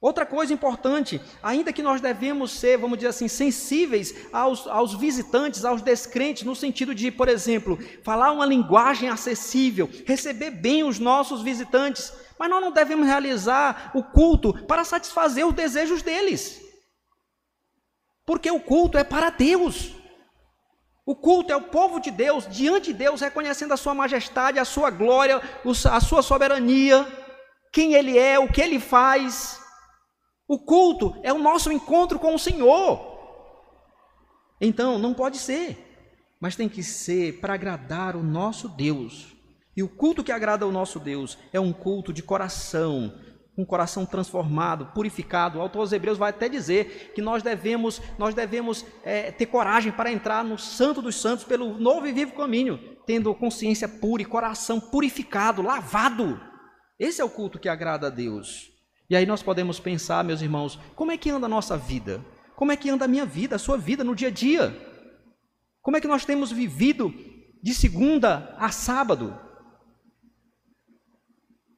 Outra 0.00 0.24
coisa 0.24 0.52
importante, 0.52 1.20
ainda 1.42 1.72
que 1.72 1.82
nós 1.82 2.00
devemos 2.00 2.52
ser, 2.52 2.78
vamos 2.78 2.98
dizer 2.98 3.08
assim, 3.08 3.26
sensíveis 3.26 4.14
aos, 4.32 4.64
aos 4.68 4.94
visitantes, 4.94 5.64
aos 5.64 5.82
descrentes, 5.82 6.44
no 6.44 6.54
sentido 6.54 6.94
de, 6.94 7.10
por 7.10 7.28
exemplo, 7.28 7.76
falar 8.04 8.30
uma 8.30 8.46
linguagem 8.46 9.08
acessível, 9.08 9.90
receber 10.06 10.52
bem 10.52 10.84
os 10.84 11.00
nossos 11.00 11.42
visitantes, 11.42 12.12
mas 12.38 12.48
nós 12.48 12.60
não 12.60 12.70
devemos 12.70 13.08
realizar 13.08 13.90
o 13.92 14.04
culto 14.04 14.54
para 14.66 14.84
satisfazer 14.84 15.44
os 15.44 15.52
desejos 15.52 16.00
deles, 16.00 16.67
porque 18.28 18.50
o 18.50 18.60
culto 18.60 18.98
é 18.98 19.02
para 19.02 19.30
Deus. 19.30 19.94
O 21.06 21.16
culto 21.16 21.50
é 21.50 21.56
o 21.56 21.62
povo 21.62 21.98
de 21.98 22.10
Deus, 22.10 22.46
diante 22.46 22.92
de 22.92 22.98
Deus, 22.98 23.22
reconhecendo 23.22 23.72
a 23.72 23.76
sua 23.78 23.94
majestade, 23.94 24.58
a 24.58 24.66
sua 24.66 24.90
glória, 24.90 25.40
a 25.90 25.98
sua 25.98 26.20
soberania, 26.20 27.06
quem 27.72 27.94
Ele 27.94 28.18
é, 28.18 28.38
o 28.38 28.46
que 28.46 28.60
Ele 28.60 28.78
faz. 28.78 29.58
O 30.46 30.58
culto 30.58 31.18
é 31.22 31.32
o 31.32 31.38
nosso 31.38 31.72
encontro 31.72 32.18
com 32.18 32.34
o 32.34 32.38
Senhor. 32.38 33.18
Então, 34.60 34.98
não 34.98 35.14
pode 35.14 35.38
ser, 35.38 36.36
mas 36.38 36.54
tem 36.54 36.68
que 36.68 36.82
ser 36.82 37.40
para 37.40 37.54
agradar 37.54 38.14
o 38.14 38.22
nosso 38.22 38.68
Deus. 38.68 39.34
E 39.74 39.82
o 39.82 39.88
culto 39.88 40.22
que 40.22 40.32
agrada 40.32 40.66
o 40.66 40.72
nosso 40.72 41.00
Deus 41.00 41.38
é 41.50 41.58
um 41.58 41.72
culto 41.72 42.12
de 42.12 42.22
coração, 42.22 43.18
um 43.58 43.64
coração 43.64 44.06
transformado, 44.06 44.86
purificado. 44.94 45.58
O 45.58 45.60
autor 45.60 45.80
aos 45.80 45.92
Hebreus 45.92 46.16
vai 46.16 46.30
até 46.30 46.48
dizer 46.48 47.12
que 47.12 47.20
nós 47.20 47.42
devemos, 47.42 48.00
nós 48.16 48.32
devemos 48.32 48.86
é, 49.04 49.32
ter 49.32 49.46
coragem 49.46 49.90
para 49.90 50.12
entrar 50.12 50.44
no 50.44 50.56
Santo 50.56 51.02
dos 51.02 51.16
Santos 51.16 51.44
pelo 51.44 51.76
novo 51.76 52.06
e 52.06 52.12
vivo 52.12 52.34
caminho, 52.34 52.78
tendo 53.04 53.34
consciência 53.34 53.88
pura 53.88 54.22
e 54.22 54.24
coração 54.24 54.78
purificado, 54.78 55.60
lavado. 55.60 56.40
Esse 57.00 57.20
é 57.20 57.24
o 57.24 57.30
culto 57.30 57.58
que 57.58 57.68
agrada 57.68 58.06
a 58.06 58.10
Deus. 58.10 58.70
E 59.10 59.16
aí 59.16 59.26
nós 59.26 59.42
podemos 59.42 59.80
pensar, 59.80 60.22
meus 60.22 60.40
irmãos, 60.40 60.78
como 60.94 61.10
é 61.10 61.16
que 61.16 61.30
anda 61.30 61.46
a 61.46 61.48
nossa 61.48 61.76
vida? 61.76 62.24
Como 62.54 62.70
é 62.70 62.76
que 62.76 62.90
anda 62.90 63.06
a 63.06 63.08
minha 63.08 63.26
vida, 63.26 63.56
a 63.56 63.58
sua 63.58 63.76
vida 63.76 64.04
no 64.04 64.14
dia 64.14 64.28
a 64.28 64.30
dia? 64.30 64.76
Como 65.82 65.96
é 65.96 66.00
que 66.00 66.08
nós 66.08 66.24
temos 66.24 66.52
vivido 66.52 67.12
de 67.60 67.74
segunda 67.74 68.54
a 68.56 68.70
sábado? 68.70 69.47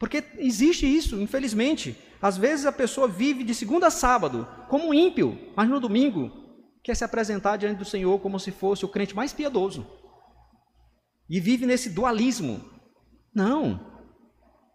Porque 0.01 0.25
existe 0.39 0.87
isso, 0.87 1.21
infelizmente. 1.21 1.95
Às 2.23 2.39
vezes 2.39 2.65
a 2.65 2.73
pessoa 2.73 3.07
vive 3.07 3.45
de 3.45 3.55
segunda 3.55 3.89
a 3.89 3.91
sábado 3.91 4.49
como 4.67 4.89
um 4.89 4.95
ímpio, 4.95 5.39
mas 5.55 5.69
no 5.69 5.79
domingo 5.79 6.33
quer 6.83 6.97
se 6.97 7.05
apresentar 7.05 7.59
diante 7.59 7.79
do 7.79 7.85
Senhor 7.85 8.19
como 8.19 8.41
se 8.41 8.51
fosse 8.51 8.83
o 8.83 8.89
crente 8.89 9.15
mais 9.15 9.35
piedoso. 9.35 9.87
E 11.29 11.39
vive 11.39 11.67
nesse 11.67 11.91
dualismo. 11.91 12.65
Não. 13.35 13.79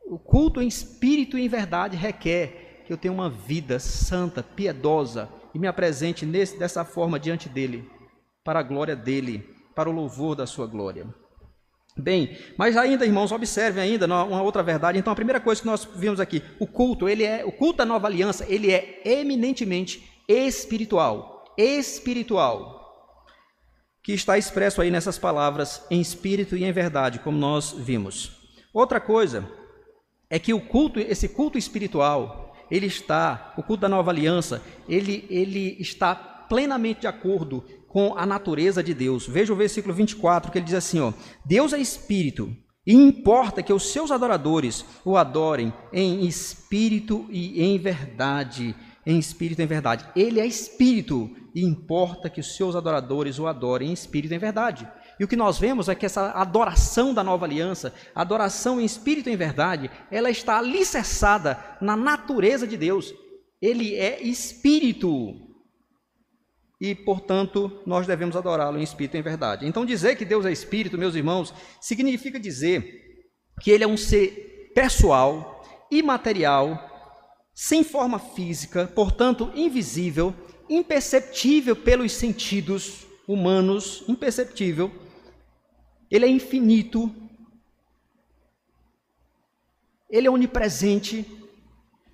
O 0.05 0.19
culto 0.19 0.61
em 0.61 0.67
espírito 0.67 1.39
e 1.39 1.41
em 1.43 1.49
verdade 1.49 1.97
requer 1.97 2.83
que 2.85 2.93
eu 2.93 2.97
tenha 2.97 3.11
uma 3.11 3.29
vida 3.29 3.79
santa, 3.79 4.43
piedosa 4.43 5.27
e 5.55 5.59
me 5.59 5.65
apresente 5.65 6.23
nesse, 6.23 6.59
dessa 6.59 6.85
forma 6.85 7.19
diante 7.19 7.49
dele, 7.49 7.89
para 8.43 8.59
a 8.59 8.63
glória 8.63 8.95
dele, 8.95 9.39
para 9.73 9.89
o 9.89 9.93
louvor 9.93 10.35
da 10.35 10.45
sua 10.45 10.67
glória. 10.67 11.07
Bem, 11.97 12.37
mas 12.57 12.75
ainda, 12.75 13.05
irmãos, 13.05 13.31
observem 13.31 13.81
ainda 13.81 14.05
uma 14.05 14.41
outra 14.41 14.61
verdade. 14.61 14.99
Então, 14.99 15.13
a 15.13 15.15
primeira 15.15 15.39
coisa 15.39 15.61
que 15.61 15.67
nós 15.67 15.87
vimos 15.95 16.19
aqui, 16.19 16.43
o 16.59 16.67
culto, 16.67 17.07
ele 17.07 17.23
é 17.23 17.45
o 17.45 17.51
culto 17.53 17.77
da 17.77 17.85
nova 17.85 18.07
aliança, 18.07 18.45
ele 18.49 18.69
é 18.69 19.01
eminentemente 19.05 20.03
espiritual, 20.27 21.45
espiritual, 21.57 22.75
que 24.03 24.11
está 24.11 24.37
expresso 24.37 24.81
aí 24.81 24.91
nessas 24.91 25.17
palavras 25.17 25.83
em 25.89 26.01
espírito 26.01 26.57
e 26.57 26.65
em 26.65 26.71
verdade, 26.71 27.19
como 27.19 27.37
nós 27.37 27.71
vimos. 27.71 28.31
Outra 28.73 28.99
coisa 28.99 29.49
é 30.29 30.37
que 30.37 30.53
o 30.53 30.59
culto, 30.59 30.99
esse 30.99 31.29
culto 31.29 31.57
espiritual, 31.57 32.53
ele 32.69 32.87
está, 32.87 33.53
o 33.57 33.63
culto 33.63 33.81
da 33.81 33.89
nova 33.89 34.11
aliança, 34.11 34.61
ele, 34.89 35.25
ele 35.29 35.77
está 35.79 36.13
plenamente 36.13 37.01
de 37.01 37.07
acordo 37.07 37.63
com 37.95 38.13
a 38.17 38.25
natureza 38.25 38.83
de 38.83 38.93
Deus. 38.93 39.25
Veja 39.25 39.53
o 39.53 39.55
versículo 39.55 39.93
24, 39.93 40.51
que 40.51 40.57
ele 40.57 40.65
diz 40.65 40.75
assim, 40.75 40.99
ó: 40.99 41.13
Deus 41.45 41.71
é 41.71 41.77
espírito, 41.77 42.53
e 42.85 42.93
importa 42.93 43.63
que 43.63 43.71
os 43.71 43.89
seus 43.93 44.11
adoradores 44.11 44.83
o 45.05 45.15
adorem 45.15 45.73
em 45.93 46.25
espírito 46.25 47.25
e 47.29 47.63
em 47.63 47.79
verdade. 47.79 48.75
Em 49.05 49.17
espírito 49.17 49.61
e 49.61 49.63
em 49.63 49.67
verdade. 49.67 50.05
Ele 50.13 50.41
é 50.41 50.45
espírito 50.45 51.29
e 51.55 51.63
importa 51.63 52.29
que 52.29 52.41
os 52.41 52.57
seus 52.57 52.75
adoradores 52.75 53.39
o 53.39 53.47
adorem 53.47 53.91
em 53.91 53.93
espírito 53.93 54.33
e 54.33 54.35
em 54.35 54.39
verdade. 54.39 54.85
E 55.17 55.23
o 55.23 55.27
que 55.29 55.37
nós 55.37 55.57
vemos 55.57 55.87
é 55.87 55.95
que 55.95 56.05
essa 56.05 56.31
adoração 56.31 57.13
da 57.13 57.23
nova 57.23 57.45
aliança, 57.45 57.93
adoração 58.13 58.81
em 58.81 58.83
espírito 58.83 59.29
e 59.29 59.31
em 59.31 59.37
verdade, 59.37 59.89
ela 60.11 60.29
está 60.29 60.57
alicerçada 60.57 61.57
na 61.79 61.95
natureza 61.95 62.67
de 62.67 62.75
Deus. 62.75 63.13
Ele 63.61 63.95
é 63.95 64.21
espírito. 64.21 65.54
E, 66.85 66.93
portanto, 66.93 67.81
nós 67.83 68.05
devemos 68.05 68.35
adorá-lo 68.35 68.77
em 68.77 68.83
espírito 68.83 69.17
e 69.17 69.19
em 69.19 69.23
verdade. 69.23 69.65
Então, 69.65 69.83
dizer 69.83 70.15
que 70.15 70.23
Deus 70.23 70.45
é 70.45 70.51
espírito, 70.51 70.99
meus 70.99 71.15
irmãos, 71.15 71.51
significa 71.81 72.39
dizer 72.39 73.23
que 73.59 73.71
ele 73.71 73.83
é 73.83 73.87
um 73.87 73.97
ser 73.97 74.71
pessoal, 74.75 75.65
imaterial, 75.89 76.79
sem 77.55 77.83
forma 77.83 78.19
física, 78.19 78.85
portanto, 78.85 79.51
invisível, 79.55 80.31
imperceptível 80.69 81.75
pelos 81.75 82.11
sentidos 82.11 83.07
humanos, 83.27 84.03
imperceptível. 84.07 84.91
Ele 86.11 86.25
é 86.25 86.29
infinito, 86.29 87.11
ele 90.07 90.27
é 90.27 90.29
onipresente, 90.29 91.25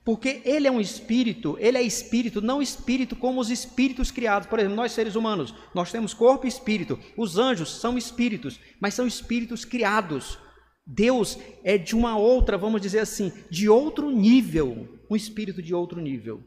porque 0.03 0.41
ele 0.43 0.67
é 0.67 0.71
um 0.71 0.81
espírito, 0.81 1.57
ele 1.59 1.77
é 1.77 1.81
espírito, 1.81 2.41
não 2.41 2.61
espírito 2.61 3.15
como 3.15 3.39
os 3.39 3.51
espíritos 3.51 4.09
criados. 4.09 4.47
Por 4.47 4.59
exemplo, 4.59 4.75
nós 4.75 4.91
seres 4.91 5.15
humanos, 5.15 5.53
nós 5.73 5.91
temos 5.91 6.13
corpo 6.13 6.45
e 6.45 6.49
espírito. 6.49 6.99
Os 7.15 7.37
anjos 7.37 7.79
são 7.79 7.97
espíritos, 7.97 8.59
mas 8.79 8.93
são 8.93 9.05
espíritos 9.05 9.63
criados. 9.63 10.39
Deus 10.85 11.37
é 11.63 11.77
de 11.77 11.95
uma 11.95 12.17
outra, 12.17 12.57
vamos 12.57 12.81
dizer 12.81 12.99
assim, 12.99 13.31
de 13.49 13.69
outro 13.69 14.09
nível, 14.09 14.99
um 15.09 15.15
espírito 15.15 15.61
de 15.61 15.73
outro 15.73 16.01
nível. 16.01 16.43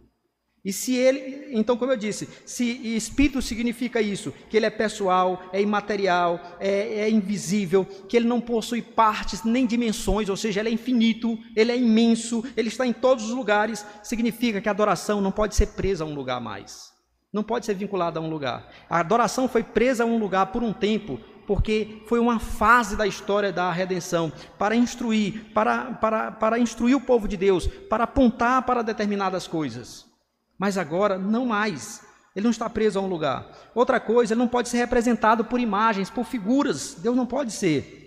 E 0.64 0.72
se 0.72 0.94
ele, 0.94 1.48
então, 1.50 1.76
como 1.76 1.92
eu 1.92 1.96
disse, 1.96 2.26
se 2.46 2.64
espírito 2.96 3.42
significa 3.42 4.00
isso, 4.00 4.32
que 4.48 4.56
ele 4.56 4.64
é 4.64 4.70
pessoal, 4.70 5.42
é 5.52 5.60
imaterial, 5.60 6.40
é, 6.58 7.00
é, 7.00 7.10
invisível, 7.10 7.84
que 7.84 8.16
ele 8.16 8.26
não 8.26 8.40
possui 8.40 8.80
partes 8.80 9.44
nem 9.44 9.66
dimensões, 9.66 10.30
ou 10.30 10.36
seja, 10.38 10.60
ele 10.60 10.70
é 10.70 10.72
infinito, 10.72 11.38
ele 11.54 11.70
é 11.70 11.76
imenso, 11.76 12.42
ele 12.56 12.68
está 12.68 12.86
em 12.86 12.94
todos 12.94 13.24
os 13.24 13.30
lugares, 13.32 13.84
significa 14.02 14.58
que 14.58 14.68
a 14.68 14.72
adoração 14.72 15.20
não 15.20 15.30
pode 15.30 15.54
ser 15.54 15.66
presa 15.66 16.02
a 16.02 16.06
um 16.06 16.14
lugar 16.14 16.40
mais. 16.40 16.94
Não 17.30 17.42
pode 17.42 17.66
ser 17.66 17.74
vinculada 17.74 18.18
a 18.18 18.22
um 18.22 18.30
lugar. 18.30 18.72
A 18.88 19.00
adoração 19.00 19.46
foi 19.46 19.62
presa 19.62 20.04
a 20.04 20.06
um 20.06 20.16
lugar 20.16 20.46
por 20.46 20.62
um 20.62 20.72
tempo, 20.72 21.20
porque 21.46 22.00
foi 22.06 22.18
uma 22.18 22.38
fase 22.38 22.96
da 22.96 23.06
história 23.06 23.52
da 23.52 23.70
redenção 23.70 24.32
para 24.58 24.74
instruir, 24.74 25.52
para, 25.52 25.92
para, 25.92 26.32
para 26.32 26.58
instruir 26.58 26.96
o 26.96 27.02
povo 27.02 27.28
de 27.28 27.36
Deus, 27.36 27.66
para 27.66 28.04
apontar 28.04 28.62
para 28.62 28.80
determinadas 28.80 29.46
coisas. 29.46 30.13
Mas 30.58 30.78
agora, 30.78 31.18
não 31.18 31.46
mais. 31.46 32.02
Ele 32.34 32.44
não 32.44 32.50
está 32.50 32.68
preso 32.68 32.98
a 32.98 33.02
um 33.02 33.06
lugar. 33.06 33.46
Outra 33.74 34.00
coisa, 34.00 34.34
ele 34.34 34.40
não 34.40 34.48
pode 34.48 34.68
ser 34.68 34.78
representado 34.78 35.44
por 35.44 35.60
imagens, 35.60 36.10
por 36.10 36.24
figuras. 36.24 36.94
Deus 36.94 37.16
não 37.16 37.26
pode 37.26 37.52
ser. 37.52 38.04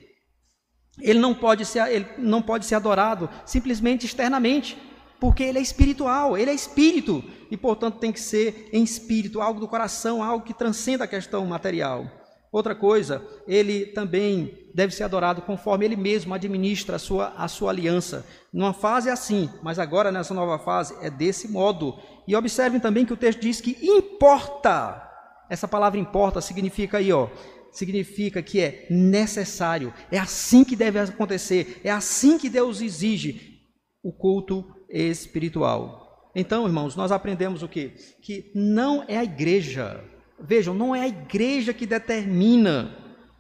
Ele 1.00 1.20
não 1.20 1.34
pode 1.34 1.66
ser, 1.66 1.88
ele 1.90 2.08
não 2.18 2.42
pode 2.42 2.66
ser 2.66 2.76
adorado 2.76 3.30
simplesmente 3.46 4.06
externamente, 4.06 4.78
porque 5.20 5.44
ele 5.44 5.60
é 5.60 5.62
espiritual, 5.62 6.38
ele 6.38 6.50
é 6.50 6.54
espírito 6.54 7.24
e, 7.52 7.56
portanto, 7.56 8.00
tem 8.00 8.12
que 8.12 8.20
ser 8.20 8.70
em 8.74 8.84
espírito, 8.84 9.42
algo 9.42 9.60
do 9.60 9.68
coração, 9.68 10.24
algo 10.24 10.46
que 10.46 10.54
transcenda 10.54 11.04
a 11.04 11.08
questão 11.08 11.46
material. 11.46 12.06
Outra 12.52 12.74
coisa, 12.74 13.26
ele 13.48 13.88
também 13.88 14.70
deve 14.74 14.94
ser 14.94 15.04
adorado 15.04 15.42
conforme 15.42 15.86
ele 15.86 15.96
mesmo 15.96 16.34
administra 16.34 16.96
a 16.96 17.00
sua, 17.00 17.34
a 17.38 17.48
sua 17.48 17.72
aliança. 17.72 18.26
Numa 18.54 18.74
fase 18.74 19.10
é 19.10 19.12
assim, 19.12 19.50
mas 19.62 19.80
agora 19.80 20.12
nessa 20.12 20.34
nova 20.34 20.58
fase 20.58 20.96
é 21.02 21.10
desse 21.10 21.48
modo. 21.48 22.00
E 22.28 22.36
observem 22.36 22.80
também 22.80 23.06
que 23.06 23.14
o 23.14 23.18
texto 23.18 23.42
diz 23.42 23.60
que 23.60 23.78
importa. 23.82 25.04
Essa 25.50 25.68
palavra 25.68 26.00
importa 26.00 26.42
significa 26.42 26.98
aí, 26.98 27.12
ó, 27.12 27.30
significa 27.72 28.42
que 28.42 28.60
é 28.60 28.88
necessário. 28.90 29.94
É 30.12 30.18
assim 30.18 30.64
que 30.64 30.76
deve 30.76 31.00
acontecer. 31.00 31.82
É 31.84 31.92
assim 31.92 32.38
que 32.38 32.50
Deus 32.50 32.82
exige 32.82 33.60
o 34.04 34.12
culto 34.12 34.66
espiritual. 34.90 36.32
Então, 36.36 36.66
irmãos, 36.66 36.96
nós 36.96 37.12
aprendemos 37.12 37.64
o 37.64 37.68
quê? 37.68 37.96
Que 38.22 38.52
não 38.56 39.04
é 39.08 39.18
a 39.18 39.24
igreja. 39.24 40.04
Vejam, 40.40 40.74
não 40.74 40.96
é 40.96 41.02
a 41.02 41.08
igreja 41.08 41.74
que 41.74 41.86
determina 41.86 42.96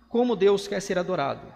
como 0.09 0.35
Deus 0.35 0.67
quer 0.67 0.81
ser 0.81 0.97
adorado. 0.97 1.55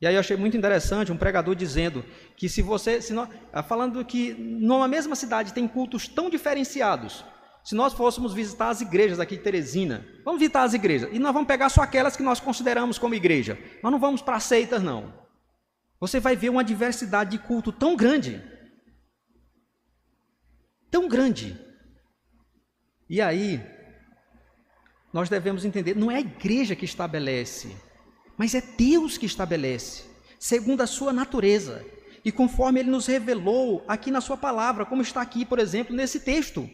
E 0.00 0.06
aí 0.06 0.14
eu 0.14 0.20
achei 0.20 0.36
muito 0.36 0.56
interessante 0.56 1.10
um 1.10 1.16
pregador 1.16 1.54
dizendo 1.54 2.04
que 2.36 2.48
se 2.48 2.60
você, 2.60 3.00
se 3.00 3.12
nós, 3.12 3.28
ah, 3.52 3.62
falando 3.62 4.04
que 4.04 4.34
numa 4.34 4.86
mesma 4.86 5.16
cidade 5.16 5.54
tem 5.54 5.66
cultos 5.66 6.06
tão 6.06 6.28
diferenciados, 6.28 7.24
se 7.64 7.74
nós 7.74 7.94
fôssemos 7.94 8.34
visitar 8.34 8.68
as 8.68 8.82
igrejas 8.82 9.18
aqui 9.18 9.36
de 9.36 9.42
Teresina, 9.42 10.06
vamos 10.22 10.40
visitar 10.40 10.64
as 10.64 10.74
igrejas, 10.74 11.08
e 11.12 11.18
nós 11.18 11.32
vamos 11.32 11.48
pegar 11.48 11.70
só 11.70 11.80
aquelas 11.80 12.16
que 12.16 12.22
nós 12.22 12.38
consideramos 12.38 12.98
como 12.98 13.14
igreja, 13.14 13.58
nós 13.82 13.90
não 13.90 13.98
vamos 13.98 14.20
para 14.20 14.38
seitas 14.38 14.82
não. 14.82 15.12
Você 15.98 16.20
vai 16.20 16.36
ver 16.36 16.50
uma 16.50 16.62
diversidade 16.62 17.30
de 17.30 17.38
culto 17.38 17.72
tão 17.72 17.96
grande, 17.96 18.42
tão 20.90 21.08
grande. 21.08 21.58
E 23.08 23.22
aí, 23.22 23.64
nós 25.14 25.28
devemos 25.28 25.64
entender, 25.64 25.94
não 25.94 26.10
é 26.10 26.16
a 26.16 26.20
igreja 26.20 26.74
que 26.74 26.84
estabelece, 26.84 27.76
mas 28.36 28.52
é 28.52 28.60
Deus 28.60 29.16
que 29.16 29.26
estabelece, 29.26 30.02
segundo 30.40 30.80
a 30.80 30.88
sua 30.88 31.12
natureza 31.12 31.86
e 32.24 32.32
conforme 32.32 32.80
ele 32.80 32.90
nos 32.90 33.06
revelou 33.06 33.84
aqui 33.86 34.10
na 34.10 34.20
sua 34.20 34.36
palavra, 34.36 34.84
como 34.84 35.02
está 35.02 35.22
aqui, 35.22 35.44
por 35.44 35.60
exemplo, 35.60 35.94
nesse 35.94 36.18
texto. 36.18 36.68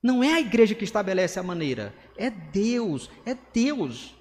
Não 0.00 0.22
é 0.22 0.34
a 0.34 0.40
igreja 0.40 0.72
que 0.72 0.84
estabelece 0.84 1.40
a 1.40 1.42
maneira, 1.42 1.92
é 2.16 2.30
Deus, 2.30 3.10
é 3.26 3.36
Deus. 3.52 4.14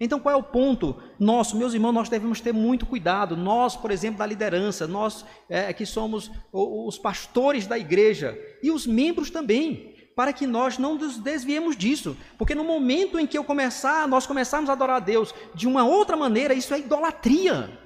Então 0.00 0.18
qual 0.18 0.34
é 0.34 0.38
o 0.38 0.42
ponto 0.42 0.96
nosso, 1.18 1.58
meus 1.58 1.74
irmãos? 1.74 1.92
Nós 1.92 2.08
devemos 2.08 2.40
ter 2.40 2.54
muito 2.54 2.86
cuidado. 2.86 3.36
Nós, 3.36 3.76
por 3.76 3.90
exemplo, 3.90 4.20
da 4.20 4.24
liderança, 4.24 4.86
nós 4.86 5.26
é, 5.50 5.70
que 5.74 5.84
somos 5.84 6.30
os 6.50 6.96
pastores 6.96 7.66
da 7.66 7.78
igreja 7.78 8.38
e 8.62 8.70
os 8.70 8.86
membros 8.86 9.28
também 9.28 9.97
para 10.18 10.32
que 10.32 10.48
nós 10.48 10.78
não 10.78 10.96
nos 10.96 11.16
desviemos 11.16 11.76
disso, 11.76 12.16
porque 12.36 12.52
no 12.52 12.64
momento 12.64 13.20
em 13.20 13.24
que 13.24 13.38
eu 13.38 13.44
começar, 13.44 14.08
nós 14.08 14.26
começarmos 14.26 14.68
a 14.68 14.72
adorar 14.72 14.96
a 14.96 14.98
Deus 14.98 15.32
de 15.54 15.68
uma 15.68 15.84
outra 15.84 16.16
maneira, 16.16 16.52
isso 16.52 16.74
é 16.74 16.80
idolatria. 16.80 17.78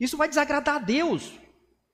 Isso 0.00 0.16
vai 0.16 0.26
desagradar 0.26 0.76
a 0.76 0.78
Deus. 0.78 1.38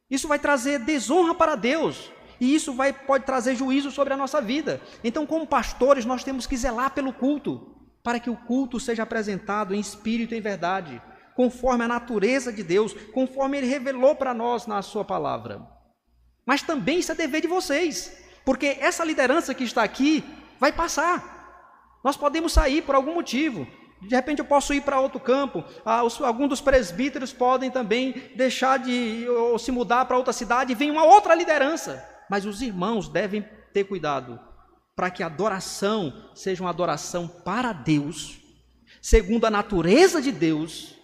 Isso 0.08 0.28
vai 0.28 0.38
trazer 0.38 0.78
desonra 0.78 1.34
para 1.34 1.56
Deus. 1.56 2.08
E 2.40 2.54
isso 2.54 2.72
vai, 2.72 2.92
pode 2.92 3.24
trazer 3.24 3.56
juízo 3.56 3.90
sobre 3.90 4.14
a 4.14 4.16
nossa 4.16 4.40
vida. 4.40 4.80
Então, 5.02 5.26
como 5.26 5.44
pastores, 5.44 6.04
nós 6.04 6.22
temos 6.22 6.46
que 6.46 6.56
zelar 6.56 6.92
pelo 6.92 7.12
culto, 7.12 7.74
para 8.00 8.20
que 8.20 8.30
o 8.30 8.36
culto 8.36 8.78
seja 8.78 9.02
apresentado 9.02 9.74
em 9.74 9.80
espírito 9.80 10.36
e 10.36 10.38
em 10.38 10.40
verdade, 10.40 11.02
conforme 11.34 11.82
a 11.82 11.88
natureza 11.88 12.52
de 12.52 12.62
Deus, 12.62 12.94
conforme 13.12 13.58
Ele 13.58 13.66
revelou 13.66 14.14
para 14.14 14.32
nós 14.32 14.68
na 14.68 14.82
Sua 14.82 15.04
palavra. 15.04 15.66
Mas 16.46 16.62
também 16.62 17.00
isso 17.00 17.10
é 17.10 17.14
dever 17.16 17.40
de 17.40 17.48
vocês. 17.48 18.29
Porque 18.44 18.78
essa 18.80 19.04
liderança 19.04 19.54
que 19.54 19.64
está 19.64 19.82
aqui 19.82 20.24
vai 20.58 20.72
passar. 20.72 21.40
Nós 22.02 22.16
podemos 22.16 22.52
sair 22.52 22.82
por 22.82 22.94
algum 22.94 23.14
motivo. 23.14 23.66
De 24.00 24.14
repente 24.14 24.38
eu 24.38 24.44
posso 24.44 24.72
ir 24.72 24.80
para 24.80 25.00
outro 25.00 25.20
campo. 25.20 25.62
Ah, 25.84 26.02
os, 26.02 26.20
alguns 26.20 26.48
dos 26.48 26.60
presbíteros 26.60 27.32
podem 27.32 27.70
também 27.70 28.12
deixar 28.34 28.78
de 28.78 29.28
ou 29.28 29.58
se 29.58 29.70
mudar 29.70 30.06
para 30.06 30.16
outra 30.16 30.32
cidade 30.32 30.72
e 30.72 30.74
vem 30.74 30.90
uma 30.90 31.04
outra 31.04 31.34
liderança. 31.34 32.06
Mas 32.28 32.46
os 32.46 32.62
irmãos 32.62 33.08
devem 33.08 33.46
ter 33.74 33.84
cuidado 33.84 34.40
para 34.96 35.10
que 35.10 35.22
a 35.22 35.26
adoração 35.26 36.30
seja 36.34 36.62
uma 36.62 36.70
adoração 36.70 37.28
para 37.28 37.72
Deus, 37.72 38.38
segundo 39.00 39.46
a 39.46 39.50
natureza 39.50 40.20
de 40.20 40.32
Deus 40.32 40.94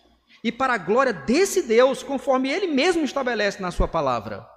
e 0.43 0.51
para 0.51 0.75
a 0.75 0.79
glória 0.79 1.13
desse 1.13 1.63
Deus, 1.63 2.03
conforme 2.03 2.51
Ele 2.51 2.67
mesmo 2.67 3.05
estabelece 3.05 3.61
na 3.61 3.71
Sua 3.71 3.89
palavra 3.89 4.56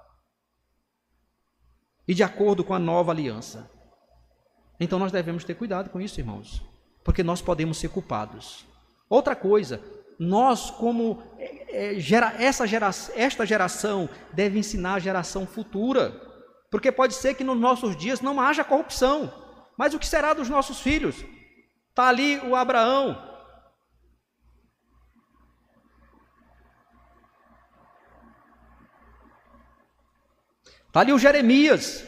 e 2.10 2.14
de 2.14 2.24
acordo 2.24 2.64
com 2.64 2.74
a 2.74 2.78
nova 2.80 3.12
aliança. 3.12 3.70
Então 4.80 4.98
nós 4.98 5.12
devemos 5.12 5.44
ter 5.44 5.54
cuidado 5.54 5.90
com 5.90 6.00
isso, 6.00 6.18
irmãos, 6.18 6.60
porque 7.04 7.22
nós 7.22 7.40
podemos 7.40 7.78
ser 7.78 7.88
culpados. 7.88 8.66
Outra 9.08 9.36
coisa, 9.36 9.80
nós 10.18 10.72
como 10.72 11.22
é, 11.38 11.92
é 11.92 12.00
gera, 12.00 12.34
essa 12.42 12.66
gera, 12.66 12.90
esta 13.14 13.46
geração 13.46 14.08
deve 14.32 14.58
ensinar 14.58 14.94
a 14.94 14.98
geração 14.98 15.46
futura, 15.46 16.10
porque 16.68 16.90
pode 16.90 17.14
ser 17.14 17.34
que 17.34 17.44
nos 17.44 17.56
nossos 17.56 17.96
dias 17.96 18.20
não 18.20 18.40
haja 18.40 18.64
corrupção, 18.64 19.32
mas 19.78 19.94
o 19.94 19.98
que 20.00 20.06
será 20.06 20.34
dos 20.34 20.48
nossos 20.48 20.80
filhos? 20.80 21.24
Está 21.90 22.08
ali 22.08 22.40
o 22.40 22.56
Abraão, 22.56 23.16
Está 30.90 31.00
ali 31.00 31.12
o 31.12 31.18
Jeremias. 31.20 32.04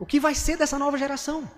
O 0.00 0.04
que 0.04 0.18
vai 0.18 0.34
ser 0.34 0.56
dessa 0.58 0.76
nova 0.76 0.98
geração? 0.98 1.48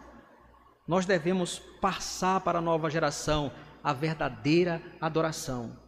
Nós 0.87 1.07
devemos 1.07 1.59
passar 1.81 2.43
para 2.43 2.59
a 2.59 2.63
nova 2.63 2.91
geração 2.91 3.51
a 3.83 3.95
verdadeira 3.95 4.83
adoração. 5.01 5.81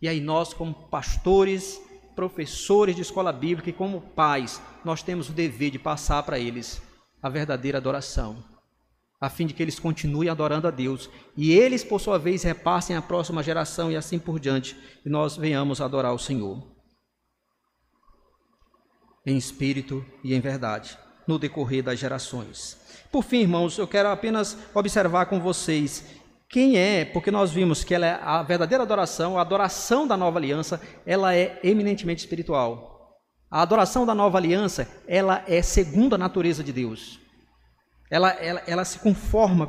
E 0.00 0.06
aí, 0.06 0.20
nós, 0.20 0.54
como 0.54 0.88
pastores, 0.88 1.82
professores 2.14 2.94
de 2.94 3.02
escola 3.02 3.32
bíblica 3.32 3.70
e 3.70 3.72
como 3.72 4.02
pais, 4.12 4.62
nós 4.84 5.02
temos 5.02 5.28
o 5.28 5.32
dever 5.32 5.72
de 5.72 5.80
passar 5.80 6.22
para 6.22 6.38
eles 6.38 6.80
a 7.20 7.28
verdadeira 7.28 7.78
adoração, 7.78 8.40
a 9.20 9.28
fim 9.28 9.46
de 9.46 9.52
que 9.52 9.62
eles 9.62 9.78
continuem 9.78 10.28
adorando 10.28 10.66
a 10.66 10.70
Deus 10.70 11.10
e 11.36 11.52
eles, 11.52 11.84
por 11.84 12.00
sua 12.00 12.18
vez, 12.18 12.42
repassem 12.42 12.96
à 12.96 13.02
próxima 13.02 13.42
geração 13.42 13.90
e 13.92 13.96
assim 13.96 14.18
por 14.18 14.40
diante, 14.40 14.76
e 15.04 15.08
nós 15.08 15.36
venhamos 15.36 15.80
adorar 15.80 16.14
o 16.14 16.18
Senhor 16.18 16.66
em 19.26 19.36
espírito 19.36 20.04
e 20.24 20.34
em 20.34 20.40
verdade 20.40 20.98
no 21.26 21.38
decorrer 21.38 21.82
das 21.82 21.98
gerações. 21.98 22.76
Por 23.12 23.22
fim, 23.22 23.40
irmãos, 23.40 23.78
eu 23.78 23.86
quero 23.86 24.08
apenas 24.08 24.56
observar 24.74 25.26
com 25.26 25.38
vocês 25.38 26.04
quem 26.48 26.76
é, 26.76 27.04
porque 27.04 27.30
nós 27.30 27.52
vimos 27.52 27.84
que 27.84 27.94
ela 27.94 28.06
é 28.06 28.20
a 28.20 28.42
verdadeira 28.42 28.82
adoração, 28.82 29.38
a 29.38 29.42
adoração 29.42 30.06
da 30.06 30.16
nova 30.16 30.38
aliança, 30.38 30.80
ela 31.06 31.34
é 31.34 31.60
eminentemente 31.62 32.24
espiritual. 32.24 33.20
A 33.48 33.62
adoração 33.62 34.04
da 34.04 34.14
nova 34.14 34.38
aliança, 34.38 34.88
ela 35.06 35.44
é 35.46 35.62
segundo 35.62 36.14
a 36.14 36.18
natureza 36.18 36.64
de 36.64 36.72
Deus. 36.72 37.20
Ela, 38.10 38.30
ela, 38.30 38.62
ela 38.66 38.84
se 38.84 38.98
conforma 38.98 39.68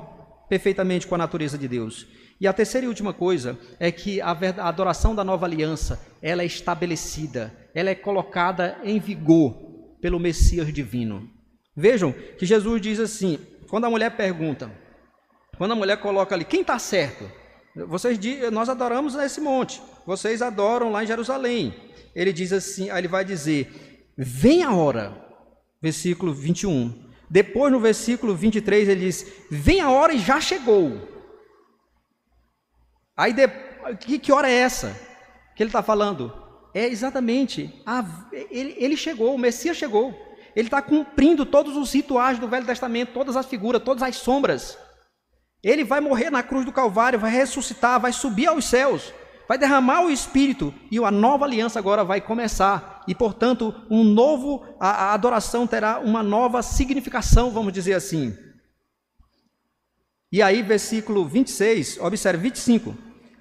perfeitamente 0.50 1.08
com 1.08 1.16
a 1.16 1.18
natureza 1.18 1.58
de 1.58 1.68
Deus. 1.68 2.08
E 2.42 2.48
a 2.48 2.54
terceira 2.54 2.86
e 2.86 2.90
última 2.90 3.14
coisa 3.14 3.58
é 3.80 3.92
que 3.92 4.20
a, 4.20 4.32
adoração 4.68 5.14
da 5.14 5.24
nova 5.24 5.46
aliança, 5.46 6.02
ela 6.22 6.42
é 6.42 6.46
estabelecida, 6.46 7.54
ela 7.74 7.92
é 7.92 7.96
colocada 7.96 8.78
em 8.84 9.00
vigor 9.00 9.54
pelo 10.02 10.20
Messias 10.20 10.74
divino. 10.74 11.30
Vejam 11.78 12.12
que 12.12 12.46
Jesus 12.46 12.82
diz 12.82 13.00
assim: 13.00 13.38
quando 13.70 13.86
a 13.86 13.90
mulher 13.90 14.18
pergunta, 14.18 14.72
quando 15.56 15.74
a 15.74 15.76
mulher 15.76 15.98
coloca 15.98 16.34
ali, 16.34 16.44
quem 16.44 16.62
está 16.62 16.80
certo? 16.80 17.30
Vocês 17.88 18.20
nós 18.52 18.68
adoramos 18.68 19.14
nesse 19.14 19.40
monte, 19.40 19.80
vocês 20.06 20.42
adoram 20.42 20.92
lá 20.92 21.04
em 21.04 21.08
Jerusalém. 21.08 21.74
Ele 22.16 22.34
diz 22.34 22.52
assim, 22.52 22.90
aí 22.90 23.00
ele 23.00 23.08
vai 23.08 23.24
dizer: 23.24 24.12
vem 24.18 24.64
a 24.64 24.74
hora, 24.74 25.16
versículo 25.80 26.34
21. 26.34 27.11
Depois, 27.32 27.72
no 27.72 27.80
versículo 27.80 28.36
23, 28.36 28.90
ele 28.90 29.06
diz: 29.06 29.26
vem 29.50 29.80
a 29.80 29.90
hora 29.90 30.14
e 30.14 30.20
já 30.20 30.42
chegou. 30.42 31.08
Aí, 33.16 33.32
de, 33.32 33.48
que, 34.02 34.20
que 34.20 34.34
hora 34.34 34.50
é 34.50 34.54
essa 34.54 34.94
que 35.56 35.64
ele 35.64 35.70
está 35.70 35.82
falando? 35.82 36.34
É 36.74 36.86
exatamente, 36.86 37.82
a, 37.86 38.04
ele, 38.50 38.76
ele 38.78 38.98
chegou, 38.98 39.34
o 39.34 39.40
Messias 39.40 39.78
chegou. 39.78 40.14
Ele 40.54 40.68
está 40.68 40.82
cumprindo 40.82 41.46
todos 41.46 41.78
os 41.78 41.94
rituais 41.94 42.38
do 42.38 42.50
Velho 42.50 42.66
Testamento, 42.66 43.14
todas 43.14 43.38
as 43.38 43.46
figuras, 43.46 43.82
todas 43.82 44.04
as 44.04 44.18
sombras. 44.18 44.78
Ele 45.64 45.86
vai 45.86 46.02
morrer 46.02 46.30
na 46.30 46.44
cruz 46.44 46.66
do 46.66 46.74
Calvário, 46.74 47.18
vai 47.18 47.32
ressuscitar, 47.32 47.98
vai 47.98 48.12
subir 48.12 48.48
aos 48.48 48.66
céus, 48.66 49.14
vai 49.52 49.58
derramar 49.58 50.06
o 50.06 50.10
Espírito 50.10 50.74
e 50.90 50.98
a 50.98 51.12
nova 51.12 51.44
aliança 51.44 51.78
agora 51.78 52.06
vai 52.06 52.22
começar. 52.22 53.04
E, 53.06 53.14
portanto, 53.14 53.76
um 53.90 54.02
novo, 54.02 54.64
a, 54.80 55.08
a 55.08 55.14
adoração 55.14 55.68
terá 55.68 56.00
uma 56.00 56.24
nova 56.24 56.64
significação, 56.64 57.52
vamos 57.52 57.74
dizer 57.74 57.92
assim. 57.92 58.34
E 60.32 60.42
aí, 60.42 60.62
versículo 60.62 61.28
26, 61.28 61.98
observe 62.00 62.42
25, 62.44 62.96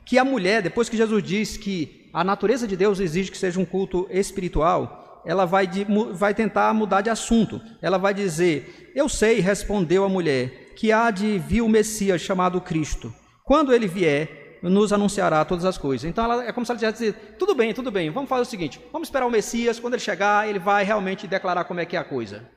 que 0.05 0.19
a 0.19 0.25
mulher, 0.25 0.61
depois 0.61 0.89
que 0.89 0.97
Jesus 0.97 1.23
diz 1.23 1.57
que 1.57 2.11
a 2.13 2.25
natureza 2.25 2.67
de 2.67 2.77
Deus 2.77 2.99
exige 2.99 3.31
que 3.31 3.39
seja 3.39 3.61
um 3.61 3.65
culto 3.65 4.09
espiritual, 4.11 5.23
ela 5.25 5.45
vai, 5.45 5.65
de, 5.65 5.87
vai 6.13 6.35
tentar 6.35 6.75
mudar 6.75 7.03
de 7.03 7.11
assunto. 7.11 7.61
Ela 7.81 7.99
vai 7.99 8.13
dizer: 8.13 8.91
Eu 8.97 9.09
sei, 9.09 9.39
respondeu 9.39 10.03
a 10.03 10.09
mulher, 10.09 10.75
que 10.75 10.91
há 10.91 11.13
de 11.13 11.39
vir 11.39 11.63
o 11.63 11.69
Messias 11.69 12.21
chamado 12.21 12.61
Cristo. 12.61 13.15
Quando 13.45 13.73
ele 13.73 13.87
vier, 13.87 14.40
nos 14.63 14.93
anunciará 14.93 15.45
todas 15.45 15.65
as 15.65 15.79
coisas. 15.79 16.09
Então 16.09 16.25
ela, 16.25 16.45
é 16.45 16.53
como 16.53 16.67
se 16.67 16.73
ela 16.73 16.79
tivesse 16.79 16.99
dizer: 16.99 17.37
Tudo 17.39 17.55
bem, 17.55 17.73
tudo 17.73 17.91
bem, 17.91 18.11
vamos 18.11 18.29
fazer 18.29 18.43
o 18.43 18.47
seguinte: 18.47 18.81
vamos 18.93 19.09
esperar 19.09 19.27
o 19.27 19.31
Messias. 19.31 19.81
Quando 19.81 19.95
ele 19.95 20.03
chegar, 20.03 20.49
ele 20.49 20.59
vai 20.59 20.85
realmente 20.85 21.27
declarar 21.27 21.65
como 21.65 21.81
é 21.81 21.87
que 21.87 21.97
é 21.97 22.01
a 22.01 22.05
coisa. 22.05 22.49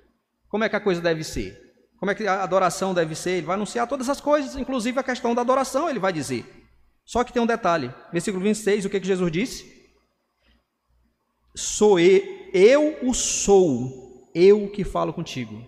Como 0.49 0.63
é 0.63 0.69
que 0.69 0.75
a 0.75 0.79
coisa 0.79 1.01
deve 1.01 1.23
ser. 1.23 1.57
Como 1.97 2.11
é 2.11 2.15
que 2.15 2.27
a 2.27 2.43
adoração 2.43 2.93
deve 2.93 3.15
ser. 3.15 3.31
Ele 3.31 3.45
vai 3.45 3.55
anunciar 3.55 3.87
todas 3.87 4.09
as 4.09 4.19
coisas, 4.19 4.55
inclusive 4.55 4.99
a 4.99 5.03
questão 5.03 5.33
da 5.33 5.41
adoração, 5.41 5.89
ele 5.89 5.99
vai 5.99 6.11
dizer. 6.11 6.45
Só 7.05 7.23
que 7.23 7.33
tem 7.33 7.41
um 7.41 7.47
detalhe. 7.47 7.93
Versículo 8.11 8.43
26, 8.43 8.85
o 8.85 8.89
que, 8.89 8.99
que 8.99 9.07
Jesus 9.07 9.31
disse? 9.31 9.73
Sou 11.55 11.99
eu, 11.99 12.21
eu 12.53 12.97
o 13.03 13.13
sou, 13.13 14.29
eu 14.33 14.67
que 14.69 14.83
falo 14.83 15.13
contigo. 15.13 15.63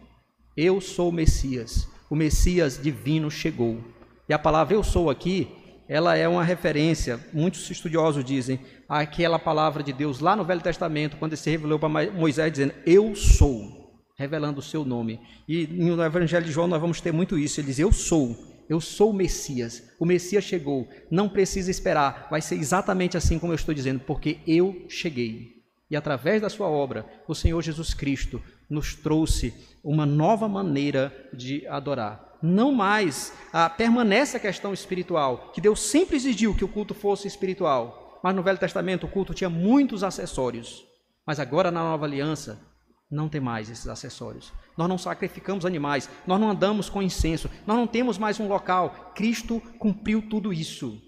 Eu 0.57 0.79
sou 0.81 1.09
o 1.09 1.11
Messias. 1.11 1.87
O 2.09 2.15
Messias 2.15 2.81
divino 2.81 3.29
chegou. 3.29 3.83
E 4.27 4.33
a 4.33 4.39
palavra 4.39 4.75
eu 4.75 4.83
sou 4.83 5.09
aqui, 5.09 5.47
ela 5.87 6.15
é 6.15 6.27
uma 6.27 6.43
referência, 6.43 7.19
muitos 7.31 7.69
estudiosos 7.69 8.23
dizem, 8.23 8.59
àquela 8.89 9.37
palavra 9.37 9.83
de 9.83 9.93
Deus 9.93 10.19
lá 10.19 10.35
no 10.35 10.43
Velho 10.43 10.61
Testamento, 10.61 11.17
quando 11.17 11.33
ele 11.33 11.41
se 11.41 11.49
revelou 11.49 11.77
para 11.77 12.11
Moisés, 12.11 12.51
dizendo: 12.51 12.73
Eu 12.85 13.15
sou, 13.15 14.01
revelando 14.17 14.59
o 14.59 14.63
seu 14.63 14.83
nome. 14.83 15.19
E 15.47 15.67
no 15.67 16.03
Evangelho 16.03 16.45
de 16.45 16.51
João 16.51 16.67
nós 16.67 16.81
vamos 16.81 17.01
ter 17.01 17.11
muito 17.11 17.37
isso. 17.37 17.59
Ele 17.59 17.67
diz: 17.67 17.79
Eu 17.79 17.91
sou, 17.91 18.35
eu 18.67 18.81
sou 18.81 19.11
o 19.11 19.13
Messias. 19.13 19.91
O 19.99 20.05
Messias 20.05 20.43
chegou. 20.43 20.87
Não 21.11 21.29
precisa 21.29 21.69
esperar. 21.69 22.27
Vai 22.31 22.41
ser 22.41 22.55
exatamente 22.55 23.15
assim 23.15 23.37
como 23.37 23.53
eu 23.53 23.57
estou 23.57 23.73
dizendo, 23.73 23.99
porque 23.99 24.39
eu 24.47 24.85
cheguei. 24.89 25.55
E 25.89 25.95
através 25.95 26.41
da 26.41 26.49
sua 26.49 26.67
obra, 26.67 27.05
o 27.27 27.35
Senhor 27.35 27.61
Jesus 27.61 27.93
Cristo 27.93 28.41
nos 28.67 28.95
trouxe 28.95 29.53
uma 29.83 30.05
nova 30.05 30.47
maneira 30.47 31.13
de 31.31 31.65
adorar. 31.67 32.34
Não 32.45 32.71
mais 32.71 33.33
ah, 33.51 33.67
permanece 33.67 34.37
a 34.37 34.39
questão 34.39 34.71
espiritual, 34.71 35.51
que 35.51 35.59
Deus 35.59 35.79
sempre 35.79 36.15
exigiu 36.15 36.53
que 36.53 36.63
o 36.63 36.67
culto 36.67 36.93
fosse 36.93 37.27
espiritual. 37.27 38.19
Mas 38.23 38.35
no 38.35 38.43
Velho 38.43 38.59
Testamento 38.59 39.07
o 39.07 39.09
culto 39.09 39.33
tinha 39.33 39.49
muitos 39.49 40.03
acessórios. 40.03 40.85
Mas 41.25 41.39
agora 41.39 41.71
na 41.71 41.81
nova 41.81 42.05
aliança 42.05 42.61
não 43.09 43.27
tem 43.27 43.41
mais 43.41 43.67
esses 43.67 43.87
acessórios. 43.87 44.53
Nós 44.77 44.87
não 44.87 44.97
sacrificamos 44.97 45.65
animais, 45.65 46.07
nós 46.27 46.39
não 46.39 46.51
andamos 46.51 46.87
com 46.87 47.01
incenso, 47.01 47.49
nós 47.65 47.77
não 47.77 47.87
temos 47.87 48.19
mais 48.19 48.39
um 48.39 48.47
local. 48.47 49.11
Cristo 49.15 49.59
cumpriu 49.79 50.21
tudo 50.29 50.53
isso. 50.53 51.01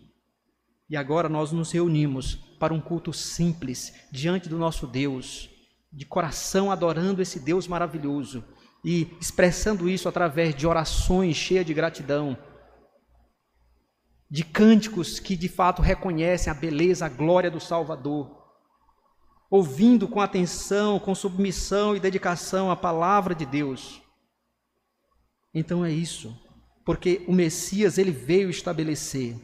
E 0.89 0.97
agora 0.97 1.29
nós 1.29 1.51
nos 1.51 1.71
reunimos 1.71 2.35
para 2.59 2.73
um 2.73 2.81
culto 2.81 3.13
simples 3.13 3.93
diante 4.11 4.49
do 4.49 4.57
nosso 4.57 4.87
Deus, 4.87 5.49
de 5.93 6.05
coração 6.05 6.71
adorando 6.71 7.21
esse 7.21 7.39
Deus 7.39 7.67
maravilhoso 7.67 8.43
e 8.83 9.07
expressando 9.19 9.89
isso 9.89 10.07
através 10.07 10.55
de 10.55 10.67
orações 10.67 11.35
cheias 11.35 11.65
de 11.65 11.73
gratidão, 11.73 12.37
de 14.29 14.43
cânticos 14.43 15.19
que 15.19 15.35
de 15.35 15.47
fato 15.47 15.81
reconhecem 15.81 16.51
a 16.51 16.53
beleza, 16.53 17.05
a 17.05 17.09
glória 17.09 17.49
do 17.49 17.59
Salvador, 17.59 18.35
ouvindo 19.49 20.07
com 20.07 20.19
atenção, 20.19 20.99
com 20.99 21.15
submissão 21.15 21.95
e 21.95 21.99
dedicação 21.99 22.69
a 22.69 22.75
palavra 22.75 23.33
de 23.33 23.45
Deus. 23.45 24.01
Então 25.53 25.83
é 25.83 25.91
isso, 25.91 26.37
porque 26.85 27.23
o 27.27 27.33
Messias 27.33 27.97
ele 27.97 28.11
veio 28.11 28.49
estabelecer 28.49 29.35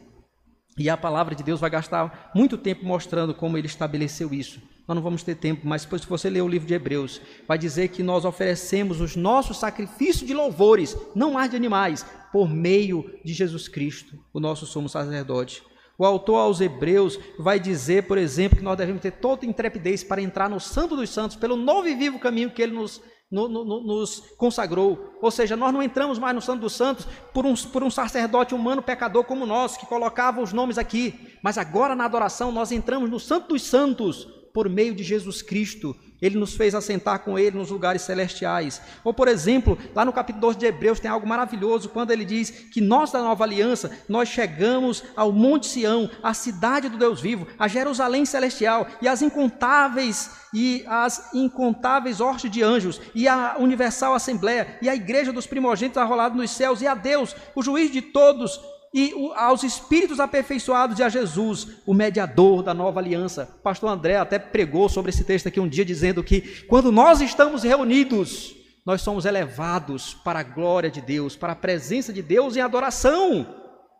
e 0.76 0.90
a 0.90 0.96
palavra 0.96 1.34
de 1.34 1.42
Deus 1.42 1.60
vai 1.60 1.70
gastar 1.70 2.30
muito 2.34 2.58
tempo 2.58 2.84
mostrando 2.84 3.34
como 3.34 3.56
ele 3.56 3.66
estabeleceu 3.66 4.34
isso. 4.34 4.60
Nós 4.86 4.94
não 4.94 5.02
vamos 5.02 5.22
ter 5.22 5.34
tempo, 5.34 5.66
mas 5.66 5.82
depois, 5.82 6.02
se 6.02 6.08
você 6.08 6.28
ler 6.28 6.42
o 6.42 6.48
livro 6.48 6.68
de 6.68 6.74
Hebreus, 6.74 7.20
vai 7.48 7.56
dizer 7.56 7.88
que 7.88 8.02
nós 8.02 8.24
oferecemos 8.24 9.00
os 9.00 9.16
nossos 9.16 9.58
sacrifícios 9.58 10.26
de 10.26 10.34
louvores, 10.34 10.96
não 11.14 11.32
mais 11.32 11.50
de 11.50 11.56
animais, 11.56 12.04
por 12.30 12.48
meio 12.50 13.10
de 13.24 13.32
Jesus 13.32 13.66
Cristo, 13.66 14.18
o 14.32 14.40
nosso 14.40 14.66
sumo 14.66 14.88
sacerdote. 14.88 15.62
O 15.96 16.04
autor 16.04 16.36
aos 16.36 16.60
Hebreus 16.60 17.18
vai 17.38 17.58
dizer, 17.58 18.06
por 18.06 18.18
exemplo, 18.18 18.58
que 18.58 18.64
nós 18.64 18.76
devemos 18.76 19.00
ter 19.00 19.12
toda 19.12 19.46
intrepidez 19.46 20.02
para 20.04 20.20
entrar 20.20 20.50
no 20.50 20.60
Santo 20.60 20.96
dos 20.96 21.10
Santos, 21.10 21.36
pelo 21.36 21.56
novo 21.56 21.88
e 21.88 21.94
vivo 21.94 22.18
caminho 22.18 22.50
que 22.50 22.60
ele 22.60 22.72
nos 22.72 23.00
no, 23.30 23.48
no, 23.48 23.82
nos 23.82 24.20
consagrou. 24.36 25.16
Ou 25.20 25.30
seja, 25.30 25.56
nós 25.56 25.72
não 25.72 25.82
entramos 25.82 26.18
mais 26.18 26.34
no 26.34 26.40
Santo 26.40 26.60
dos 26.60 26.74
Santos 26.74 27.06
por 27.32 27.44
um, 27.44 27.54
por 27.54 27.82
um 27.82 27.90
sacerdote 27.90 28.54
humano 28.54 28.82
pecador 28.82 29.24
como 29.24 29.44
nós, 29.44 29.76
que 29.76 29.86
colocava 29.86 30.40
os 30.40 30.52
nomes 30.52 30.78
aqui. 30.78 31.36
Mas 31.42 31.58
agora 31.58 31.96
na 31.96 32.04
adoração 32.04 32.52
nós 32.52 32.70
entramos 32.70 33.10
no 33.10 33.18
Santo 33.18 33.48
dos 33.48 33.62
Santos 33.62 34.28
por 34.54 34.68
meio 34.68 34.94
de 34.94 35.02
Jesus 35.02 35.42
Cristo, 35.42 35.96
ele 36.22 36.38
nos 36.38 36.54
fez 36.54 36.76
assentar 36.76 37.18
com 37.18 37.36
Ele 37.36 37.58
nos 37.58 37.70
lugares 37.70 38.02
celestiais. 38.02 38.80
Ou, 39.02 39.12
por 39.12 39.26
exemplo, 39.26 39.76
lá 39.92 40.04
no 40.04 40.12
capítulo 40.12 40.42
2 40.42 40.56
de 40.56 40.66
Hebreus 40.66 41.00
tem 41.00 41.10
algo 41.10 41.26
maravilhoso, 41.26 41.88
quando 41.88 42.12
ele 42.12 42.24
diz 42.24 42.50
que 42.50 42.80
nós 42.80 43.10
da 43.10 43.20
nova 43.20 43.42
aliança, 43.42 43.90
nós 44.08 44.28
chegamos 44.28 45.02
ao 45.16 45.32
Monte 45.32 45.66
Sião, 45.66 46.08
a 46.22 46.32
cidade 46.32 46.88
do 46.88 46.96
Deus 46.96 47.20
vivo, 47.20 47.48
a 47.58 47.66
Jerusalém 47.66 48.24
celestial, 48.24 48.86
e 49.02 49.08
as 49.08 49.22
incontáveis 49.22 50.30
e 50.54 50.84
as 50.86 51.34
incontáveis 51.34 52.20
hostes 52.20 52.48
de 52.48 52.62
anjos, 52.62 53.00
e 53.12 53.26
a 53.26 53.56
universal 53.58 54.14
assembleia, 54.14 54.78
e 54.80 54.88
a 54.88 54.94
igreja 54.94 55.32
dos 55.32 55.48
primogênitos 55.48 56.00
arrolados 56.00 56.38
nos 56.38 56.52
céus, 56.52 56.80
e 56.80 56.86
a 56.86 56.94
Deus, 56.94 57.34
o 57.56 57.62
juiz 57.62 57.90
de 57.90 58.00
todos, 58.00 58.60
e 58.96 59.12
aos 59.34 59.64
espíritos 59.64 60.20
aperfeiçoados 60.20 61.00
e 61.00 61.02
a 61.02 61.08
Jesus, 61.08 61.66
o 61.84 61.92
mediador 61.92 62.62
da 62.62 62.72
nova 62.72 63.00
aliança. 63.00 63.44
Pastor 63.60 63.90
André 63.90 64.16
até 64.16 64.38
pregou 64.38 64.88
sobre 64.88 65.10
esse 65.10 65.24
texto 65.24 65.48
aqui 65.48 65.58
um 65.58 65.66
dia, 65.66 65.84
dizendo 65.84 66.22
que 66.22 66.64
quando 66.66 66.92
nós 66.92 67.20
estamos 67.20 67.64
reunidos, 67.64 68.54
nós 68.86 69.02
somos 69.02 69.24
elevados 69.24 70.14
para 70.14 70.38
a 70.38 70.44
glória 70.44 70.92
de 70.92 71.00
Deus, 71.00 71.34
para 71.34 71.54
a 71.54 71.56
presença 71.56 72.12
de 72.12 72.22
Deus 72.22 72.54
em 72.54 72.60
adoração, 72.60 73.44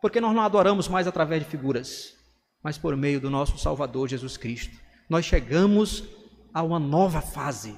porque 0.01 0.21
nós 0.21 0.33
não 0.33 0.41
adoramos 0.41 0.87
mais 0.87 1.07
através 1.07 1.43
de 1.43 1.49
figuras, 1.49 2.13
mas 2.63 2.77
por 2.77 2.95
meio 2.95 3.19
do 3.19 3.29
nosso 3.29 3.57
Salvador 3.57 4.07
Jesus 4.07 4.37
Cristo. 4.37 4.77
Nós 5.09 5.25
chegamos 5.25 6.05
a 6.53 6.63
uma 6.63 6.79
nova 6.79 7.19
fase. 7.19 7.75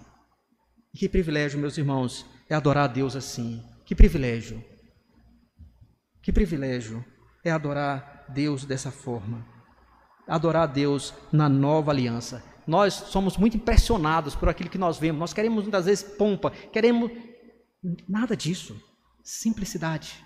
E 0.94 1.00
que 1.00 1.10
privilégio, 1.10 1.60
meus 1.60 1.80
irmãos, 1.80 2.28
é 2.48 2.54
adorar 2.54 2.84
a 2.84 2.94
Deus 2.94 3.16
assim. 3.16 3.64
Que 3.86 3.96
privilégio. 3.96 4.64
Que 6.28 6.34
privilégio 6.34 7.06
é 7.42 7.50
adorar 7.50 8.26
Deus 8.28 8.66
dessa 8.66 8.92
forma. 8.92 9.48
Adorar 10.28 10.64
a 10.64 10.66
Deus 10.66 11.14
na 11.32 11.48
nova 11.48 11.92
aliança. 11.92 12.44
Nós 12.68 12.94
somos 12.96 13.38
muito 13.38 13.56
impressionados 13.56 14.36
por 14.36 14.50
aquilo 14.50 14.70
que 14.70 14.78
nós 14.78 14.98
vemos. 14.98 15.22
Nós 15.22 15.32
queremos 15.32 15.64
muitas 15.64 15.86
vezes 15.86 16.04
pompa, 16.04 16.52
queremos 16.52 17.10
nada 18.10 18.36
disso. 18.36 18.76
Simplicidade. 19.24 20.22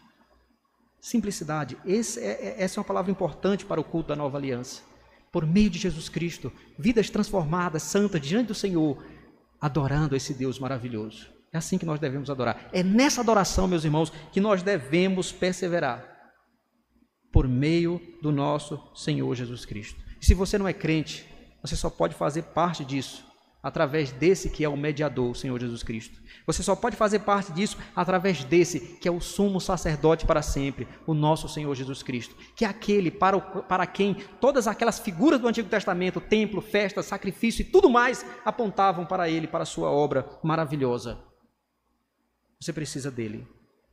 Simplicidade. 0.99 1.77
É, 1.85 1.93
é, 1.93 2.63
essa 2.63 2.79
é 2.79 2.81
uma 2.81 2.87
palavra 2.87 3.11
importante 3.11 3.63
para 3.63 3.79
o 3.79 3.83
culto 3.83 4.07
da 4.07 4.15
nova 4.15 4.39
aliança. 4.39 4.81
Por 5.31 5.45
meio 5.45 5.69
de 5.69 5.77
Jesus 5.77 6.09
Cristo, 6.09 6.51
vidas 6.79 7.11
transformadas, 7.11 7.83
santas, 7.83 8.21
diante 8.21 8.47
do 8.47 8.55
Senhor, 8.55 9.05
adorando 9.61 10.15
esse 10.15 10.33
Deus 10.33 10.57
maravilhoso. 10.57 11.31
É 11.53 11.57
assim 11.57 11.77
que 11.77 11.85
nós 11.85 11.99
devemos 11.99 12.29
adorar. 12.29 12.69
É 12.71 12.81
nessa 12.81 13.21
adoração, 13.21 13.67
meus 13.67 13.83
irmãos, 13.83 14.11
que 14.31 14.39
nós 14.39 14.63
devemos 14.63 15.31
perseverar 15.31 16.11
por 17.31 17.47
meio 17.47 18.01
do 18.21 18.31
nosso 18.31 18.79
Senhor 18.95 19.33
Jesus 19.35 19.65
Cristo. 19.65 19.99
E 20.21 20.25
se 20.25 20.33
você 20.33 20.57
não 20.57 20.67
é 20.67 20.73
crente, 20.73 21.25
você 21.61 21.75
só 21.75 21.89
pode 21.89 22.15
fazer 22.15 22.43
parte 22.43 22.85
disso 22.85 23.29
através 23.63 24.11
desse 24.11 24.49
que 24.49 24.63
é 24.63 24.69
o 24.69 24.75
mediador, 24.75 25.31
o 25.31 25.35
Senhor 25.35 25.59
Jesus 25.59 25.83
Cristo. 25.83 26.19
Você 26.47 26.63
só 26.63 26.75
pode 26.75 26.95
fazer 26.95 27.19
parte 27.19 27.51
disso 27.51 27.77
através 27.95 28.43
desse 28.43 28.79
que 28.79 29.07
é 29.07 29.11
o 29.11 29.21
sumo 29.21 29.61
sacerdote 29.61 30.25
para 30.25 30.41
sempre, 30.41 30.87
o 31.05 31.13
nosso 31.13 31.47
Senhor 31.47 31.73
Jesus 31.75 32.01
Cristo, 32.01 32.35
que 32.55 32.65
é 32.65 32.67
aquele 32.67 33.11
para, 33.11 33.37
o, 33.37 33.41
para 33.63 33.85
quem 33.85 34.15
todas 34.39 34.67
aquelas 34.67 34.99
figuras 34.99 35.39
do 35.39 35.47
Antigo 35.47 35.69
Testamento, 35.69 36.19
templo, 36.19 36.59
festa, 36.59 37.03
sacrifício 37.03 37.61
e 37.61 37.65
tudo 37.65 37.89
mais 37.89 38.25
apontavam 38.43 39.05
para 39.05 39.29
ele, 39.29 39.47
para 39.47 39.63
a 39.63 39.67
sua 39.67 39.91
obra 39.91 40.27
maravilhosa. 40.43 41.30
Você 42.61 42.71
precisa 42.71 43.09
dele. 43.09 43.47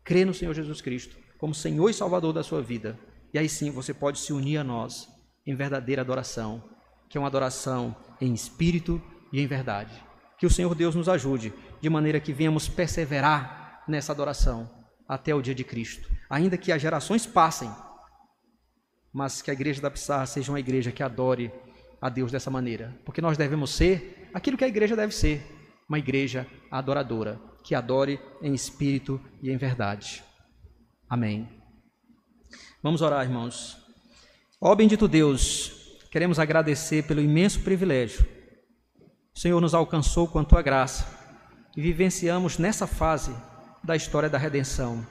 Crê 0.05 0.27
no 0.27 0.35
Senhor 0.35 0.53
Jesus 0.55 0.83
Cristo 0.83 1.17
como 1.39 1.55
Senhor 1.55 1.89
e 1.89 1.95
Salvador 1.95 2.35
da 2.35 2.43
sua 2.43 2.61
vida. 2.61 2.99
E 3.33 3.39
aí 3.39 3.49
sim 3.49 3.71
você 3.71 3.95
pode 3.95 4.19
se 4.19 4.33
unir 4.33 4.59
a 4.59 4.65
nós 4.65 5.09
em 5.47 5.55
verdadeira 5.55 6.03
adoração, 6.03 6.63
que 7.09 7.17
é 7.17 7.21
uma 7.21 7.29
adoração 7.29 7.97
em 8.21 8.35
espírito 8.35 9.01
e 9.33 9.41
em 9.41 9.47
verdade. 9.47 9.93
Que 10.39 10.45
o 10.45 10.51
Senhor 10.51 10.75
Deus 10.75 10.95
nos 10.95 11.09
ajude, 11.09 11.53
de 11.81 11.89
maneira 11.89 12.21
que 12.21 12.33
venhamos 12.33 12.69
perseverar 12.69 13.85
nessa 13.89 14.13
adoração 14.13 14.69
até 15.09 15.35
o 15.35 15.41
dia 15.41 15.55
de 15.55 15.65
Cristo. 15.65 16.11
Ainda 16.29 16.59
que 16.59 16.71
as 16.71 16.83
gerações 16.83 17.25
passem, 17.25 17.71
mas 19.13 19.41
que 19.41 19.51
a 19.51 19.55
igreja 19.55 19.81
da 19.81 19.91
Pissarra 19.91 20.27
seja 20.27 20.53
uma 20.53 20.61
igreja 20.61 20.93
que 20.93 21.03
adore 21.03 21.51
a 22.01 22.11
Deus 22.11 22.31
dessa 22.31 22.51
maneira. 22.51 22.95
Porque 23.05 23.23
nós 23.23 23.39
devemos 23.39 23.71
ser 23.71 24.29
aquilo 24.35 24.59
que 24.59 24.65
a 24.65 24.69
igreja 24.69 24.95
deve 24.95 25.15
ser, 25.15 25.43
uma 25.89 25.99
igreja 25.99 26.47
adoradora 26.71 27.48
que 27.63 27.75
adore 27.75 28.21
em 28.41 28.55
espírito 28.55 29.21
e 29.43 29.51
em 29.51 29.57
verdade. 29.57 30.23
Amém. 31.09 31.49
Vamos 32.83 33.03
orar, 33.03 33.25
irmãos. 33.25 33.77
Ó 34.61 34.75
bendito 34.75 35.07
Deus, 35.07 35.99
queremos 36.11 36.39
agradecer 36.39 37.05
pelo 37.05 37.21
imenso 37.21 37.61
privilégio. 37.61 38.27
O 39.35 39.39
Senhor 39.39 39.61
nos 39.61 39.75
alcançou 39.75 40.27
com 40.27 40.39
a 40.39 40.45
tua 40.45 40.63
graça 40.63 41.07
e 41.77 41.81
vivenciamos 41.81 42.59
nessa 42.59 42.87
fase 42.87 43.33
da 43.85 43.95
história 43.95 44.29
da 44.29 44.37
redenção, 44.37 45.07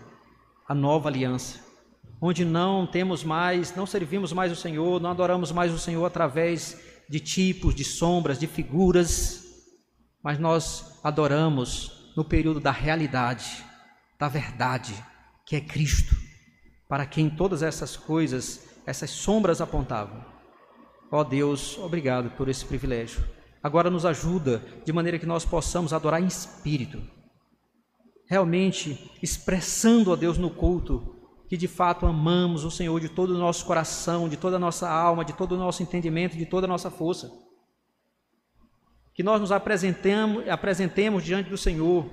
a 0.68 0.76
nova 0.76 1.08
aliança, 1.08 1.60
onde 2.22 2.43
não 2.43 2.86
temos 2.86 3.24
mais, 3.24 3.74
não 3.76 3.86
servimos 3.86 4.34
mais 4.34 4.52
o 4.52 4.56
Senhor, 4.56 5.00
não 5.00 5.12
adoramos 5.12 5.52
mais 5.52 5.74
o 5.74 5.80
Senhor 5.80 6.06
através 6.06 6.78
de 7.10 7.20
tipos, 7.20 7.74
de 7.74 7.84
sombras, 7.84 8.38
de 8.38 8.48
figuras, 8.48 9.45
mas 10.22 10.38
nós 10.38 11.00
adoramos 11.04 11.97
no 12.18 12.26
período 12.26 12.59
da 12.59 12.72
realidade, 12.72 13.63
da 14.18 14.28
verdade, 14.28 14.95
que 15.45 15.55
é 15.55 15.61
Cristo, 15.61 16.15
para 16.89 17.05
quem 17.05 17.30
todas 17.30 17.61
essas 17.61 17.95
coisas, 17.95 18.68
essas 18.88 19.11
sombras 19.11 19.61
apontavam. 19.61 20.26
Ó 21.11 21.20
oh 21.20 21.24
Deus, 21.24 21.78
obrigado 21.78 22.32
por 22.32 22.49
esse 22.49 22.65
privilégio. 22.65 23.24
Agora 23.61 23.91
nos 23.91 24.03
ajuda 24.03 24.63
de 24.84 24.91
maneira 24.91 25.20
que 25.20 25.28
nós 25.28 25.45
possamos 25.45 25.93
adorar 25.93 26.20
em 26.20 26.26
espírito, 26.26 26.99
realmente 28.28 29.11
expressando 29.22 30.11
a 30.11 30.15
Deus 30.15 30.39
no 30.39 30.49
culto 30.49 31.13
que 31.47 31.55
de 31.55 31.68
fato 31.68 32.07
amamos 32.07 32.65
o 32.65 32.72
Senhor 32.72 32.99
de 32.99 33.09
todo 33.09 33.30
o 33.36 33.38
nosso 33.38 33.63
coração, 33.63 34.28
de 34.28 34.38
toda 34.38 34.55
a 34.55 34.59
nossa 34.59 34.89
alma, 34.89 35.24
de 35.24 35.34
todo 35.34 35.51
o 35.51 35.57
nosso 35.57 35.84
entendimento, 35.84 36.36
de 36.36 36.47
toda 36.47 36.65
a 36.65 36.68
nossa 36.68 36.89
força 36.89 37.32
que 39.18 39.24
nós 39.24 39.41
nos 39.41 39.51
apresentemos, 39.51 40.47
apresentemos 40.47 41.24
diante 41.24 41.49
do 41.49 41.57
Senhor 41.57 42.05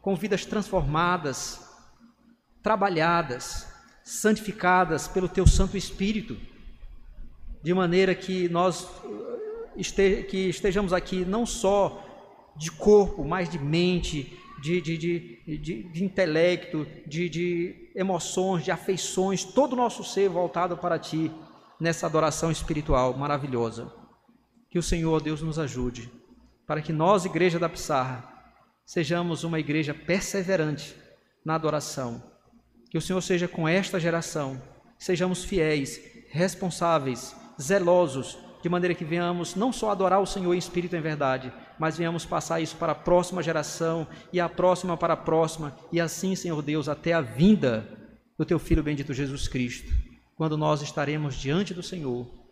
com 0.00 0.16
vidas 0.16 0.46
transformadas, 0.46 1.60
trabalhadas, 2.62 3.70
santificadas 4.02 5.06
pelo 5.06 5.28
Teu 5.28 5.46
Santo 5.46 5.76
Espírito, 5.76 6.34
de 7.62 7.74
maneira 7.74 8.14
que 8.14 8.48
nós 8.48 8.88
este, 9.76 10.22
que 10.22 10.48
estejamos 10.48 10.94
aqui 10.94 11.26
não 11.26 11.44
só 11.44 12.02
de 12.56 12.70
corpo, 12.72 13.22
mas 13.22 13.50
de 13.50 13.58
mente, 13.58 14.40
de, 14.62 14.80
de, 14.80 14.96
de, 14.96 15.58
de, 15.58 15.82
de 15.82 16.04
intelecto, 16.04 16.86
de, 17.06 17.28
de 17.28 17.92
emoções, 17.94 18.64
de 18.64 18.70
afeições, 18.70 19.44
todo 19.44 19.74
o 19.74 19.76
nosso 19.76 20.02
ser 20.02 20.30
voltado 20.30 20.74
para 20.78 20.98
Ti 20.98 21.30
nessa 21.78 22.06
adoração 22.06 22.50
espiritual 22.50 23.14
maravilhosa. 23.14 23.92
Que 24.70 24.78
o 24.78 24.82
Senhor, 24.82 25.20
Deus, 25.20 25.42
nos 25.42 25.58
ajude 25.58 26.15
para 26.66 26.82
que 26.82 26.92
nós, 26.92 27.24
Igreja 27.24 27.58
da 27.58 27.68
Pissarra, 27.68 28.36
sejamos 28.84 29.44
uma 29.44 29.58
igreja 29.58 29.92
perseverante 29.92 30.94
na 31.44 31.54
adoração. 31.54 32.22
Que 32.88 32.98
o 32.98 33.00
Senhor 33.00 33.20
seja 33.20 33.48
com 33.48 33.68
esta 33.68 33.98
geração, 33.98 34.60
sejamos 34.98 35.44
fiéis, 35.44 36.00
responsáveis, 36.28 37.34
zelosos, 37.60 38.38
de 38.62 38.68
maneira 38.68 38.94
que 38.94 39.04
venhamos 39.04 39.54
não 39.54 39.72
só 39.72 39.90
adorar 39.90 40.20
o 40.20 40.26
Senhor 40.26 40.54
em 40.54 40.58
espírito 40.58 40.96
em 40.96 41.00
verdade, 41.00 41.52
mas 41.78 41.96
venhamos 41.96 42.24
passar 42.24 42.60
isso 42.60 42.76
para 42.76 42.92
a 42.92 42.96
próxima 42.96 43.42
geração 43.42 44.06
e 44.32 44.40
a 44.40 44.48
próxima 44.48 44.96
para 44.96 45.14
a 45.14 45.16
próxima, 45.16 45.76
e 45.92 46.00
assim, 46.00 46.34
Senhor 46.34 46.62
Deus, 46.62 46.88
até 46.88 47.12
a 47.12 47.20
vinda 47.20 47.86
do 48.38 48.44
teu 48.44 48.58
filho 48.58 48.82
bendito 48.82 49.14
Jesus 49.14 49.46
Cristo, 49.46 49.92
quando 50.36 50.56
nós 50.56 50.82
estaremos 50.82 51.36
diante 51.36 51.74
do 51.74 51.82
Senhor 51.82 52.45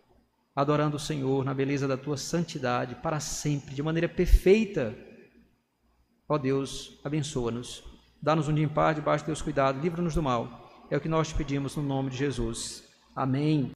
adorando 0.55 0.95
o 0.95 0.99
Senhor 0.99 1.43
na 1.43 1.53
beleza 1.53 1.87
da 1.87 1.97
tua 1.97 2.15
santidade 2.15 2.95
para 2.95 3.19
sempre, 3.19 3.75
de 3.75 3.83
maneira 3.83 4.07
perfeita. 4.07 4.95
Ó 6.29 6.37
Deus, 6.37 6.99
abençoa-nos. 7.03 7.83
Dá-nos 8.21 8.47
um 8.47 8.53
dia 8.53 8.63
em 8.63 8.69
paz 8.69 8.95
debaixo 8.95 9.23
de 9.23 9.27
teus 9.27 9.41
cuidados, 9.41 9.81
livra-nos 9.83 10.15
do 10.15 10.23
mal. 10.23 10.87
É 10.89 10.97
o 10.97 11.01
que 11.01 11.09
nós 11.09 11.27
te 11.27 11.35
pedimos 11.35 11.75
no 11.75 11.83
nome 11.83 12.09
de 12.09 12.17
Jesus. 12.17 12.83
Amém. 13.15 13.71